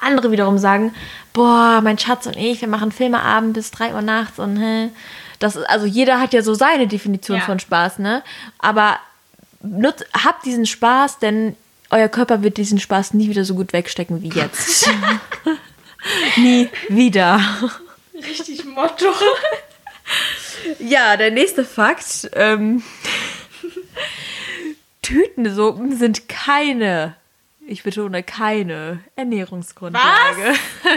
Andere 0.00 0.32
wiederum 0.32 0.58
sagen, 0.58 0.94
boah, 1.32 1.80
mein 1.80 1.98
Schatz 1.98 2.26
und 2.26 2.36
ich, 2.36 2.60
wir 2.60 2.68
machen 2.68 2.90
Filmeabend 2.90 3.54
bis 3.54 3.70
3 3.70 3.94
Uhr 3.94 4.02
nachts 4.02 4.40
und 4.40 4.56
hä. 4.56 4.90
Das, 5.38 5.56
also 5.56 5.86
jeder 5.86 6.20
hat 6.20 6.32
ja 6.32 6.42
so 6.42 6.54
seine 6.54 6.86
Definition 6.86 7.38
ja. 7.38 7.44
von 7.44 7.58
Spaß, 7.58 7.98
ne? 7.98 8.22
Aber 8.58 8.98
nutzt, 9.62 10.06
habt 10.12 10.44
diesen 10.44 10.66
Spaß, 10.66 11.18
denn 11.18 11.56
euer 11.90 12.08
Körper 12.08 12.42
wird 12.42 12.56
diesen 12.56 12.80
Spaß 12.80 13.14
nie 13.14 13.28
wieder 13.28 13.44
so 13.44 13.54
gut 13.54 13.72
wegstecken 13.72 14.22
wie 14.22 14.30
jetzt. 14.30 14.88
nie 16.36 16.68
wieder. 16.88 17.40
Richtig 18.14 18.64
Motto. 18.64 19.06
ja, 20.78 21.16
der 21.16 21.30
nächste 21.30 21.64
Fakt. 21.64 22.30
Ähm, 22.32 22.82
Tütensuppen 25.02 25.96
sind 25.96 26.28
keine 26.28 27.14
ich 27.68 27.82
betone 27.82 28.22
keine 28.22 29.00
Ernährungsgrundlage. 29.16 30.54
Was? 30.82 30.92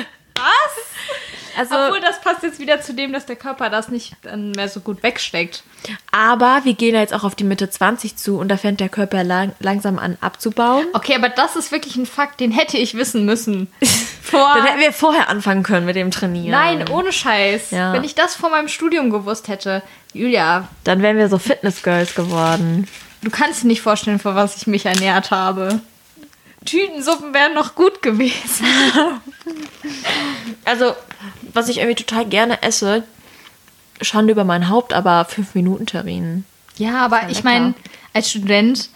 Also, 1.60 1.76
Obwohl, 1.76 2.00
das 2.00 2.22
passt 2.22 2.42
jetzt 2.42 2.58
wieder 2.60 2.80
zu 2.80 2.94
dem, 2.94 3.12
dass 3.12 3.26
der 3.26 3.36
Körper 3.36 3.70
das 3.70 3.90
nicht 3.90 4.14
dann 4.22 4.52
mehr 4.52 4.70
so 4.70 4.80
gut 4.80 5.04
wegsteckt. 5.04 5.64
Aber 6.10 6.62
wir 6.64 6.74
gehen 6.74 6.96
jetzt 6.96 7.14
auch 7.14 7.26
auf 7.26 7.36
die 7.36 7.44
Mitte 7.44 7.70
20 7.70 8.16
zu 8.16 8.38
und 8.38 8.48
da 8.48 8.56
fängt 8.56 8.80
der 8.80 8.88
Körper 8.88 9.26
lang, 9.26 9.52
langsam 9.60 10.00
an 10.00 10.18
abzubauen. 10.22 10.86
Okay, 10.94 11.16
aber 11.16 11.28
das 11.28 11.58
ist 11.58 11.74
wirklich 11.74 11.98
ein 11.98 12.06
Fakt, 12.06 12.40
den 12.40 12.52
hätte 12.52 12.78
ich 12.78 12.94
wissen 12.94 13.26
müssen. 13.26 13.68
Vor 14.22 14.54
dann 14.56 14.64
hätten 14.64 14.80
wir 14.80 14.94
vorher 14.94 15.28
anfangen 15.28 15.64
können 15.64 15.86
mit 15.86 15.98
dem 15.98 16.12
Trainieren. 16.12 16.52
Nein, 16.52 16.90
ohne 16.90 17.12
Scheiß. 17.12 17.72
Ja. 17.72 17.92
Wenn 17.92 18.04
ich 18.04 18.14
das 18.14 18.36
vor 18.36 18.52
meinem 18.52 18.68
Studium 18.68 19.10
gewusst 19.10 19.48
hätte, 19.48 19.82
Julia. 20.14 20.68
Dann 20.84 21.02
wären 21.02 21.18
wir 21.18 21.30
so 21.30 21.40
Fitness-Girls 21.40 22.14
geworden. 22.14 22.88
Du 23.24 23.32
kannst 23.32 23.64
dir 23.64 23.68
nicht 23.68 23.82
vorstellen, 23.82 24.20
vor 24.20 24.36
was 24.36 24.56
ich 24.56 24.68
mich 24.68 24.86
ernährt 24.86 25.32
habe. 25.32 25.82
Tütensuppen 26.64 27.34
wären 27.34 27.56
noch 27.56 27.74
gut 27.74 28.04
gewesen. 28.04 28.68
also, 30.66 30.94
was 31.54 31.70
ich 31.70 31.78
irgendwie 31.78 32.04
total 32.04 32.26
gerne 32.26 32.62
esse, 32.64 33.04
Schande 34.02 34.32
über 34.32 34.44
mein 34.44 34.70
Haupt, 34.70 34.94
aber 34.94 35.28
5-Minuten-Terrinen. 35.30 36.46
Ja, 36.78 37.04
aber 37.04 37.30
ich 37.30 37.44
meine, 37.44 37.74
als 38.14 38.30
Student, 38.30 38.90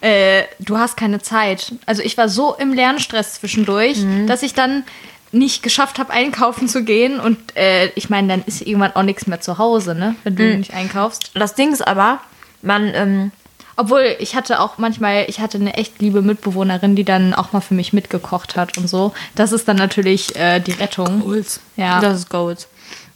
äh, 0.00 0.42
du 0.58 0.78
hast 0.78 0.96
keine 0.96 1.20
Zeit. 1.20 1.72
Also 1.86 2.02
ich 2.02 2.16
war 2.18 2.28
so 2.28 2.54
im 2.56 2.72
Lernstress 2.72 3.34
zwischendurch, 3.34 3.98
mhm. 3.98 4.26
dass 4.26 4.42
ich 4.42 4.54
dann 4.54 4.84
nicht 5.32 5.62
geschafft 5.62 6.00
habe, 6.00 6.12
einkaufen 6.12 6.68
zu 6.68 6.82
gehen. 6.82 7.20
Und 7.20 7.56
äh, 7.56 7.90
ich 7.94 8.10
meine, 8.10 8.28
dann 8.28 8.42
ist 8.46 8.62
irgendwann 8.62 8.96
auch 8.96 9.04
nichts 9.04 9.26
mehr 9.28 9.40
zu 9.40 9.58
Hause, 9.58 9.94
ne? 9.94 10.16
Wenn 10.24 10.36
du 10.36 10.42
mhm. 10.42 10.58
nicht 10.58 10.74
einkaufst. 10.74 11.30
Das 11.34 11.54
Ding 11.54 11.72
ist 11.72 11.86
aber, 11.86 12.20
man 12.62 12.90
ähm, 12.94 13.32
obwohl 13.80 14.14
ich 14.18 14.36
hatte 14.36 14.60
auch 14.60 14.76
manchmal, 14.76 15.24
ich 15.28 15.40
hatte 15.40 15.56
eine 15.56 15.72
echt 15.72 16.02
liebe 16.02 16.20
Mitbewohnerin, 16.20 16.96
die 16.96 17.04
dann 17.04 17.32
auch 17.32 17.52
mal 17.52 17.62
für 17.62 17.72
mich 17.72 17.94
mitgekocht 17.94 18.54
hat 18.54 18.76
und 18.76 18.88
so. 18.88 19.14
Das 19.34 19.52
ist 19.52 19.66
dann 19.68 19.76
natürlich 19.76 20.36
äh, 20.36 20.60
die 20.60 20.72
Rettung. 20.72 21.20
Goals. 21.20 21.60
Ja. 21.76 21.98
Das 21.98 22.18
ist 22.18 22.28
Goals. 22.28 22.68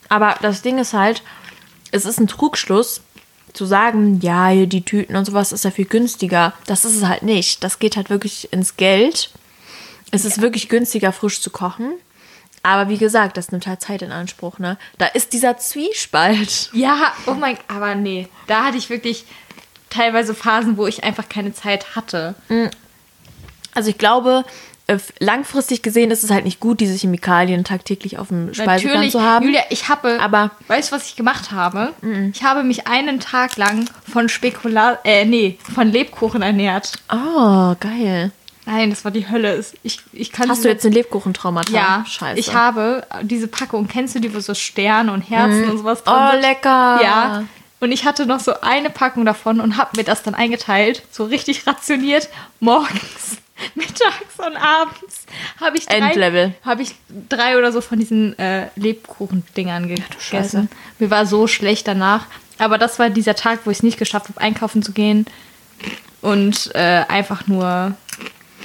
Aber 0.08 0.36
das 0.40 0.62
Ding 0.62 0.78
ist 0.78 0.94
halt, 0.94 1.22
es 1.90 2.06
ist 2.06 2.18
ein 2.18 2.28
Trugschluss 2.28 3.02
zu 3.52 3.66
sagen, 3.66 4.20
ja, 4.22 4.64
die 4.64 4.82
Tüten 4.82 5.16
und 5.16 5.26
sowas 5.26 5.52
ist 5.52 5.64
ja 5.64 5.70
viel 5.70 5.84
günstiger. 5.84 6.54
Das 6.66 6.86
ist 6.86 6.96
es 6.96 7.04
halt 7.04 7.22
nicht. 7.22 7.62
Das 7.62 7.78
geht 7.78 7.96
halt 7.96 8.08
wirklich 8.08 8.50
ins 8.50 8.78
Geld. 8.78 9.30
Es 10.12 10.24
ist 10.24 10.40
wirklich 10.40 10.70
günstiger, 10.70 11.12
frisch 11.12 11.42
zu 11.42 11.50
kochen. 11.50 11.92
Aber 12.62 12.88
wie 12.88 12.96
gesagt, 12.96 13.36
das 13.36 13.52
nimmt 13.52 13.66
halt 13.66 13.82
Zeit 13.82 14.00
in 14.00 14.12
Anspruch, 14.12 14.58
ne? 14.58 14.78
Da 14.96 15.04
ist 15.06 15.34
dieser 15.34 15.58
Zwiespalt. 15.58 16.70
Ja, 16.72 17.12
oh 17.26 17.34
mein, 17.34 17.58
aber 17.68 17.94
nee, 17.94 18.28
da 18.46 18.64
hatte 18.64 18.78
ich 18.78 18.88
wirklich, 18.88 19.26
teilweise 19.94 20.34
Phasen, 20.34 20.76
wo 20.76 20.86
ich 20.86 21.04
einfach 21.04 21.28
keine 21.28 21.52
Zeit 21.52 21.96
hatte. 21.96 22.34
Mm. 22.48 22.66
Also 23.74 23.90
ich 23.90 23.98
glaube, 23.98 24.44
äh, 24.86 24.98
langfristig 25.18 25.82
gesehen 25.82 26.10
ist 26.10 26.24
es 26.24 26.30
halt 26.30 26.44
nicht 26.44 26.60
gut, 26.60 26.80
diese 26.80 26.94
Chemikalien 26.94 27.64
tagtäglich 27.64 28.18
auf 28.18 28.28
dem 28.28 28.52
Speiseplan 28.52 28.94
Natürlich, 28.94 29.12
zu 29.12 29.22
haben. 29.22 29.46
Julia, 29.46 29.62
ich 29.70 29.88
habe, 29.88 30.20
aber 30.20 30.50
weißt 30.68 30.90
du, 30.90 30.96
was 30.96 31.08
ich 31.08 31.16
gemacht 31.16 31.52
habe? 31.52 31.92
Mm. 32.02 32.30
Ich 32.34 32.42
habe 32.42 32.62
mich 32.64 32.86
einen 32.86 33.20
Tag 33.20 33.56
lang 33.56 33.88
von 34.10 34.28
Spekulat, 34.28 35.00
äh, 35.04 35.24
nee, 35.24 35.58
von 35.74 35.90
Lebkuchen 35.90 36.42
ernährt. 36.42 36.92
Oh, 37.10 37.74
geil. 37.80 38.30
Nein, 38.66 38.90
das 38.90 39.04
war 39.04 39.10
die 39.10 39.28
Hölle. 39.28 39.62
Ich, 39.82 40.00
ich 40.12 40.32
kann 40.32 40.48
Hast 40.48 40.64
du 40.64 40.68
jetzt 40.68 40.84
einen 40.86 40.94
Lebkuchentraumata? 40.94 41.70
Ja, 41.70 42.04
scheiße. 42.06 42.38
Ich 42.40 42.54
habe 42.54 43.06
diese 43.22 43.46
Packung, 43.46 43.88
kennst 43.88 44.14
du 44.14 44.20
die, 44.20 44.34
wo 44.34 44.40
so 44.40 44.54
Sterne 44.54 45.12
und 45.12 45.22
Herzen 45.22 45.66
mm. 45.66 45.70
und 45.70 45.78
sowas 45.78 46.02
drin 46.02 46.14
Oh, 46.14 46.40
lecker. 46.40 47.00
Ja, 47.02 47.44
und 47.84 47.92
ich 47.92 48.04
hatte 48.04 48.26
noch 48.26 48.40
so 48.40 48.60
eine 48.60 48.90
Packung 48.90 49.24
davon 49.24 49.60
und 49.60 49.76
habe 49.76 49.96
mir 49.96 50.04
das 50.04 50.22
dann 50.22 50.34
eingeteilt, 50.34 51.02
so 51.10 51.24
richtig 51.24 51.66
rationiert. 51.66 52.28
Morgens, 52.58 53.38
mittags 53.74 54.38
und 54.38 54.56
abends 54.56 55.26
habe 55.60 55.78
ich, 55.78 55.86
drei, 55.86 56.12
ich 56.82 56.94
drei 57.28 57.58
oder 57.58 57.72
so 57.72 57.80
von 57.80 57.98
diesen 57.98 58.38
äh, 58.38 58.68
Lebkuchendingern 58.76 59.88
gegessen. 59.88 60.68
Ja, 60.72 60.76
mir 60.98 61.10
war 61.10 61.26
so 61.26 61.46
schlecht 61.46 61.86
danach. 61.86 62.26
Aber 62.58 62.78
das 62.78 62.98
war 62.98 63.10
dieser 63.10 63.34
Tag, 63.34 63.60
wo 63.64 63.70
ich 63.70 63.78
es 63.78 63.82
nicht 63.82 63.98
geschafft 63.98 64.28
habe, 64.28 64.40
einkaufen 64.40 64.82
zu 64.82 64.92
gehen. 64.92 65.26
Und 66.22 66.74
äh, 66.74 67.04
einfach 67.08 67.46
nur 67.46 67.94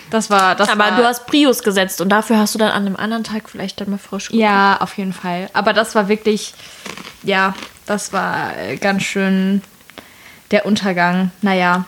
das 0.09 0.29
war 0.29 0.55
das. 0.55 0.69
Aber 0.69 0.85
war, 0.85 0.97
du 0.97 1.03
hast 1.03 1.27
Prius 1.27 1.63
gesetzt 1.63 2.01
und 2.01 2.09
dafür 2.09 2.37
hast 2.37 2.55
du 2.55 2.59
dann 2.59 2.71
an 2.71 2.85
einem 2.85 2.95
anderen 2.95 3.23
Tag 3.23 3.49
vielleicht 3.49 3.79
dann 3.81 3.89
mal 3.89 3.97
frisch 3.97 4.27
gekocht. 4.27 4.41
Ja, 4.41 4.77
auf 4.81 4.97
jeden 4.97 5.13
Fall. 5.13 5.49
Aber 5.53 5.73
das 5.73 5.95
war 5.95 6.07
wirklich, 6.07 6.53
ja, 7.23 7.53
das 7.85 8.13
war 8.13 8.57
äh, 8.57 8.77
ganz 8.77 9.03
schön 9.03 9.61
der 10.51 10.65
Untergang. 10.65 11.31
Naja. 11.41 11.85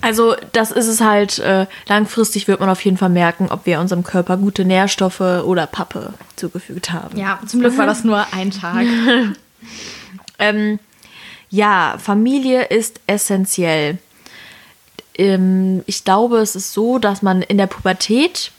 Also 0.00 0.34
das 0.52 0.72
ist 0.72 0.88
es 0.88 1.00
halt, 1.00 1.38
äh, 1.38 1.66
langfristig 1.86 2.48
wird 2.48 2.58
man 2.58 2.68
auf 2.68 2.84
jeden 2.84 2.96
Fall 2.96 3.08
merken, 3.08 3.48
ob 3.50 3.66
wir 3.66 3.78
unserem 3.78 4.02
Körper 4.02 4.36
gute 4.36 4.64
Nährstoffe 4.64 5.20
oder 5.20 5.66
Pappe 5.68 6.14
zugefügt 6.34 6.92
haben. 6.92 7.16
Ja, 7.16 7.38
zum 7.46 7.60
Glück 7.60 7.78
war 7.78 7.86
das 7.86 8.02
nur 8.02 8.26
ein 8.32 8.50
Tag. 8.50 8.84
ähm, 10.40 10.80
ja, 11.50 11.96
Familie 11.98 12.64
ist 12.64 13.00
essentiell. 13.06 13.98
Ähm, 15.20 15.82
ich 15.86 16.04
glaube, 16.04 16.38
es 16.38 16.56
ist 16.56 16.72
so, 16.72 16.98
dass 16.98 17.20
man 17.20 17.42
in 17.42 17.58
der 17.58 17.66
Pubertät 17.66 18.52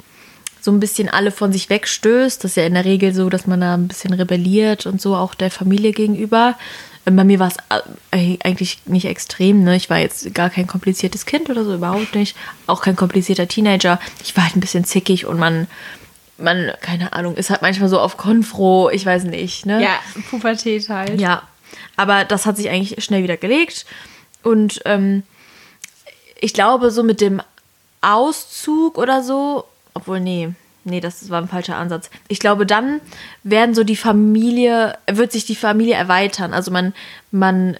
so 0.62 0.72
ein 0.72 0.80
bisschen 0.80 1.10
alle 1.10 1.32
von 1.32 1.52
sich 1.52 1.70
wegstößt. 1.70 2.44
Das 2.44 2.52
ist 2.52 2.56
ja 2.56 2.66
in 2.66 2.76
der 2.76 2.86
Regel 2.86 3.14
so, 3.14 3.30
dass 3.30 3.48
man 3.48 3.62
da 3.62 3.74
ein 3.74 3.88
bisschen 3.88 4.14
rebelliert 4.14 4.86
und 4.86 5.02
so 5.02 5.16
auch 5.16 5.34
der 5.34 5.50
Familie 5.50 5.92
gegenüber. 5.92 6.56
Ähm, 7.08 7.16
bei 7.16 7.24
mir 7.24 7.40
war 7.40 7.48
es 7.48 7.58
äh, 8.12 8.38
eigentlich 8.44 8.80
nicht 8.86 9.06
extrem. 9.06 9.64
Ne? 9.64 9.76
Ich 9.76 9.90
war 9.90 9.98
jetzt 9.98 10.36
gar 10.36 10.52
kein 10.52 10.68
kompliziertes 10.68 11.26
Kind 11.26 11.50
oder 11.50 11.66
so, 11.66 11.74
überhaupt 11.74 12.14
nicht. 12.14 12.38
Auch 12.68 12.84
kein 12.84 12.96
komplizierter 12.96 13.48
Teenager. 13.48 14.00
Ich 14.24 14.38
war 14.38 14.44
halt 14.44 14.56
ein 14.56 14.60
bisschen 14.60 14.86
zickig 14.86 15.26
und 15.26 15.40
man, 15.40 15.66
man, 16.38 16.72
keine 16.82 17.14
Ahnung, 17.14 17.36
ist 17.36 17.50
halt 17.50 17.64
manchmal 17.64 17.90
so 17.90 18.00
auf 18.00 18.18
Konfro, 18.18 18.92
ich 18.92 19.04
weiß 19.04 19.24
nicht. 19.24 19.66
Ne? 19.66 19.82
Ja, 19.82 20.00
Pubertät 20.30 20.88
halt. 20.90 21.20
Ja, 21.20 21.42
aber 21.96 22.24
das 22.24 22.46
hat 22.46 22.58
sich 22.58 22.70
eigentlich 22.70 23.04
schnell 23.04 23.24
wieder 23.24 23.38
gelegt. 23.38 23.88
Und 24.44 24.82
ähm, 24.86 25.24
ich 26.42 26.54
glaube, 26.54 26.92
so 26.92 27.04
mit 27.04 27.22
dem 27.22 27.42
Auszug 28.02 28.98
oder 28.98 29.24
so, 29.24 29.64
obwohl, 29.94 30.20
nee, 30.20 30.50
nee, 30.84 31.00
das 31.00 31.30
war 31.30 31.42
ein 31.42 31.48
falscher 31.48 31.78
Ansatz. 31.78 32.10
Ich 32.28 32.40
glaube, 32.40 32.66
dann 32.66 33.00
werden 33.44 33.76
so 33.76 33.84
die 33.84 33.96
Familie, 33.96 34.98
wird 35.10 35.32
sich 35.32 35.46
die 35.46 35.56
Familie 35.56 35.96
erweitern. 35.96 36.54
Also 36.54 36.72
man, 36.72 36.94
man 37.32 37.78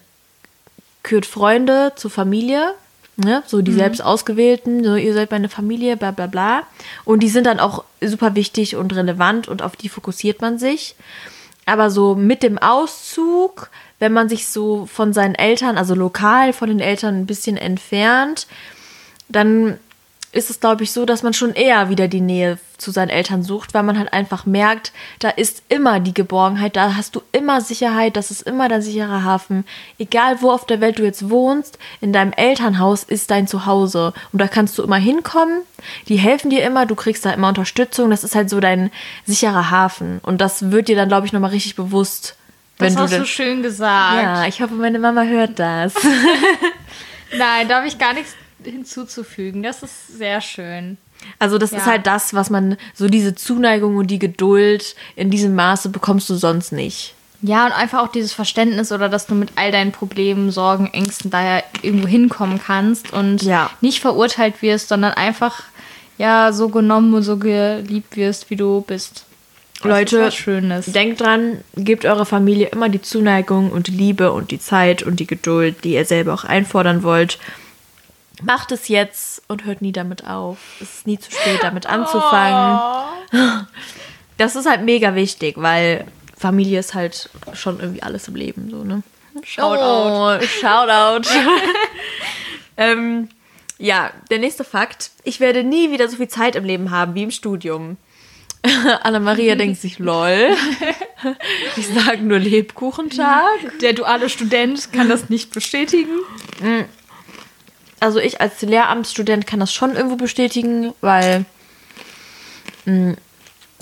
kürt 1.04 1.26
Freunde 1.26 1.94
zur 1.96 2.12
Familie, 2.12 2.76
ne? 3.18 3.42
so 3.48 3.62
die 3.64 3.72
mhm. 3.72 3.78
selbst 3.78 4.04
ausgewählten, 4.04 4.84
so 4.84 4.96
ihr 4.96 5.16
seid 5.16 5.32
meine 5.32 5.50
Familie, 5.50 5.98
bla 5.98 6.12
bla 6.12 6.28
bla. 6.28 6.64
Und 7.04 7.22
die 7.22 7.30
sind 7.30 7.48
dann 7.48 7.60
auch 7.60 7.84
super 8.00 8.36
wichtig 8.36 8.76
und 8.76 8.96
relevant 8.96 9.48
und 9.48 9.64
auf 9.64 9.76
die 9.76 9.90
fokussiert 9.90 10.42
man 10.42 10.60
sich. 10.60 10.96
Aber 11.66 11.90
so 11.90 12.16
mit 12.16 12.44
dem 12.44 12.58
Auszug, 12.58 13.70
wenn 14.00 14.14
man 14.14 14.30
sich 14.30 14.48
so 14.48 14.88
von 14.88 15.14
seinen 15.14 15.36
Eltern, 15.36 15.78
also 15.78 15.94
lokal 15.94 16.54
von 16.54 16.70
den 16.70 16.80
Eltern 16.80 17.22
ein 17.22 17.26
bisschen 17.26 17.58
entfernt, 17.58 18.48
dann 19.30 19.78
ist 20.34 20.50
es, 20.50 20.60
glaube 20.60 20.84
ich, 20.84 20.92
so, 20.92 21.06
dass 21.06 21.24
man 21.24 21.34
schon 21.34 21.54
eher 21.54 21.90
wieder 21.90 22.08
die 22.08 22.22
Nähe 22.22 22.58
zu 22.78 22.92
seinen 22.92 23.10
Eltern 23.10 23.44
sucht, 23.44 23.74
weil 23.74 23.84
man 23.84 24.00
halt 24.00 24.14
einfach 24.14 24.46
merkt, 24.46 24.94
da 25.20 25.30
ist 25.30 25.62
immer 25.68 26.00
die 26.00 26.14
Geborgenheit, 26.14 26.76
da 26.78 26.96
hast 26.96 27.16
du 27.16 27.22
immer 27.32 27.60
Sicherheit, 27.60 28.16
das 28.16 28.32
ist 28.32 28.42
immer 28.42 28.70
dein 28.70 28.82
sicherer 28.82 29.24
Hafen. 29.24 29.66
Egal 30.00 30.42
wo 30.42 30.52
auf 30.52 30.66
der 30.66 30.80
Welt 30.80 31.00
du 31.00 31.04
jetzt 31.04 31.30
wohnst, 31.30 31.78
in 32.00 32.14
deinem 32.14 32.32
Elternhaus 32.32 33.04
ist 33.04 33.30
dein 33.30 33.46
Zuhause 33.46 34.14
und 34.32 34.40
da 34.40 34.48
kannst 34.48 34.78
du 34.78 34.84
immer 34.84 34.96
hinkommen. 34.96 35.62
Die 36.08 36.18
helfen 36.18 36.50
dir 36.50 36.64
immer, 36.64 36.86
du 36.86 36.96
kriegst 36.96 37.26
da 37.26 37.32
immer 37.32 37.50
Unterstützung, 37.50 38.10
das 38.10 38.24
ist 38.24 38.36
halt 38.36 38.50
so 38.50 38.60
dein 38.62 38.90
sicherer 39.26 39.70
Hafen 39.70 40.20
und 40.24 40.40
das 40.40 40.72
wird 40.72 40.88
dir 40.88 40.96
dann, 40.96 41.10
glaube 41.10 41.28
ich, 41.28 41.34
nochmal 41.34 41.52
richtig 41.52 41.76
bewusst. 41.76 42.36
Das 42.78 42.96
hast 42.96 43.14
du, 43.14 43.20
du 43.20 43.26
schön 43.26 43.62
gesagt. 43.62 44.24
Ja, 44.24 44.48
ich 44.48 44.62
hoffe, 44.62 44.74
meine 44.74 44.98
Mama 44.98 45.24
hört 45.24 45.60
das. 45.60 45.94
Nein, 47.38 47.68
da 47.68 47.78
habe 47.78 47.88
ich 47.88 48.00
gar 48.00 48.14
nichts 48.14 48.36
hinzuzufügen. 48.66 49.64
Das 49.64 49.84
ist 49.84 50.18
sehr 50.18 50.42
schön. 50.42 50.98
Also 51.40 51.58
das 51.58 51.72
ja. 51.72 51.78
ist 51.78 51.86
halt 51.86 52.08
das, 52.08 52.34
was 52.34 52.50
man, 52.50 52.78
so 52.94 53.08
diese 53.08 53.36
Zuneigung 53.36 53.98
und 53.98 54.08
die 54.08 54.20
Geduld 54.20 54.96
in 55.16 55.30
diesem 55.30 55.56
Maße 55.56 55.90
bekommst 55.90 56.30
du 56.30 56.36
sonst 56.36 56.72
nicht. 56.72 57.14
Ja, 57.44 57.66
und 57.66 57.72
einfach 57.72 58.04
auch 58.04 58.12
dieses 58.12 58.34
Verständnis 58.34 58.92
oder 58.92 59.10
dass 59.10 59.26
du 59.26 59.34
mit 59.34 59.54
all 59.56 59.72
deinen 59.72 59.92
Problemen, 59.92 60.52
Sorgen, 60.52 60.88
Ängsten 60.94 61.32
daher 61.32 61.64
irgendwo 61.82 62.08
hinkommen 62.08 62.60
kannst 62.64 63.14
und 63.14 63.42
ja. 63.42 63.72
nicht 63.82 64.00
verurteilt 64.00 64.62
wirst, 64.62 64.90
sondern 64.90 65.14
einfach 65.14 65.64
ja 66.20 66.54
so 66.54 66.70
genommen 66.70 67.14
und 67.16 67.24
so 67.24 67.38
geliebt 67.38 68.16
wirst, 68.16 68.52
wie 68.52 68.56
du 68.56 68.82
bist. 68.82 69.26
Das 69.82 69.90
Leute, 69.90 70.32
denkt 70.92 71.22
dran, 71.22 71.62
gebt 71.76 72.06
eurer 72.06 72.28
Familie 72.28 72.68
immer 72.68 72.88
die 72.88 73.02
Zuneigung 73.02 73.72
und 73.72 73.88
die 73.88 73.92
Liebe 73.92 74.32
und 74.32 74.52
die 74.52 74.60
Zeit 74.60 75.02
und 75.02 75.20
die 75.20 75.26
Geduld, 75.26 75.84
die 75.84 75.94
ihr 75.94 76.06
selber 76.06 76.36
auch 76.36 76.44
einfordern 76.44 77.02
wollt. 77.02 77.40
Macht 78.44 78.72
es 78.72 78.88
jetzt 78.88 79.44
und 79.48 79.66
hört 79.66 79.82
nie 79.82 79.92
damit 79.92 80.26
auf. 80.26 80.58
Es 80.80 80.98
ist 80.98 81.08
nie 81.08 81.20
zu 81.20 81.32
spät, 81.32 81.60
damit 81.62 81.86
anzufangen. 81.86 82.80
Oh. 83.34 83.66
Das 84.38 84.56
ist 84.56 84.68
halt 84.68 84.82
mega 84.82 85.16
wichtig, 85.16 85.56
weil 85.58 86.06
Familie 86.38 86.80
ist 86.80 86.94
halt 86.94 87.30
schon 87.54 87.80
irgendwie 87.80 88.02
alles 88.02 88.28
im 88.28 88.36
Leben 88.36 88.70
so, 88.72 88.84
ne? 88.84 89.04
Shoutout. 89.44 90.42
Oh, 90.42 90.46
Shoutout. 90.46 91.30
ähm, 92.78 93.30
ja, 93.78 94.12
der 94.30 94.40
nächste 94.40 94.64
Fakt. 94.64 95.12
Ich 95.24 95.40
werde 95.40 95.64
nie 95.64 95.92
wieder 95.92 96.08
so 96.08 96.18
viel 96.18 96.28
Zeit 96.28 96.56
im 96.56 96.66
Leben 96.66 96.92
haben 96.92 97.16
wie 97.16 97.24
im 97.24 97.32
Studium. 97.32 97.98
Anna-Maria 99.04 99.56
denkt 99.56 99.80
sich, 99.80 100.00
lol. 100.00 100.56
Ich 101.78 101.88
sage 101.88 102.24
nur 102.24 102.40
Lebkuchentag. 102.40 103.78
Der 103.80 103.94
duale 103.94 104.28
Student 104.28 104.92
kann 104.92 105.08
das 105.08 105.30
nicht 105.30 105.54
bestätigen. 105.54 106.10
Mm 108.02 108.06
also 108.06 108.20
ich 108.20 108.42
als 108.42 108.62
Lehramtsstudent 108.62 109.48
kann 109.48 109.62
das 109.62 109.72
schon 109.72 109.96
irgendwo 109.96 110.18
bestätigen, 110.18 110.94
weil 111.00 111.46
mh, 112.86 112.94
hm, 112.94 113.18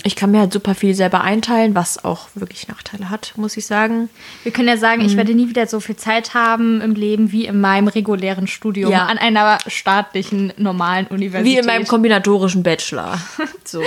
ich 0.02 0.16
kann 0.16 0.30
mir 0.30 0.40
halt 0.40 0.52
super 0.52 0.74
viel 0.74 0.94
selber 0.94 1.20
einteilen, 1.22 1.74
was 1.74 2.04
auch 2.04 2.28
wirklich 2.34 2.68
Nachteile 2.68 3.10
hat, 3.10 3.34
muss 3.36 3.56
ich 3.58 3.66
sagen. 3.66 4.08
Wir 4.44 4.52
können 4.52 4.68
ja 4.68 4.78
sagen, 4.78 5.00
mhm. 5.00 5.06
ich 5.06 5.12
hm. 5.12 5.18
werde 5.18 5.34
nie 5.34 5.48
wieder 5.48 5.66
so 5.66 5.80
viel 5.80 5.96
Zeit 5.96 6.32
haben 6.32 6.80
im 6.80 6.94
Leben 6.94 7.32
wie 7.32 7.44
in 7.44 7.60
meinem 7.60 7.88
regulären 7.88 8.46
Studium 8.46 8.92
ja. 8.92 9.06
an 9.06 9.18
einer 9.18 9.58
staatlichen, 9.66 10.54
normalen 10.56 11.06
Universität. 11.06 11.52
Wie 11.52 11.58
in 11.58 11.66
meinem 11.66 11.86
kombinatorischen 11.86 12.62
Bachelor. 12.62 13.18
so. 13.64 13.82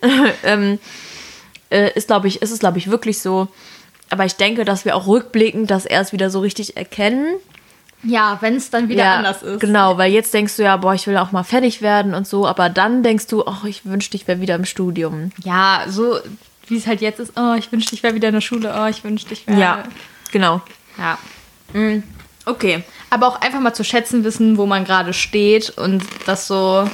ähm, 0.44 0.78
äh, 1.70 1.92
ist, 1.94 2.08
glaube 2.08 2.28
ich, 2.28 2.42
ist 2.42 2.50
es, 2.50 2.58
glaube 2.58 2.78
ich, 2.78 2.90
wirklich 2.90 3.20
so. 3.20 3.48
Aber 4.10 4.26
ich 4.26 4.36
denke, 4.36 4.66
dass 4.66 4.84
wir 4.84 4.96
auch 4.96 5.06
rückblickend 5.06 5.70
das 5.70 5.86
erst 5.86 6.12
wieder 6.12 6.28
so 6.28 6.40
richtig 6.40 6.76
erkennen. 6.76 7.36
Ja, 8.04 8.38
wenn 8.40 8.56
es 8.56 8.70
dann 8.70 8.88
wieder 8.88 9.04
ja, 9.04 9.16
anders 9.16 9.42
ist. 9.42 9.60
Genau, 9.60 9.96
weil 9.98 10.12
jetzt 10.12 10.34
denkst 10.34 10.56
du 10.56 10.62
ja, 10.62 10.76
boah, 10.76 10.94
ich 10.94 11.06
will 11.06 11.16
auch 11.16 11.32
mal 11.32 11.42
fertig 11.42 11.82
werden 11.82 12.14
und 12.14 12.26
so, 12.26 12.46
aber 12.46 12.68
dann 12.68 13.02
denkst 13.02 13.26
du, 13.28 13.42
oh, 13.46 13.66
ich 13.66 13.84
wünschte, 13.86 14.16
ich 14.16 14.28
wäre 14.28 14.40
wieder 14.40 14.54
im 14.54 14.64
Studium. 14.64 15.30
Ja, 15.42 15.84
so 15.88 16.18
wie 16.68 16.76
es 16.76 16.86
halt 16.86 17.00
jetzt 17.00 17.20
ist, 17.20 17.32
oh, 17.36 17.54
ich 17.58 17.70
wünschte, 17.72 17.94
ich 17.94 18.02
wäre 18.02 18.14
wieder 18.14 18.28
in 18.28 18.34
der 18.34 18.40
Schule, 18.40 18.74
oh, 18.78 18.86
ich 18.86 19.04
wünschte, 19.04 19.34
ich 19.34 19.46
wäre. 19.46 19.60
Ja, 19.60 19.82
genau. 20.32 20.60
Ja. 20.98 21.18
Mhm. 21.72 22.02
Okay. 22.46 22.84
Aber 23.10 23.28
auch 23.28 23.40
einfach 23.40 23.60
mal 23.60 23.74
zu 23.74 23.84
schätzen 23.84 24.24
wissen, 24.24 24.58
wo 24.58 24.66
man 24.66 24.84
gerade 24.84 25.12
steht 25.12 25.70
und 25.70 26.04
das 26.26 26.46
so, 26.46 26.88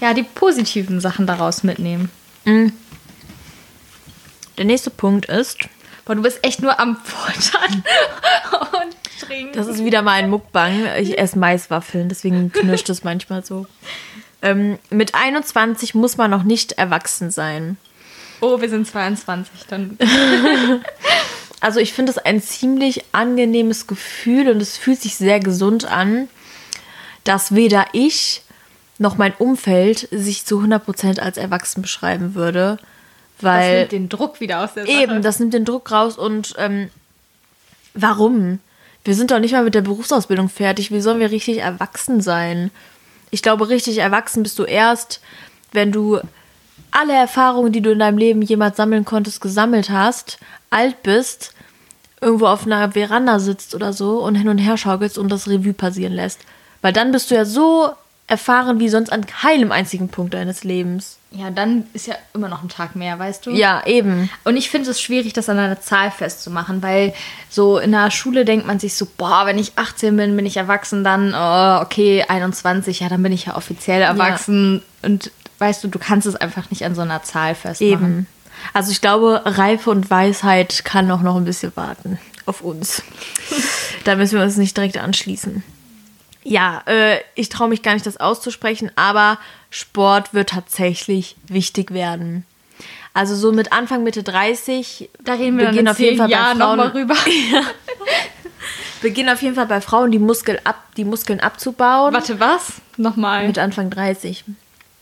ja, 0.00 0.14
die 0.14 0.22
positiven 0.22 1.00
Sachen 1.00 1.26
daraus 1.26 1.62
mitnehmen. 1.62 2.10
Mhm. 2.44 2.72
Der 4.56 4.64
nächste 4.64 4.90
Punkt 4.90 5.26
ist. 5.26 5.68
Boah, 6.04 6.14
du 6.14 6.22
bist 6.22 6.42
echt 6.42 6.62
nur 6.62 6.78
am 6.78 6.96
Futtern 7.04 7.82
und 8.82 8.95
trinken. 9.18 9.52
Das 9.52 9.66
ist 9.66 9.84
wieder 9.84 10.02
mal 10.02 10.12
ein 10.12 10.30
Muckbang. 10.30 10.86
Ich 10.98 11.18
esse 11.18 11.38
Maiswaffeln, 11.38 12.08
deswegen 12.08 12.52
knirscht 12.52 12.88
es 12.88 13.04
manchmal 13.04 13.44
so. 13.44 13.66
Ähm, 14.42 14.78
mit 14.90 15.14
21 15.14 15.94
muss 15.94 16.16
man 16.16 16.30
noch 16.30 16.42
nicht 16.42 16.72
erwachsen 16.72 17.30
sein. 17.30 17.76
Oh, 18.40 18.60
wir 18.60 18.68
sind 18.68 18.86
22, 18.86 19.66
dann. 19.68 19.98
also 21.60 21.80
ich 21.80 21.92
finde 21.92 22.12
es 22.12 22.18
ein 22.18 22.42
ziemlich 22.42 23.04
angenehmes 23.12 23.86
Gefühl 23.86 24.50
und 24.50 24.60
es 24.60 24.76
fühlt 24.76 25.00
sich 25.00 25.16
sehr 25.16 25.40
gesund 25.40 25.86
an, 25.86 26.28
dass 27.24 27.54
weder 27.54 27.86
ich 27.92 28.42
noch 28.98 29.16
mein 29.16 29.34
Umfeld 29.34 30.08
sich 30.10 30.44
zu 30.44 30.60
100% 30.60 31.20
als 31.20 31.36
erwachsen 31.36 31.82
beschreiben 31.82 32.34
würde. 32.34 32.78
Weil 33.40 33.82
das 33.82 33.92
nimmt 33.92 33.92
den 33.92 34.08
Druck 34.08 34.40
wieder 34.40 34.64
aus 34.64 34.74
der 34.74 34.86
Sache. 34.86 34.96
Eben, 34.96 35.22
das 35.22 35.38
nimmt 35.40 35.54
den 35.54 35.64
Druck 35.64 35.90
raus 35.90 36.16
und 36.16 36.54
ähm, 36.58 36.90
warum? 37.94 38.60
Wir 39.06 39.14
sind 39.14 39.30
doch 39.30 39.38
nicht 39.38 39.52
mal 39.52 39.62
mit 39.62 39.76
der 39.76 39.82
Berufsausbildung 39.82 40.48
fertig. 40.48 40.90
Wie 40.90 41.00
sollen 41.00 41.20
wir 41.20 41.30
richtig 41.30 41.58
erwachsen 41.58 42.20
sein? 42.20 42.72
Ich 43.30 43.40
glaube, 43.40 43.68
richtig 43.68 43.98
erwachsen 43.98 44.42
bist 44.42 44.58
du 44.58 44.64
erst, 44.64 45.20
wenn 45.70 45.92
du 45.92 46.18
alle 46.90 47.12
Erfahrungen, 47.12 47.70
die 47.70 47.80
du 47.80 47.92
in 47.92 48.00
deinem 48.00 48.18
Leben 48.18 48.42
jemals 48.42 48.76
sammeln 48.76 49.04
konntest, 49.04 49.40
gesammelt 49.40 49.90
hast, 49.90 50.40
alt 50.70 51.04
bist, 51.04 51.54
irgendwo 52.20 52.46
auf 52.46 52.66
einer 52.66 52.92
Veranda 52.92 53.38
sitzt 53.38 53.76
oder 53.76 53.92
so 53.92 54.24
und 54.24 54.34
hin 54.34 54.48
und 54.48 54.58
her 54.58 54.76
schaukelst 54.76 55.18
und 55.18 55.28
das 55.28 55.46
Revue 55.46 55.72
passieren 55.72 56.12
lässt. 56.12 56.40
Weil 56.82 56.92
dann 56.92 57.12
bist 57.12 57.30
du 57.30 57.36
ja 57.36 57.44
so 57.44 57.90
erfahren 58.26 58.80
wie 58.80 58.88
sonst 58.88 59.12
an 59.12 59.24
keinem 59.24 59.70
einzigen 59.70 60.08
Punkt 60.08 60.34
deines 60.34 60.64
Lebens. 60.64 61.15
Ja, 61.32 61.50
dann 61.50 61.84
ist 61.92 62.06
ja 62.06 62.14
immer 62.34 62.48
noch 62.48 62.62
ein 62.62 62.68
Tag 62.68 62.96
mehr, 62.96 63.18
weißt 63.18 63.46
du? 63.46 63.50
Ja, 63.50 63.84
eben. 63.84 64.30
Und 64.44 64.56
ich 64.56 64.70
finde 64.70 64.90
es 64.90 65.00
schwierig, 65.00 65.32
das 65.32 65.48
an 65.48 65.58
einer 65.58 65.80
Zahl 65.80 66.10
festzumachen, 66.10 66.82
weil 66.82 67.12
so 67.50 67.78
in 67.78 67.92
der 67.92 68.10
Schule 68.10 68.44
denkt 68.44 68.66
man 68.66 68.78
sich 68.78 68.94
so, 68.94 69.06
boah, 69.16 69.44
wenn 69.44 69.58
ich 69.58 69.72
18 69.76 70.16
bin, 70.16 70.36
bin 70.36 70.46
ich 70.46 70.56
erwachsen, 70.56 71.04
dann, 71.04 71.34
oh, 71.34 71.82
okay, 71.82 72.24
21, 72.26 73.00
ja, 73.00 73.08
dann 73.08 73.22
bin 73.22 73.32
ich 73.32 73.46
ja 73.46 73.56
offiziell 73.56 74.02
erwachsen. 74.02 74.82
Ja. 75.02 75.08
Und 75.08 75.30
weißt 75.58 75.84
du, 75.84 75.88
du 75.88 75.98
kannst 75.98 76.26
es 76.26 76.36
einfach 76.36 76.70
nicht 76.70 76.84
an 76.84 76.94
so 76.94 77.02
einer 77.02 77.22
Zahl 77.22 77.54
festmachen. 77.54 77.92
Eben. 77.92 78.26
Also 78.72 78.90
ich 78.90 79.00
glaube, 79.00 79.42
Reife 79.44 79.90
und 79.90 80.10
Weisheit 80.10 80.84
kann 80.84 81.10
auch 81.10 81.22
noch 81.22 81.36
ein 81.36 81.44
bisschen 81.44 81.72
warten 81.76 82.18
auf 82.46 82.60
uns. 82.60 83.02
da 84.04 84.14
müssen 84.14 84.38
wir 84.38 84.44
uns 84.44 84.56
nicht 84.56 84.76
direkt 84.76 84.96
anschließen. 84.96 85.62
Ja, 86.44 86.82
äh, 86.86 87.18
ich 87.34 87.48
traue 87.48 87.68
mich 87.68 87.82
gar 87.82 87.94
nicht, 87.94 88.06
das 88.06 88.18
auszusprechen, 88.18 88.90
aber 88.94 89.38
Sport 89.78 90.32
wird 90.32 90.48
tatsächlich 90.48 91.36
wichtig 91.48 91.92
werden. 91.92 92.46
Also 93.12 93.34
so 93.36 93.52
mit 93.52 93.72
Anfang, 93.72 94.04
Mitte 94.04 94.22
30 94.22 95.10
da 95.22 95.34
reden 95.34 95.58
wir 95.58 95.66
beginnen 95.66 95.88
auf 95.88 95.98
jeden 95.98 96.16
Fall 96.16 96.30
Jahren 96.30 96.58
bei 96.58 96.64
Frauen, 96.64 96.78
noch 96.78 96.84
mal 96.86 96.92
rüber. 96.92 97.14
ja. 97.52 97.60
Beginnen 99.02 99.28
auf 99.28 99.42
jeden 99.42 99.54
Fall 99.54 99.66
bei 99.66 99.82
Frauen 99.82 100.12
die, 100.12 100.18
Muskel 100.18 100.58
ab, 100.64 100.82
die 100.96 101.04
Muskeln 101.04 101.40
abzubauen. 101.40 102.14
Warte, 102.14 102.40
was? 102.40 102.80
Nochmal. 102.96 103.46
Mit 103.46 103.58
Anfang 103.58 103.90
30. 103.90 104.44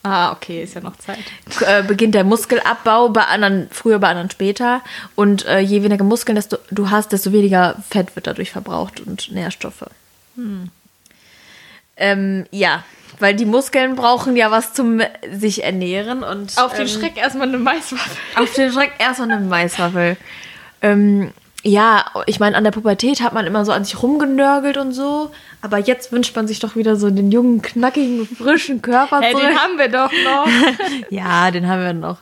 Ah, 0.03 0.33
okay, 0.33 0.65
ist 0.65 0.75
ja 0.75 0.81
noch 0.81 0.97
Zeit. 0.97 1.21
Äh, 1.61 1.85
beginnt 1.85 2.17
der 2.17 2.25
Muskelabbau, 2.25 3.11
bei 3.11 3.27
anderen 3.27 3.69
früher, 3.71 4.01
bei 4.01 4.09
anderen 4.09 4.31
später. 4.33 4.83
Und 5.15 5.47
äh, 5.47 5.61
je 5.61 5.85
weniger 5.85 6.03
Muskeln 6.03 6.35
desto, 6.35 6.59
du 6.73 6.91
hast, 6.91 7.13
desto 7.13 7.31
weniger 7.31 7.77
Fett 7.89 8.17
wird 8.17 8.27
dadurch 8.27 8.51
verbraucht 8.51 8.99
und 8.99 9.31
Nährstoffe. 9.31 9.85
Hm. 10.35 10.71
Ähm, 11.97 12.47
ja, 12.51 12.85
weil 13.21 13.35
die 13.35 13.45
Muskeln 13.45 13.95
brauchen 13.95 14.37
ja 14.37 14.51
was 14.51 14.73
zum 14.73 15.01
sich 15.33 15.63
ernähren 15.63 16.23
und 16.23 16.59
auf 16.59 16.73
den 16.73 16.83
ähm, 16.83 16.89
Schreck 16.89 17.17
erstmal 17.17 17.49
eine 17.49 17.59
Maiswaffel. 17.59 18.17
Auf 18.37 18.53
den 18.55 18.73
Schreck 18.73 18.93
erstmal 18.99 19.31
eine 19.31 19.47
Maiswaffel. 19.47 20.17
Ähm, 20.83 21.33
ja, 21.63 22.05
ich 22.27 22.41
meine, 22.41 22.57
an 22.57 22.65
der 22.65 22.73
Pubertät 22.73 23.23
hat 23.23 23.33
man 23.33 23.47
immer 23.47 23.65
so 23.65 23.73
an 23.73 23.85
sich 23.85 24.03
rumgenörgelt 24.03 24.77
und 24.77 24.93
so. 24.93 25.31
Aber 25.63 25.79
jetzt 25.79 26.13
wünscht 26.13 26.37
man 26.37 26.47
sich 26.47 26.61
doch 26.61 26.77
wieder 26.77 26.97
so 26.97 27.09
den 27.09 27.33
jungen, 27.33 27.63
knackigen, 27.63 28.27
frischen 28.27 28.83
Körper 28.83 29.21
hey, 29.21 29.35
Den 29.35 29.59
haben 29.59 29.79
wir 29.79 29.89
doch 29.89 30.13
noch. 30.13 30.47
ja, 31.11 31.51
den 31.51 31.67
haben 31.67 31.83
wir 31.83 31.95
noch. 31.95 32.19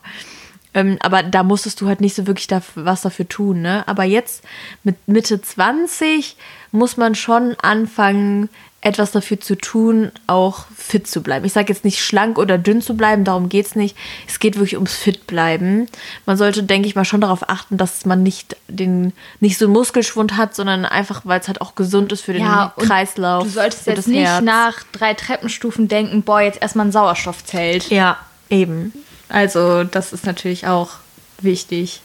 Ähm, 0.74 0.96
aber 1.02 1.24
da 1.24 1.42
musstest 1.42 1.80
du 1.80 1.88
halt 1.88 2.00
nicht 2.00 2.14
so 2.14 2.28
wirklich 2.28 2.46
da, 2.46 2.62
was 2.76 3.02
dafür 3.02 3.28
tun, 3.28 3.62
ne? 3.62 3.82
Aber 3.86 4.04
jetzt 4.04 4.44
mit 4.84 4.96
Mitte 5.08 5.42
20 5.42 6.36
muss 6.70 6.96
man 6.96 7.16
schon 7.16 7.56
anfangen, 7.60 8.48
etwas 8.82 9.12
dafür 9.12 9.40
zu 9.40 9.56
tun, 9.56 10.10
auch 10.26 10.66
fit 10.76 11.06
zu 11.06 11.22
bleiben. 11.22 11.46
Ich 11.46 11.52
sage 11.52 11.72
jetzt 11.72 11.84
nicht 11.84 12.02
schlank 12.02 12.36
oder 12.36 12.58
dünn 12.58 12.82
zu 12.82 12.96
bleiben, 12.96 13.24
darum 13.24 13.48
geht 13.48 13.66
es 13.66 13.76
nicht. 13.76 13.96
Es 14.26 14.40
geht 14.40 14.56
wirklich 14.56 14.74
ums 14.74 14.96
fit 14.96 15.28
bleiben. 15.28 15.86
Man 16.26 16.36
sollte, 16.36 16.64
denke 16.64 16.88
ich 16.88 16.96
mal, 16.96 17.04
schon 17.04 17.20
darauf 17.20 17.48
achten, 17.48 17.76
dass 17.76 18.04
man 18.06 18.24
nicht 18.24 18.56
den 18.66 19.12
nicht 19.38 19.56
so 19.56 19.66
einen 19.66 19.72
Muskelschwund 19.74 20.36
hat, 20.36 20.56
sondern 20.56 20.84
einfach, 20.84 21.22
weil 21.24 21.38
es 21.38 21.46
halt 21.46 21.60
auch 21.60 21.76
gesund 21.76 22.10
ist 22.10 22.22
für 22.22 22.32
den 22.32 22.42
ja, 22.42 22.74
Kreislauf. 22.76 23.44
Du 23.44 23.50
solltest 23.50 23.86
jetzt 23.86 24.08
nicht 24.08 24.26
Herz. 24.26 24.44
nach 24.44 24.82
drei 24.90 25.14
Treppenstufen 25.14 25.86
denken, 25.86 26.22
boah, 26.22 26.40
jetzt 26.40 26.60
erstmal 26.60 26.86
ein 26.86 26.92
Sauerstoffzelt. 26.92 27.88
Ja, 27.88 28.18
eben. 28.50 28.92
Also, 29.28 29.84
das 29.84 30.12
ist 30.12 30.26
natürlich 30.26 30.66
auch 30.66 30.90
wichtig. 31.40 32.02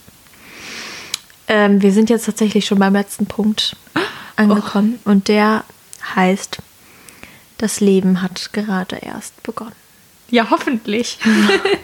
Ähm, 1.47 1.81
wir 1.81 1.91
sind 1.91 2.11
jetzt 2.11 2.25
tatsächlich 2.25 2.65
schon 2.67 2.77
beim 2.77 2.93
letzten 2.93 3.25
Punkt 3.25 3.75
angekommen 4.35 4.99
oh. 5.05 5.09
und 5.09 5.27
der 5.27 5.63
heißt 6.15 6.59
das 7.57 7.79
Leben 7.79 8.21
hat 8.21 8.53
gerade 8.53 8.97
erst 8.97 9.41
begonnen. 9.43 9.73
Ja, 10.29 10.47
hoffentlich. 10.49 11.17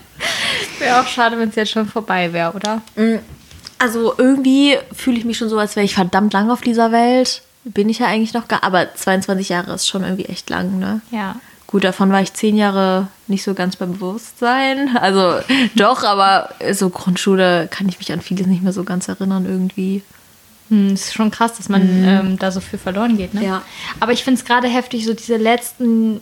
wäre 0.79 1.01
auch 1.01 1.07
schade, 1.07 1.37
wenn 1.39 1.49
es 1.49 1.55
jetzt 1.55 1.71
schon 1.71 1.87
vorbei 1.87 2.33
wäre, 2.33 2.53
oder? 2.53 2.81
Mm, 2.95 3.19
also 3.79 4.13
irgendwie 4.17 4.77
fühle 4.93 5.17
ich 5.17 5.25
mich 5.25 5.37
schon 5.37 5.49
so, 5.49 5.57
als 5.57 5.75
wäre 5.75 5.85
ich 5.85 5.95
verdammt 5.95 6.33
lang 6.33 6.51
auf 6.51 6.61
dieser 6.61 6.91
Welt. 6.91 7.41
Bin 7.63 7.89
ich 7.89 7.99
ja 7.99 8.07
eigentlich 8.07 8.33
noch 8.33 8.47
gar. 8.47 8.63
Aber 8.63 8.93
22 8.93 9.49
Jahre 9.49 9.73
ist 9.73 9.87
schon 9.87 10.03
irgendwie 10.03 10.25
echt 10.25 10.49
lang, 10.49 10.79
ne? 10.79 11.01
Ja. 11.11 11.37
Gut, 11.67 11.85
davon 11.85 12.11
war 12.11 12.21
ich 12.21 12.33
zehn 12.33 12.55
Jahre 12.55 13.07
nicht 13.27 13.43
so 13.43 13.53
ganz 13.53 13.77
beim 13.77 13.93
Bewusstsein. 13.93 14.95
Also 14.97 15.39
doch, 15.75 16.03
aber 16.03 16.49
so 16.71 16.89
Grundschule 16.89 17.67
kann 17.71 17.89
ich 17.89 17.97
mich 17.97 18.11
an 18.11 18.21
vieles 18.21 18.45
nicht 18.45 18.61
mehr 18.61 18.73
so 18.73 18.83
ganz 18.83 19.07
erinnern 19.07 19.45
irgendwie. 19.45 20.03
Hm, 20.73 20.95
ist 20.95 21.13
schon 21.13 21.29
krass, 21.29 21.53
dass 21.57 21.69
man 21.69 22.01
mhm. 22.01 22.07
ähm, 22.07 22.39
da 22.39 22.51
so 22.51 22.59
viel 22.59 22.79
verloren 22.79 23.15
geht. 23.15 23.35
Ne? 23.35 23.45
Ja. 23.45 23.61
Aber 23.99 24.11
ich 24.11 24.23
finde 24.23 24.39
es 24.39 24.45
gerade 24.45 24.67
heftig, 24.67 25.05
so 25.05 25.13
diese 25.13 25.37
letzten, 25.37 26.19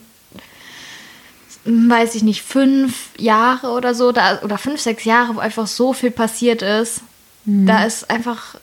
weiß 1.64 2.14
ich 2.16 2.22
nicht, 2.22 2.42
fünf 2.42 3.08
Jahre 3.16 3.70
oder 3.70 3.94
so, 3.94 4.12
da, 4.12 4.42
oder 4.42 4.58
fünf, 4.58 4.78
sechs 4.78 5.04
Jahre, 5.04 5.36
wo 5.36 5.38
einfach 5.38 5.66
so 5.66 5.94
viel 5.94 6.10
passiert 6.10 6.60
ist. 6.60 7.00
Mhm. 7.46 7.66
Da 7.66 7.84
ist 7.84 8.10
einfach 8.10 8.56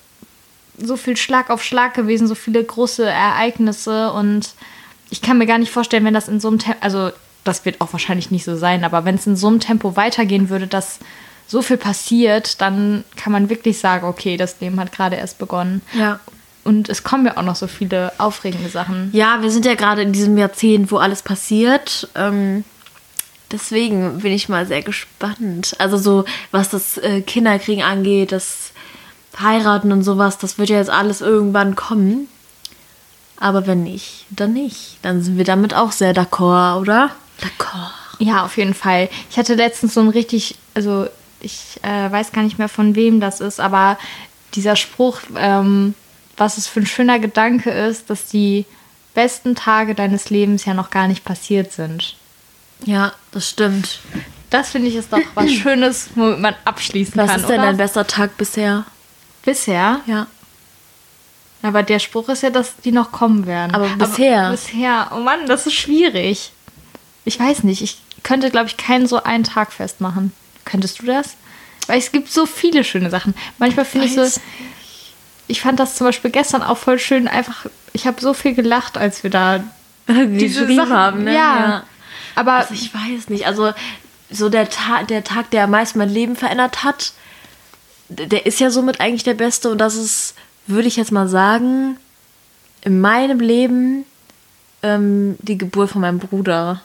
so 0.77 0.95
viel 0.95 1.17
Schlag 1.17 1.49
auf 1.49 1.63
Schlag 1.63 1.95
gewesen, 1.95 2.27
so 2.27 2.35
viele 2.35 2.63
große 2.63 3.03
Ereignisse 3.03 4.13
und 4.13 4.53
ich 5.09 5.23
kann 5.23 5.39
mir 5.39 5.47
gar 5.47 5.57
nicht 5.57 5.71
vorstellen, 5.71 6.05
wenn 6.05 6.13
das 6.13 6.27
in 6.27 6.39
so 6.39 6.49
einem 6.49 6.59
Tempo, 6.59 6.77
also 6.81 7.09
das 7.43 7.65
wird 7.65 7.81
auch 7.81 7.93
wahrscheinlich 7.93 8.29
nicht 8.29 8.45
so 8.45 8.55
sein, 8.55 8.83
aber 8.83 9.05
wenn 9.05 9.15
es 9.15 9.25
in 9.25 9.35
so 9.35 9.47
einem 9.47 9.59
Tempo 9.59 9.95
weitergehen 9.95 10.49
würde, 10.49 10.67
dass 10.67 10.99
so 11.49 11.63
viel 11.63 11.77
passiert, 11.77 12.61
dann 12.61 13.03
kann 13.15 13.33
man 13.33 13.49
wirklich 13.49 13.79
sagen, 13.79 14.05
okay, 14.05 14.37
das 14.37 14.61
Leben 14.61 14.79
hat 14.79 14.91
gerade 14.91 15.15
erst 15.15 15.39
begonnen. 15.39 15.81
Ja. 15.93 16.19
Und 16.63 16.89
es 16.89 17.03
kommen 17.03 17.25
ja 17.25 17.37
auch 17.37 17.41
noch 17.43 17.55
so 17.55 17.65
viele 17.65 18.11
aufregende 18.19 18.69
Sachen. 18.69 19.09
Ja, 19.13 19.41
wir 19.41 19.49
sind 19.49 19.65
ja 19.65 19.73
gerade 19.73 20.03
in 20.03 20.13
diesem 20.13 20.37
Jahrzehnt, 20.37 20.91
wo 20.91 20.97
alles 20.97 21.23
passiert. 21.23 22.07
Ähm, 22.13 22.63
deswegen 23.51 24.19
bin 24.19 24.31
ich 24.31 24.47
mal 24.47 24.67
sehr 24.67 24.83
gespannt. 24.83 25.75
Also 25.79 25.97
so, 25.97 26.25
was 26.51 26.69
das 26.69 26.99
äh, 26.99 27.21
Kinderkriegen 27.21 27.83
angeht, 27.83 28.31
das 28.31 28.71
Heiraten 29.39 29.91
und 29.91 30.03
sowas, 30.03 30.37
das 30.37 30.59
wird 30.59 30.69
ja 30.69 30.77
jetzt 30.77 30.91
alles 30.91 31.21
irgendwann 31.21 31.75
kommen. 31.75 32.27
Aber 33.37 33.65
wenn 33.65 33.81
nicht, 33.81 34.27
dann 34.29 34.53
nicht. 34.53 34.97
Dann 35.01 35.23
sind 35.23 35.37
wir 35.37 35.45
damit 35.45 35.73
auch 35.73 35.93
sehr 35.93 36.13
d'accord, 36.13 36.79
oder? 36.79 37.09
D'accord. 37.41 37.91
Ja, 38.19 38.43
auf 38.43 38.57
jeden 38.57 38.75
Fall. 38.75 39.09
Ich 39.31 39.37
hatte 39.37 39.55
letztens 39.55 39.95
so 39.95 40.01
ein 40.01 40.09
richtig, 40.09 40.55
also 40.75 41.07
ich 41.41 41.79
äh, 41.83 42.11
weiß 42.11 42.31
gar 42.31 42.43
nicht 42.43 42.59
mehr 42.59 42.69
von 42.69 42.95
wem 42.95 43.19
das 43.19 43.41
ist, 43.41 43.59
aber 43.59 43.97
dieser 44.53 44.75
Spruch, 44.75 45.19
ähm, 45.35 45.93
was 46.37 46.57
es 46.57 46.67
für 46.67 46.79
ein 46.79 46.85
schöner 46.85 47.19
Gedanke 47.19 47.69
ist, 47.69 48.09
dass 48.09 48.27
die 48.27 48.65
besten 49.13 49.55
Tage 49.55 49.95
deines 49.95 50.29
Lebens 50.29 50.65
ja 50.65 50.73
noch 50.73 50.89
gar 50.89 51.07
nicht 51.07 51.25
passiert 51.25 51.71
sind. 51.71 52.15
Ja, 52.85 53.13
das 53.31 53.49
stimmt. 53.49 53.99
Das 54.49 54.71
finde 54.71 54.87
ich 54.87 54.95
ist 54.95 55.11
doch 55.11 55.19
was 55.35 55.51
Schönes, 55.51 56.09
womit 56.15 56.39
man 56.39 56.55
abschließen 56.65 57.15
was 57.15 57.27
kann. 57.27 57.35
Was 57.35 57.41
ist 57.41 57.49
denn 57.49 57.59
oder? 57.59 57.67
dein 57.67 57.77
bester 57.77 58.07
Tag 58.07 58.37
bisher? 58.37 58.85
Bisher? 59.43 60.01
Ja. 60.05 60.27
Aber 61.61 61.83
der 61.83 61.99
Spruch 61.99 62.29
ist 62.29 62.43
ja, 62.43 62.49
dass 62.49 62.77
die 62.77 62.91
noch 62.91 63.11
kommen 63.11 63.45
werden. 63.45 63.75
Aber 63.75 63.89
bisher? 63.89 64.43
Aber 64.43 64.51
bisher. 64.51 65.11
Oh 65.13 65.19
Mann, 65.19 65.45
das 65.45 65.67
ist 65.67 65.73
schwierig. 65.73 66.51
Ich 67.25 67.39
weiß 67.39 67.63
nicht. 67.63 67.81
Ich 67.81 67.97
könnte, 68.23 68.49
glaube 68.49 68.67
ich, 68.67 68.77
keinen 68.77 69.07
so 69.07 69.21
einen 69.21 69.43
Tag 69.43 69.73
festmachen. 69.73 70.31
Könntest 70.69 71.01
du 71.01 71.05
das? 71.05 71.35
Weil 71.87 71.99
es 71.99 72.11
gibt 72.11 72.29
so 72.29 72.45
viele 72.45 72.83
schöne 72.83 73.09
Sachen. 73.09 73.33
Manchmal 73.57 73.85
finde 73.85 74.07
ich 74.07 74.15
so. 74.15 74.23
Ich 75.47 75.61
fand 75.61 75.79
das 75.79 75.95
zum 75.95 76.05
Beispiel 76.05 76.29
gestern 76.29 76.61
auch 76.61 76.77
voll 76.77 76.99
schön. 76.99 77.27
Einfach, 77.27 77.65
ich 77.93 78.05
habe 78.05 78.21
so 78.21 78.33
viel 78.33 78.53
gelacht, 78.53 78.97
als 78.97 79.23
wir 79.23 79.31
da 79.31 79.63
diese 80.07 80.67
Sachen 80.73 80.93
haben. 80.93 81.23
Ne? 81.23 81.33
Ja. 81.33 81.59
ja. 81.59 81.83
Aber 82.35 82.53
also 82.53 82.73
ich 82.73 82.93
weiß 82.93 83.29
nicht. 83.29 83.47
Also 83.47 83.73
so 84.29 84.49
der 84.49 84.69
Tag, 84.69 85.07
der 85.07 85.23
Tag, 85.23 85.49
der 85.49 85.63
am 85.63 85.71
meisten 85.71 85.97
mein 85.97 86.09
Leben 86.09 86.35
verändert 86.35 86.83
hat, 86.83 87.13
der 88.09 88.45
ist 88.45 88.59
ja 88.59 88.69
somit 88.69 89.01
eigentlich 89.01 89.23
der 89.23 89.33
beste. 89.33 89.71
Und 89.71 89.79
das 89.79 89.95
ist, 89.95 90.35
würde 90.67 90.87
ich 90.87 90.97
jetzt 90.97 91.11
mal 91.11 91.27
sagen, 91.27 91.97
in 92.81 93.01
meinem 93.01 93.39
Leben 93.39 94.05
ähm, 94.83 95.37
die 95.39 95.57
Geburt 95.57 95.89
von 95.89 96.01
meinem 96.01 96.19
Bruder. 96.19 96.81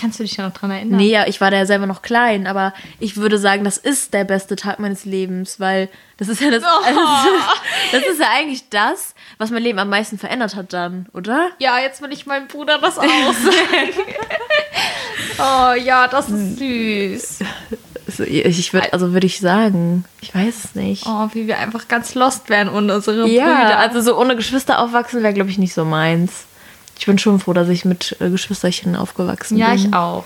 Kannst 0.00 0.18
du 0.18 0.22
dich 0.22 0.38
ja 0.38 0.46
noch 0.46 0.54
dran 0.54 0.70
erinnern? 0.70 0.96
Nee, 0.96 1.10
ja, 1.10 1.26
ich 1.26 1.42
war 1.42 1.50
da 1.50 1.58
ja 1.58 1.66
selber 1.66 1.86
noch 1.86 2.00
klein, 2.00 2.46
aber 2.46 2.72
ich 3.00 3.18
würde 3.18 3.36
sagen, 3.36 3.64
das 3.64 3.76
ist 3.76 4.14
der 4.14 4.24
beste 4.24 4.56
Tag 4.56 4.78
meines 4.78 5.04
Lebens, 5.04 5.60
weil 5.60 5.90
das 6.16 6.28
ist 6.28 6.40
ja 6.40 6.50
das, 6.50 6.62
oh. 6.64 6.84
also, 6.86 7.00
das 7.92 8.06
ist 8.06 8.18
ja 8.18 8.28
eigentlich 8.34 8.70
das, 8.70 9.14
was 9.36 9.50
mein 9.50 9.62
Leben 9.62 9.78
am 9.78 9.90
meisten 9.90 10.16
verändert 10.16 10.56
hat 10.56 10.72
dann, 10.72 11.06
oder? 11.12 11.50
Ja, 11.58 11.78
jetzt 11.80 12.00
will 12.00 12.12
ich 12.12 12.24
meinem 12.24 12.48
Bruder 12.48 12.78
das 12.78 12.98
aussehen. 12.98 13.10
oh 15.38 15.74
ja, 15.74 16.08
das 16.08 16.30
ist 16.30 16.58
süß. 16.58 17.38
Ich 18.26 18.72
würde, 18.72 18.94
also 18.94 19.12
würde 19.12 19.26
ich 19.26 19.38
sagen, 19.38 20.06
ich 20.22 20.34
weiß 20.34 20.64
es 20.64 20.74
nicht. 20.74 21.04
Oh, 21.06 21.28
wie 21.34 21.46
wir 21.46 21.58
einfach 21.58 21.88
ganz 21.88 22.14
lost 22.14 22.48
wären 22.48 22.70
ohne 22.70 22.94
unsere 22.94 23.28
ja, 23.28 23.44
Brüder. 23.44 23.78
Also 23.78 24.00
so 24.00 24.18
ohne 24.18 24.34
Geschwister 24.34 24.78
aufwachsen 24.78 25.22
wäre, 25.22 25.34
glaube 25.34 25.50
ich, 25.50 25.58
nicht 25.58 25.74
so 25.74 25.84
meins. 25.84 26.46
Ich 27.00 27.06
bin 27.06 27.18
schon 27.18 27.40
froh, 27.40 27.54
dass 27.54 27.70
ich 27.70 27.86
mit 27.86 28.14
äh, 28.20 28.28
Geschwisterchen 28.28 28.94
aufgewachsen 28.94 29.56
ja, 29.56 29.70
bin. 29.70 29.78
Ja, 29.78 29.88
ich 29.88 29.94
auch. 29.94 30.24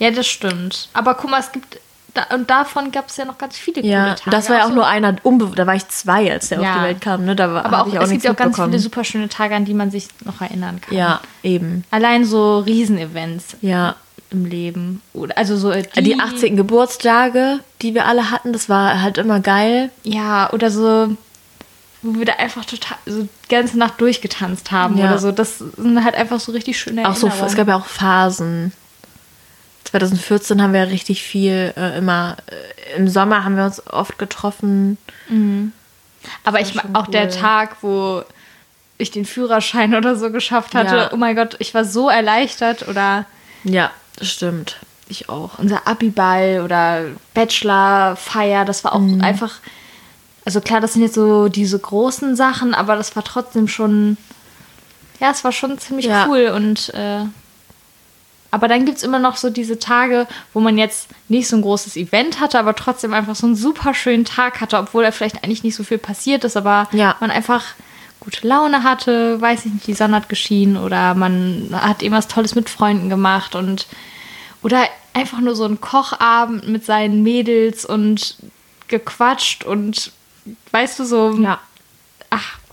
Ja, 0.00 0.10
das 0.10 0.26
stimmt. 0.26 0.88
Aber 0.92 1.14
guck 1.14 1.30
mal, 1.30 1.38
es 1.38 1.52
gibt. 1.52 1.78
Da, 2.12 2.34
und 2.34 2.50
davon 2.50 2.90
gab 2.90 3.08
es 3.08 3.16
ja 3.18 3.24
noch 3.24 3.38
ganz 3.38 3.56
viele 3.56 3.82
ja, 3.82 4.14
Tage. 4.14 4.30
das 4.30 4.48
war 4.48 4.56
ja 4.56 4.64
auch, 4.64 4.70
auch 4.70 4.74
nur 4.74 4.86
einer, 4.86 5.12
da 5.12 5.66
war 5.66 5.74
ich 5.74 5.86
zwei, 5.88 6.32
als 6.32 6.48
der 6.48 6.60
ja. 6.60 6.70
auf 6.70 6.78
die 6.78 6.84
Welt 6.84 7.00
kam. 7.02 7.24
Ne? 7.24 7.36
Da 7.36 7.52
war, 7.52 7.66
Aber 7.66 7.82
auch, 7.82 7.94
auch 7.94 8.02
es 8.02 8.10
gibt 8.10 8.24
ja 8.24 8.32
auch 8.32 8.36
ganz 8.36 8.56
viele 8.56 8.78
super 8.80 9.04
schöne 9.04 9.28
Tage, 9.28 9.54
an 9.54 9.64
die 9.64 9.74
man 9.74 9.92
sich 9.92 10.08
noch 10.24 10.40
erinnern 10.40 10.80
kann. 10.80 10.96
Ja, 10.96 11.20
eben. 11.42 11.84
Allein 11.90 12.24
so 12.24 12.58
Riesenevents. 12.60 13.56
Ja. 13.60 13.94
Im 14.30 14.44
Leben. 14.44 15.02
Also 15.36 15.56
so 15.56 15.72
die, 15.72 16.02
die 16.02 16.18
18. 16.18 16.56
Geburtstage, 16.56 17.60
die 17.80 17.94
wir 17.94 18.06
alle 18.06 18.32
hatten, 18.32 18.52
das 18.52 18.68
war 18.68 19.00
halt 19.00 19.18
immer 19.18 19.38
geil. 19.38 19.90
Ja, 20.02 20.52
oder 20.52 20.70
so 20.72 21.16
wo 22.06 22.18
wir 22.18 22.24
da 22.24 22.34
einfach 22.34 22.64
total 22.64 22.96
so 23.04 23.22
die 23.22 23.48
ganze 23.48 23.78
Nacht 23.78 24.00
durchgetanzt 24.00 24.70
haben 24.70 24.96
ja. 24.96 25.06
oder 25.06 25.18
so. 25.18 25.32
Das 25.32 25.58
sind 25.58 26.04
halt 26.04 26.14
einfach 26.14 26.40
so 26.40 26.52
richtig 26.52 26.78
schöne 26.78 27.02
Erinnerungen. 27.02 27.32
Auch 27.32 27.38
so, 27.38 27.44
es 27.46 27.54
gab 27.54 27.68
ja 27.68 27.76
auch 27.76 27.86
Phasen. 27.86 28.72
2014 29.84 30.62
haben 30.62 30.72
wir 30.72 30.88
richtig 30.88 31.22
viel 31.22 31.72
äh, 31.76 31.98
immer 31.98 32.36
äh, 32.46 32.96
im 32.96 33.08
Sommer 33.08 33.44
haben 33.44 33.56
wir 33.56 33.64
uns 33.64 33.86
oft 33.86 34.18
getroffen. 34.18 34.98
Mhm. 35.28 35.72
Aber 36.44 36.60
ich 36.60 36.78
auch 36.94 37.06
cool. 37.06 37.12
der 37.12 37.30
Tag, 37.30 37.76
wo 37.82 38.22
ich 38.98 39.10
den 39.10 39.24
Führerschein 39.24 39.94
oder 39.94 40.16
so 40.16 40.30
geschafft 40.30 40.74
hatte. 40.74 40.96
Ja. 40.96 41.12
Oh 41.12 41.16
mein 41.16 41.36
Gott, 41.36 41.56
ich 41.58 41.74
war 41.74 41.84
so 41.84 42.08
erleichtert 42.08 42.88
oder 42.88 43.26
Ja, 43.64 43.90
das 44.18 44.28
stimmt. 44.28 44.76
Ich 45.08 45.28
auch. 45.28 45.58
Unser 45.58 45.86
Abiball 45.86 46.62
oder 46.64 47.04
Bachelorfeier, 47.34 48.64
das 48.64 48.82
war 48.82 48.94
auch 48.94 49.00
mhm. 49.00 49.20
einfach 49.20 49.60
also 50.46 50.60
klar, 50.60 50.80
das 50.80 50.92
sind 50.92 51.02
jetzt 51.02 51.16
so 51.16 51.48
diese 51.48 51.78
großen 51.78 52.36
Sachen, 52.36 52.72
aber 52.72 52.94
das 52.94 53.16
war 53.16 53.24
trotzdem 53.24 53.66
schon, 53.66 54.16
ja, 55.20 55.30
es 55.32 55.42
war 55.42 55.50
schon 55.50 55.76
ziemlich 55.78 56.06
ja. 56.06 56.28
cool 56.28 56.52
und 56.54 56.94
äh, 56.94 57.24
aber 58.52 58.68
dann 58.68 58.86
gibt 58.86 58.98
es 58.98 59.02
immer 59.02 59.18
noch 59.18 59.36
so 59.36 59.50
diese 59.50 59.80
Tage, 59.80 60.28
wo 60.54 60.60
man 60.60 60.78
jetzt 60.78 61.08
nicht 61.28 61.48
so 61.48 61.56
ein 61.56 61.62
großes 61.62 61.96
Event 61.96 62.38
hatte, 62.40 62.60
aber 62.60 62.76
trotzdem 62.76 63.12
einfach 63.12 63.34
so 63.34 63.44
einen 63.44 63.56
super 63.56 63.92
schönen 63.92 64.24
Tag 64.24 64.60
hatte, 64.60 64.78
obwohl 64.78 65.02
da 65.02 65.10
vielleicht 65.10 65.42
eigentlich 65.42 65.64
nicht 65.64 65.74
so 65.74 65.82
viel 65.82 65.98
passiert 65.98 66.44
ist, 66.44 66.56
aber 66.56 66.88
ja. 66.92 67.16
man 67.18 67.32
einfach 67.32 67.64
gute 68.20 68.46
Laune 68.46 68.84
hatte, 68.84 69.40
weiß 69.40 69.66
ich 69.66 69.72
nicht, 69.72 69.86
die 69.88 69.94
Sonne 69.94 70.14
hat 70.14 70.28
geschienen 70.28 70.76
oder 70.76 71.14
man 71.14 71.70
hat 71.72 72.02
irgendwas 72.02 72.28
Tolles 72.28 72.54
mit 72.54 72.70
Freunden 72.70 73.10
gemacht 73.10 73.56
und 73.56 73.88
oder 74.62 74.84
einfach 75.12 75.40
nur 75.40 75.56
so 75.56 75.64
ein 75.64 75.80
Kochabend 75.80 76.68
mit 76.68 76.84
seinen 76.84 77.24
Mädels 77.24 77.84
und 77.84 78.36
gequatscht 78.86 79.64
und 79.64 80.12
weißt 80.70 80.98
du, 80.98 81.04
so 81.04 81.32
ja. 81.32 81.60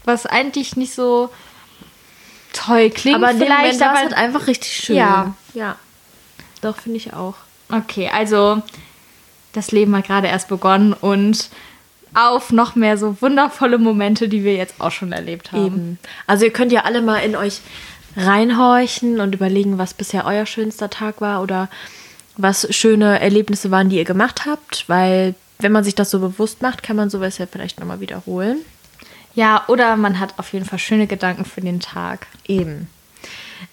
was 0.05 0.25
eigentlich 0.25 0.75
nicht 0.75 0.93
so 0.93 1.29
toll 2.53 2.89
klingt. 2.89 3.23
Aber 3.23 3.33
vielleicht, 3.33 3.81
aber 3.81 3.99
halt 3.99 4.13
einfach 4.13 4.47
richtig 4.47 4.71
schön. 4.73 4.95
Ja. 4.95 5.35
Ja. 5.53 5.77
Doch, 6.61 6.77
finde 6.77 6.97
ich 6.97 7.13
auch. 7.13 7.35
Okay, 7.69 8.09
also 8.13 8.61
das 9.53 9.71
Leben 9.71 9.95
hat 9.95 10.07
gerade 10.07 10.27
erst 10.27 10.47
begonnen 10.47 10.93
und 10.93 11.49
auf 12.13 12.51
noch 12.51 12.75
mehr 12.75 12.97
so 12.97 13.17
wundervolle 13.21 13.77
Momente, 13.77 14.27
die 14.29 14.43
wir 14.43 14.55
jetzt 14.55 14.75
auch 14.79 14.91
schon 14.91 15.11
erlebt 15.11 15.51
haben. 15.51 15.65
Eben. 15.65 15.99
Also 16.27 16.45
ihr 16.45 16.53
könnt 16.53 16.71
ja 16.71 16.81
alle 16.81 17.01
mal 17.01 17.19
in 17.19 17.35
euch 17.35 17.61
reinhorchen 18.15 19.19
und 19.19 19.33
überlegen, 19.33 19.77
was 19.77 19.93
bisher 19.93 20.25
euer 20.25 20.45
schönster 20.45 20.89
Tag 20.89 21.21
war 21.21 21.41
oder 21.41 21.69
was 22.37 22.67
schöne 22.75 23.19
Erlebnisse 23.19 23.71
waren, 23.71 23.89
die 23.89 23.97
ihr 23.97 24.05
gemacht 24.05 24.45
habt, 24.45 24.85
weil 24.87 25.35
wenn 25.63 25.71
man 25.71 25.83
sich 25.83 25.95
das 25.95 26.11
so 26.11 26.19
bewusst 26.19 26.61
macht, 26.61 26.83
kann 26.83 26.95
man 26.95 27.09
sowas 27.09 27.37
ja 27.37 27.47
vielleicht 27.47 27.79
nochmal 27.79 27.99
wiederholen. 27.99 28.59
Ja, 29.35 29.63
oder 29.67 29.95
man 29.97 30.19
hat 30.19 30.37
auf 30.37 30.53
jeden 30.53 30.65
Fall 30.65 30.79
schöne 30.79 31.07
Gedanken 31.07 31.45
für 31.45 31.61
den 31.61 31.79
Tag. 31.79 32.27
Eben. 32.47 32.87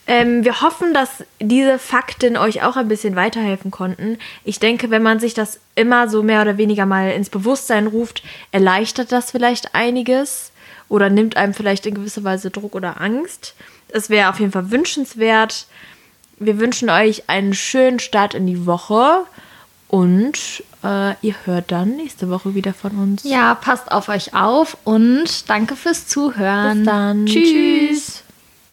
Ähm, 0.06 0.44
wir 0.44 0.62
hoffen, 0.62 0.94
dass 0.94 1.24
diese 1.40 1.78
Fakten 1.78 2.36
euch 2.36 2.62
auch 2.62 2.76
ein 2.76 2.88
bisschen 2.88 3.16
weiterhelfen 3.16 3.70
konnten. 3.70 4.18
Ich 4.44 4.58
denke, 4.58 4.90
wenn 4.90 5.02
man 5.02 5.20
sich 5.20 5.34
das 5.34 5.60
immer 5.74 6.08
so 6.08 6.22
mehr 6.22 6.42
oder 6.42 6.56
weniger 6.56 6.86
mal 6.86 7.10
ins 7.10 7.30
Bewusstsein 7.30 7.86
ruft, 7.86 8.22
erleichtert 8.52 9.12
das 9.12 9.30
vielleicht 9.30 9.74
einiges 9.74 10.52
oder 10.88 11.10
nimmt 11.10 11.36
einem 11.36 11.54
vielleicht 11.54 11.86
in 11.86 11.94
gewisser 11.94 12.24
Weise 12.24 12.50
Druck 12.50 12.74
oder 12.74 13.00
Angst. 13.00 13.54
Es 13.88 14.10
wäre 14.10 14.30
auf 14.30 14.40
jeden 14.40 14.52
Fall 14.52 14.70
wünschenswert. 14.70 15.66
Wir 16.38 16.58
wünschen 16.58 16.88
euch 16.88 17.28
einen 17.28 17.54
schönen 17.54 17.98
Start 17.98 18.34
in 18.34 18.46
die 18.46 18.66
Woche 18.66 19.24
und 19.88 20.62
äh, 20.82 21.14
ihr 21.22 21.34
hört 21.44 21.70
dann 21.72 21.96
nächste 21.96 22.30
Woche 22.30 22.54
wieder 22.54 22.74
von 22.74 22.92
uns. 22.92 23.24
Ja, 23.24 23.54
passt 23.54 23.90
auf 23.92 24.08
euch 24.08 24.34
auf 24.34 24.76
und 24.84 25.48
danke 25.48 25.76
fürs 25.76 26.06
Zuhören. 26.06 26.78
Bis 26.78 26.86
dann. 26.86 27.26
Tschüss. 27.26 28.22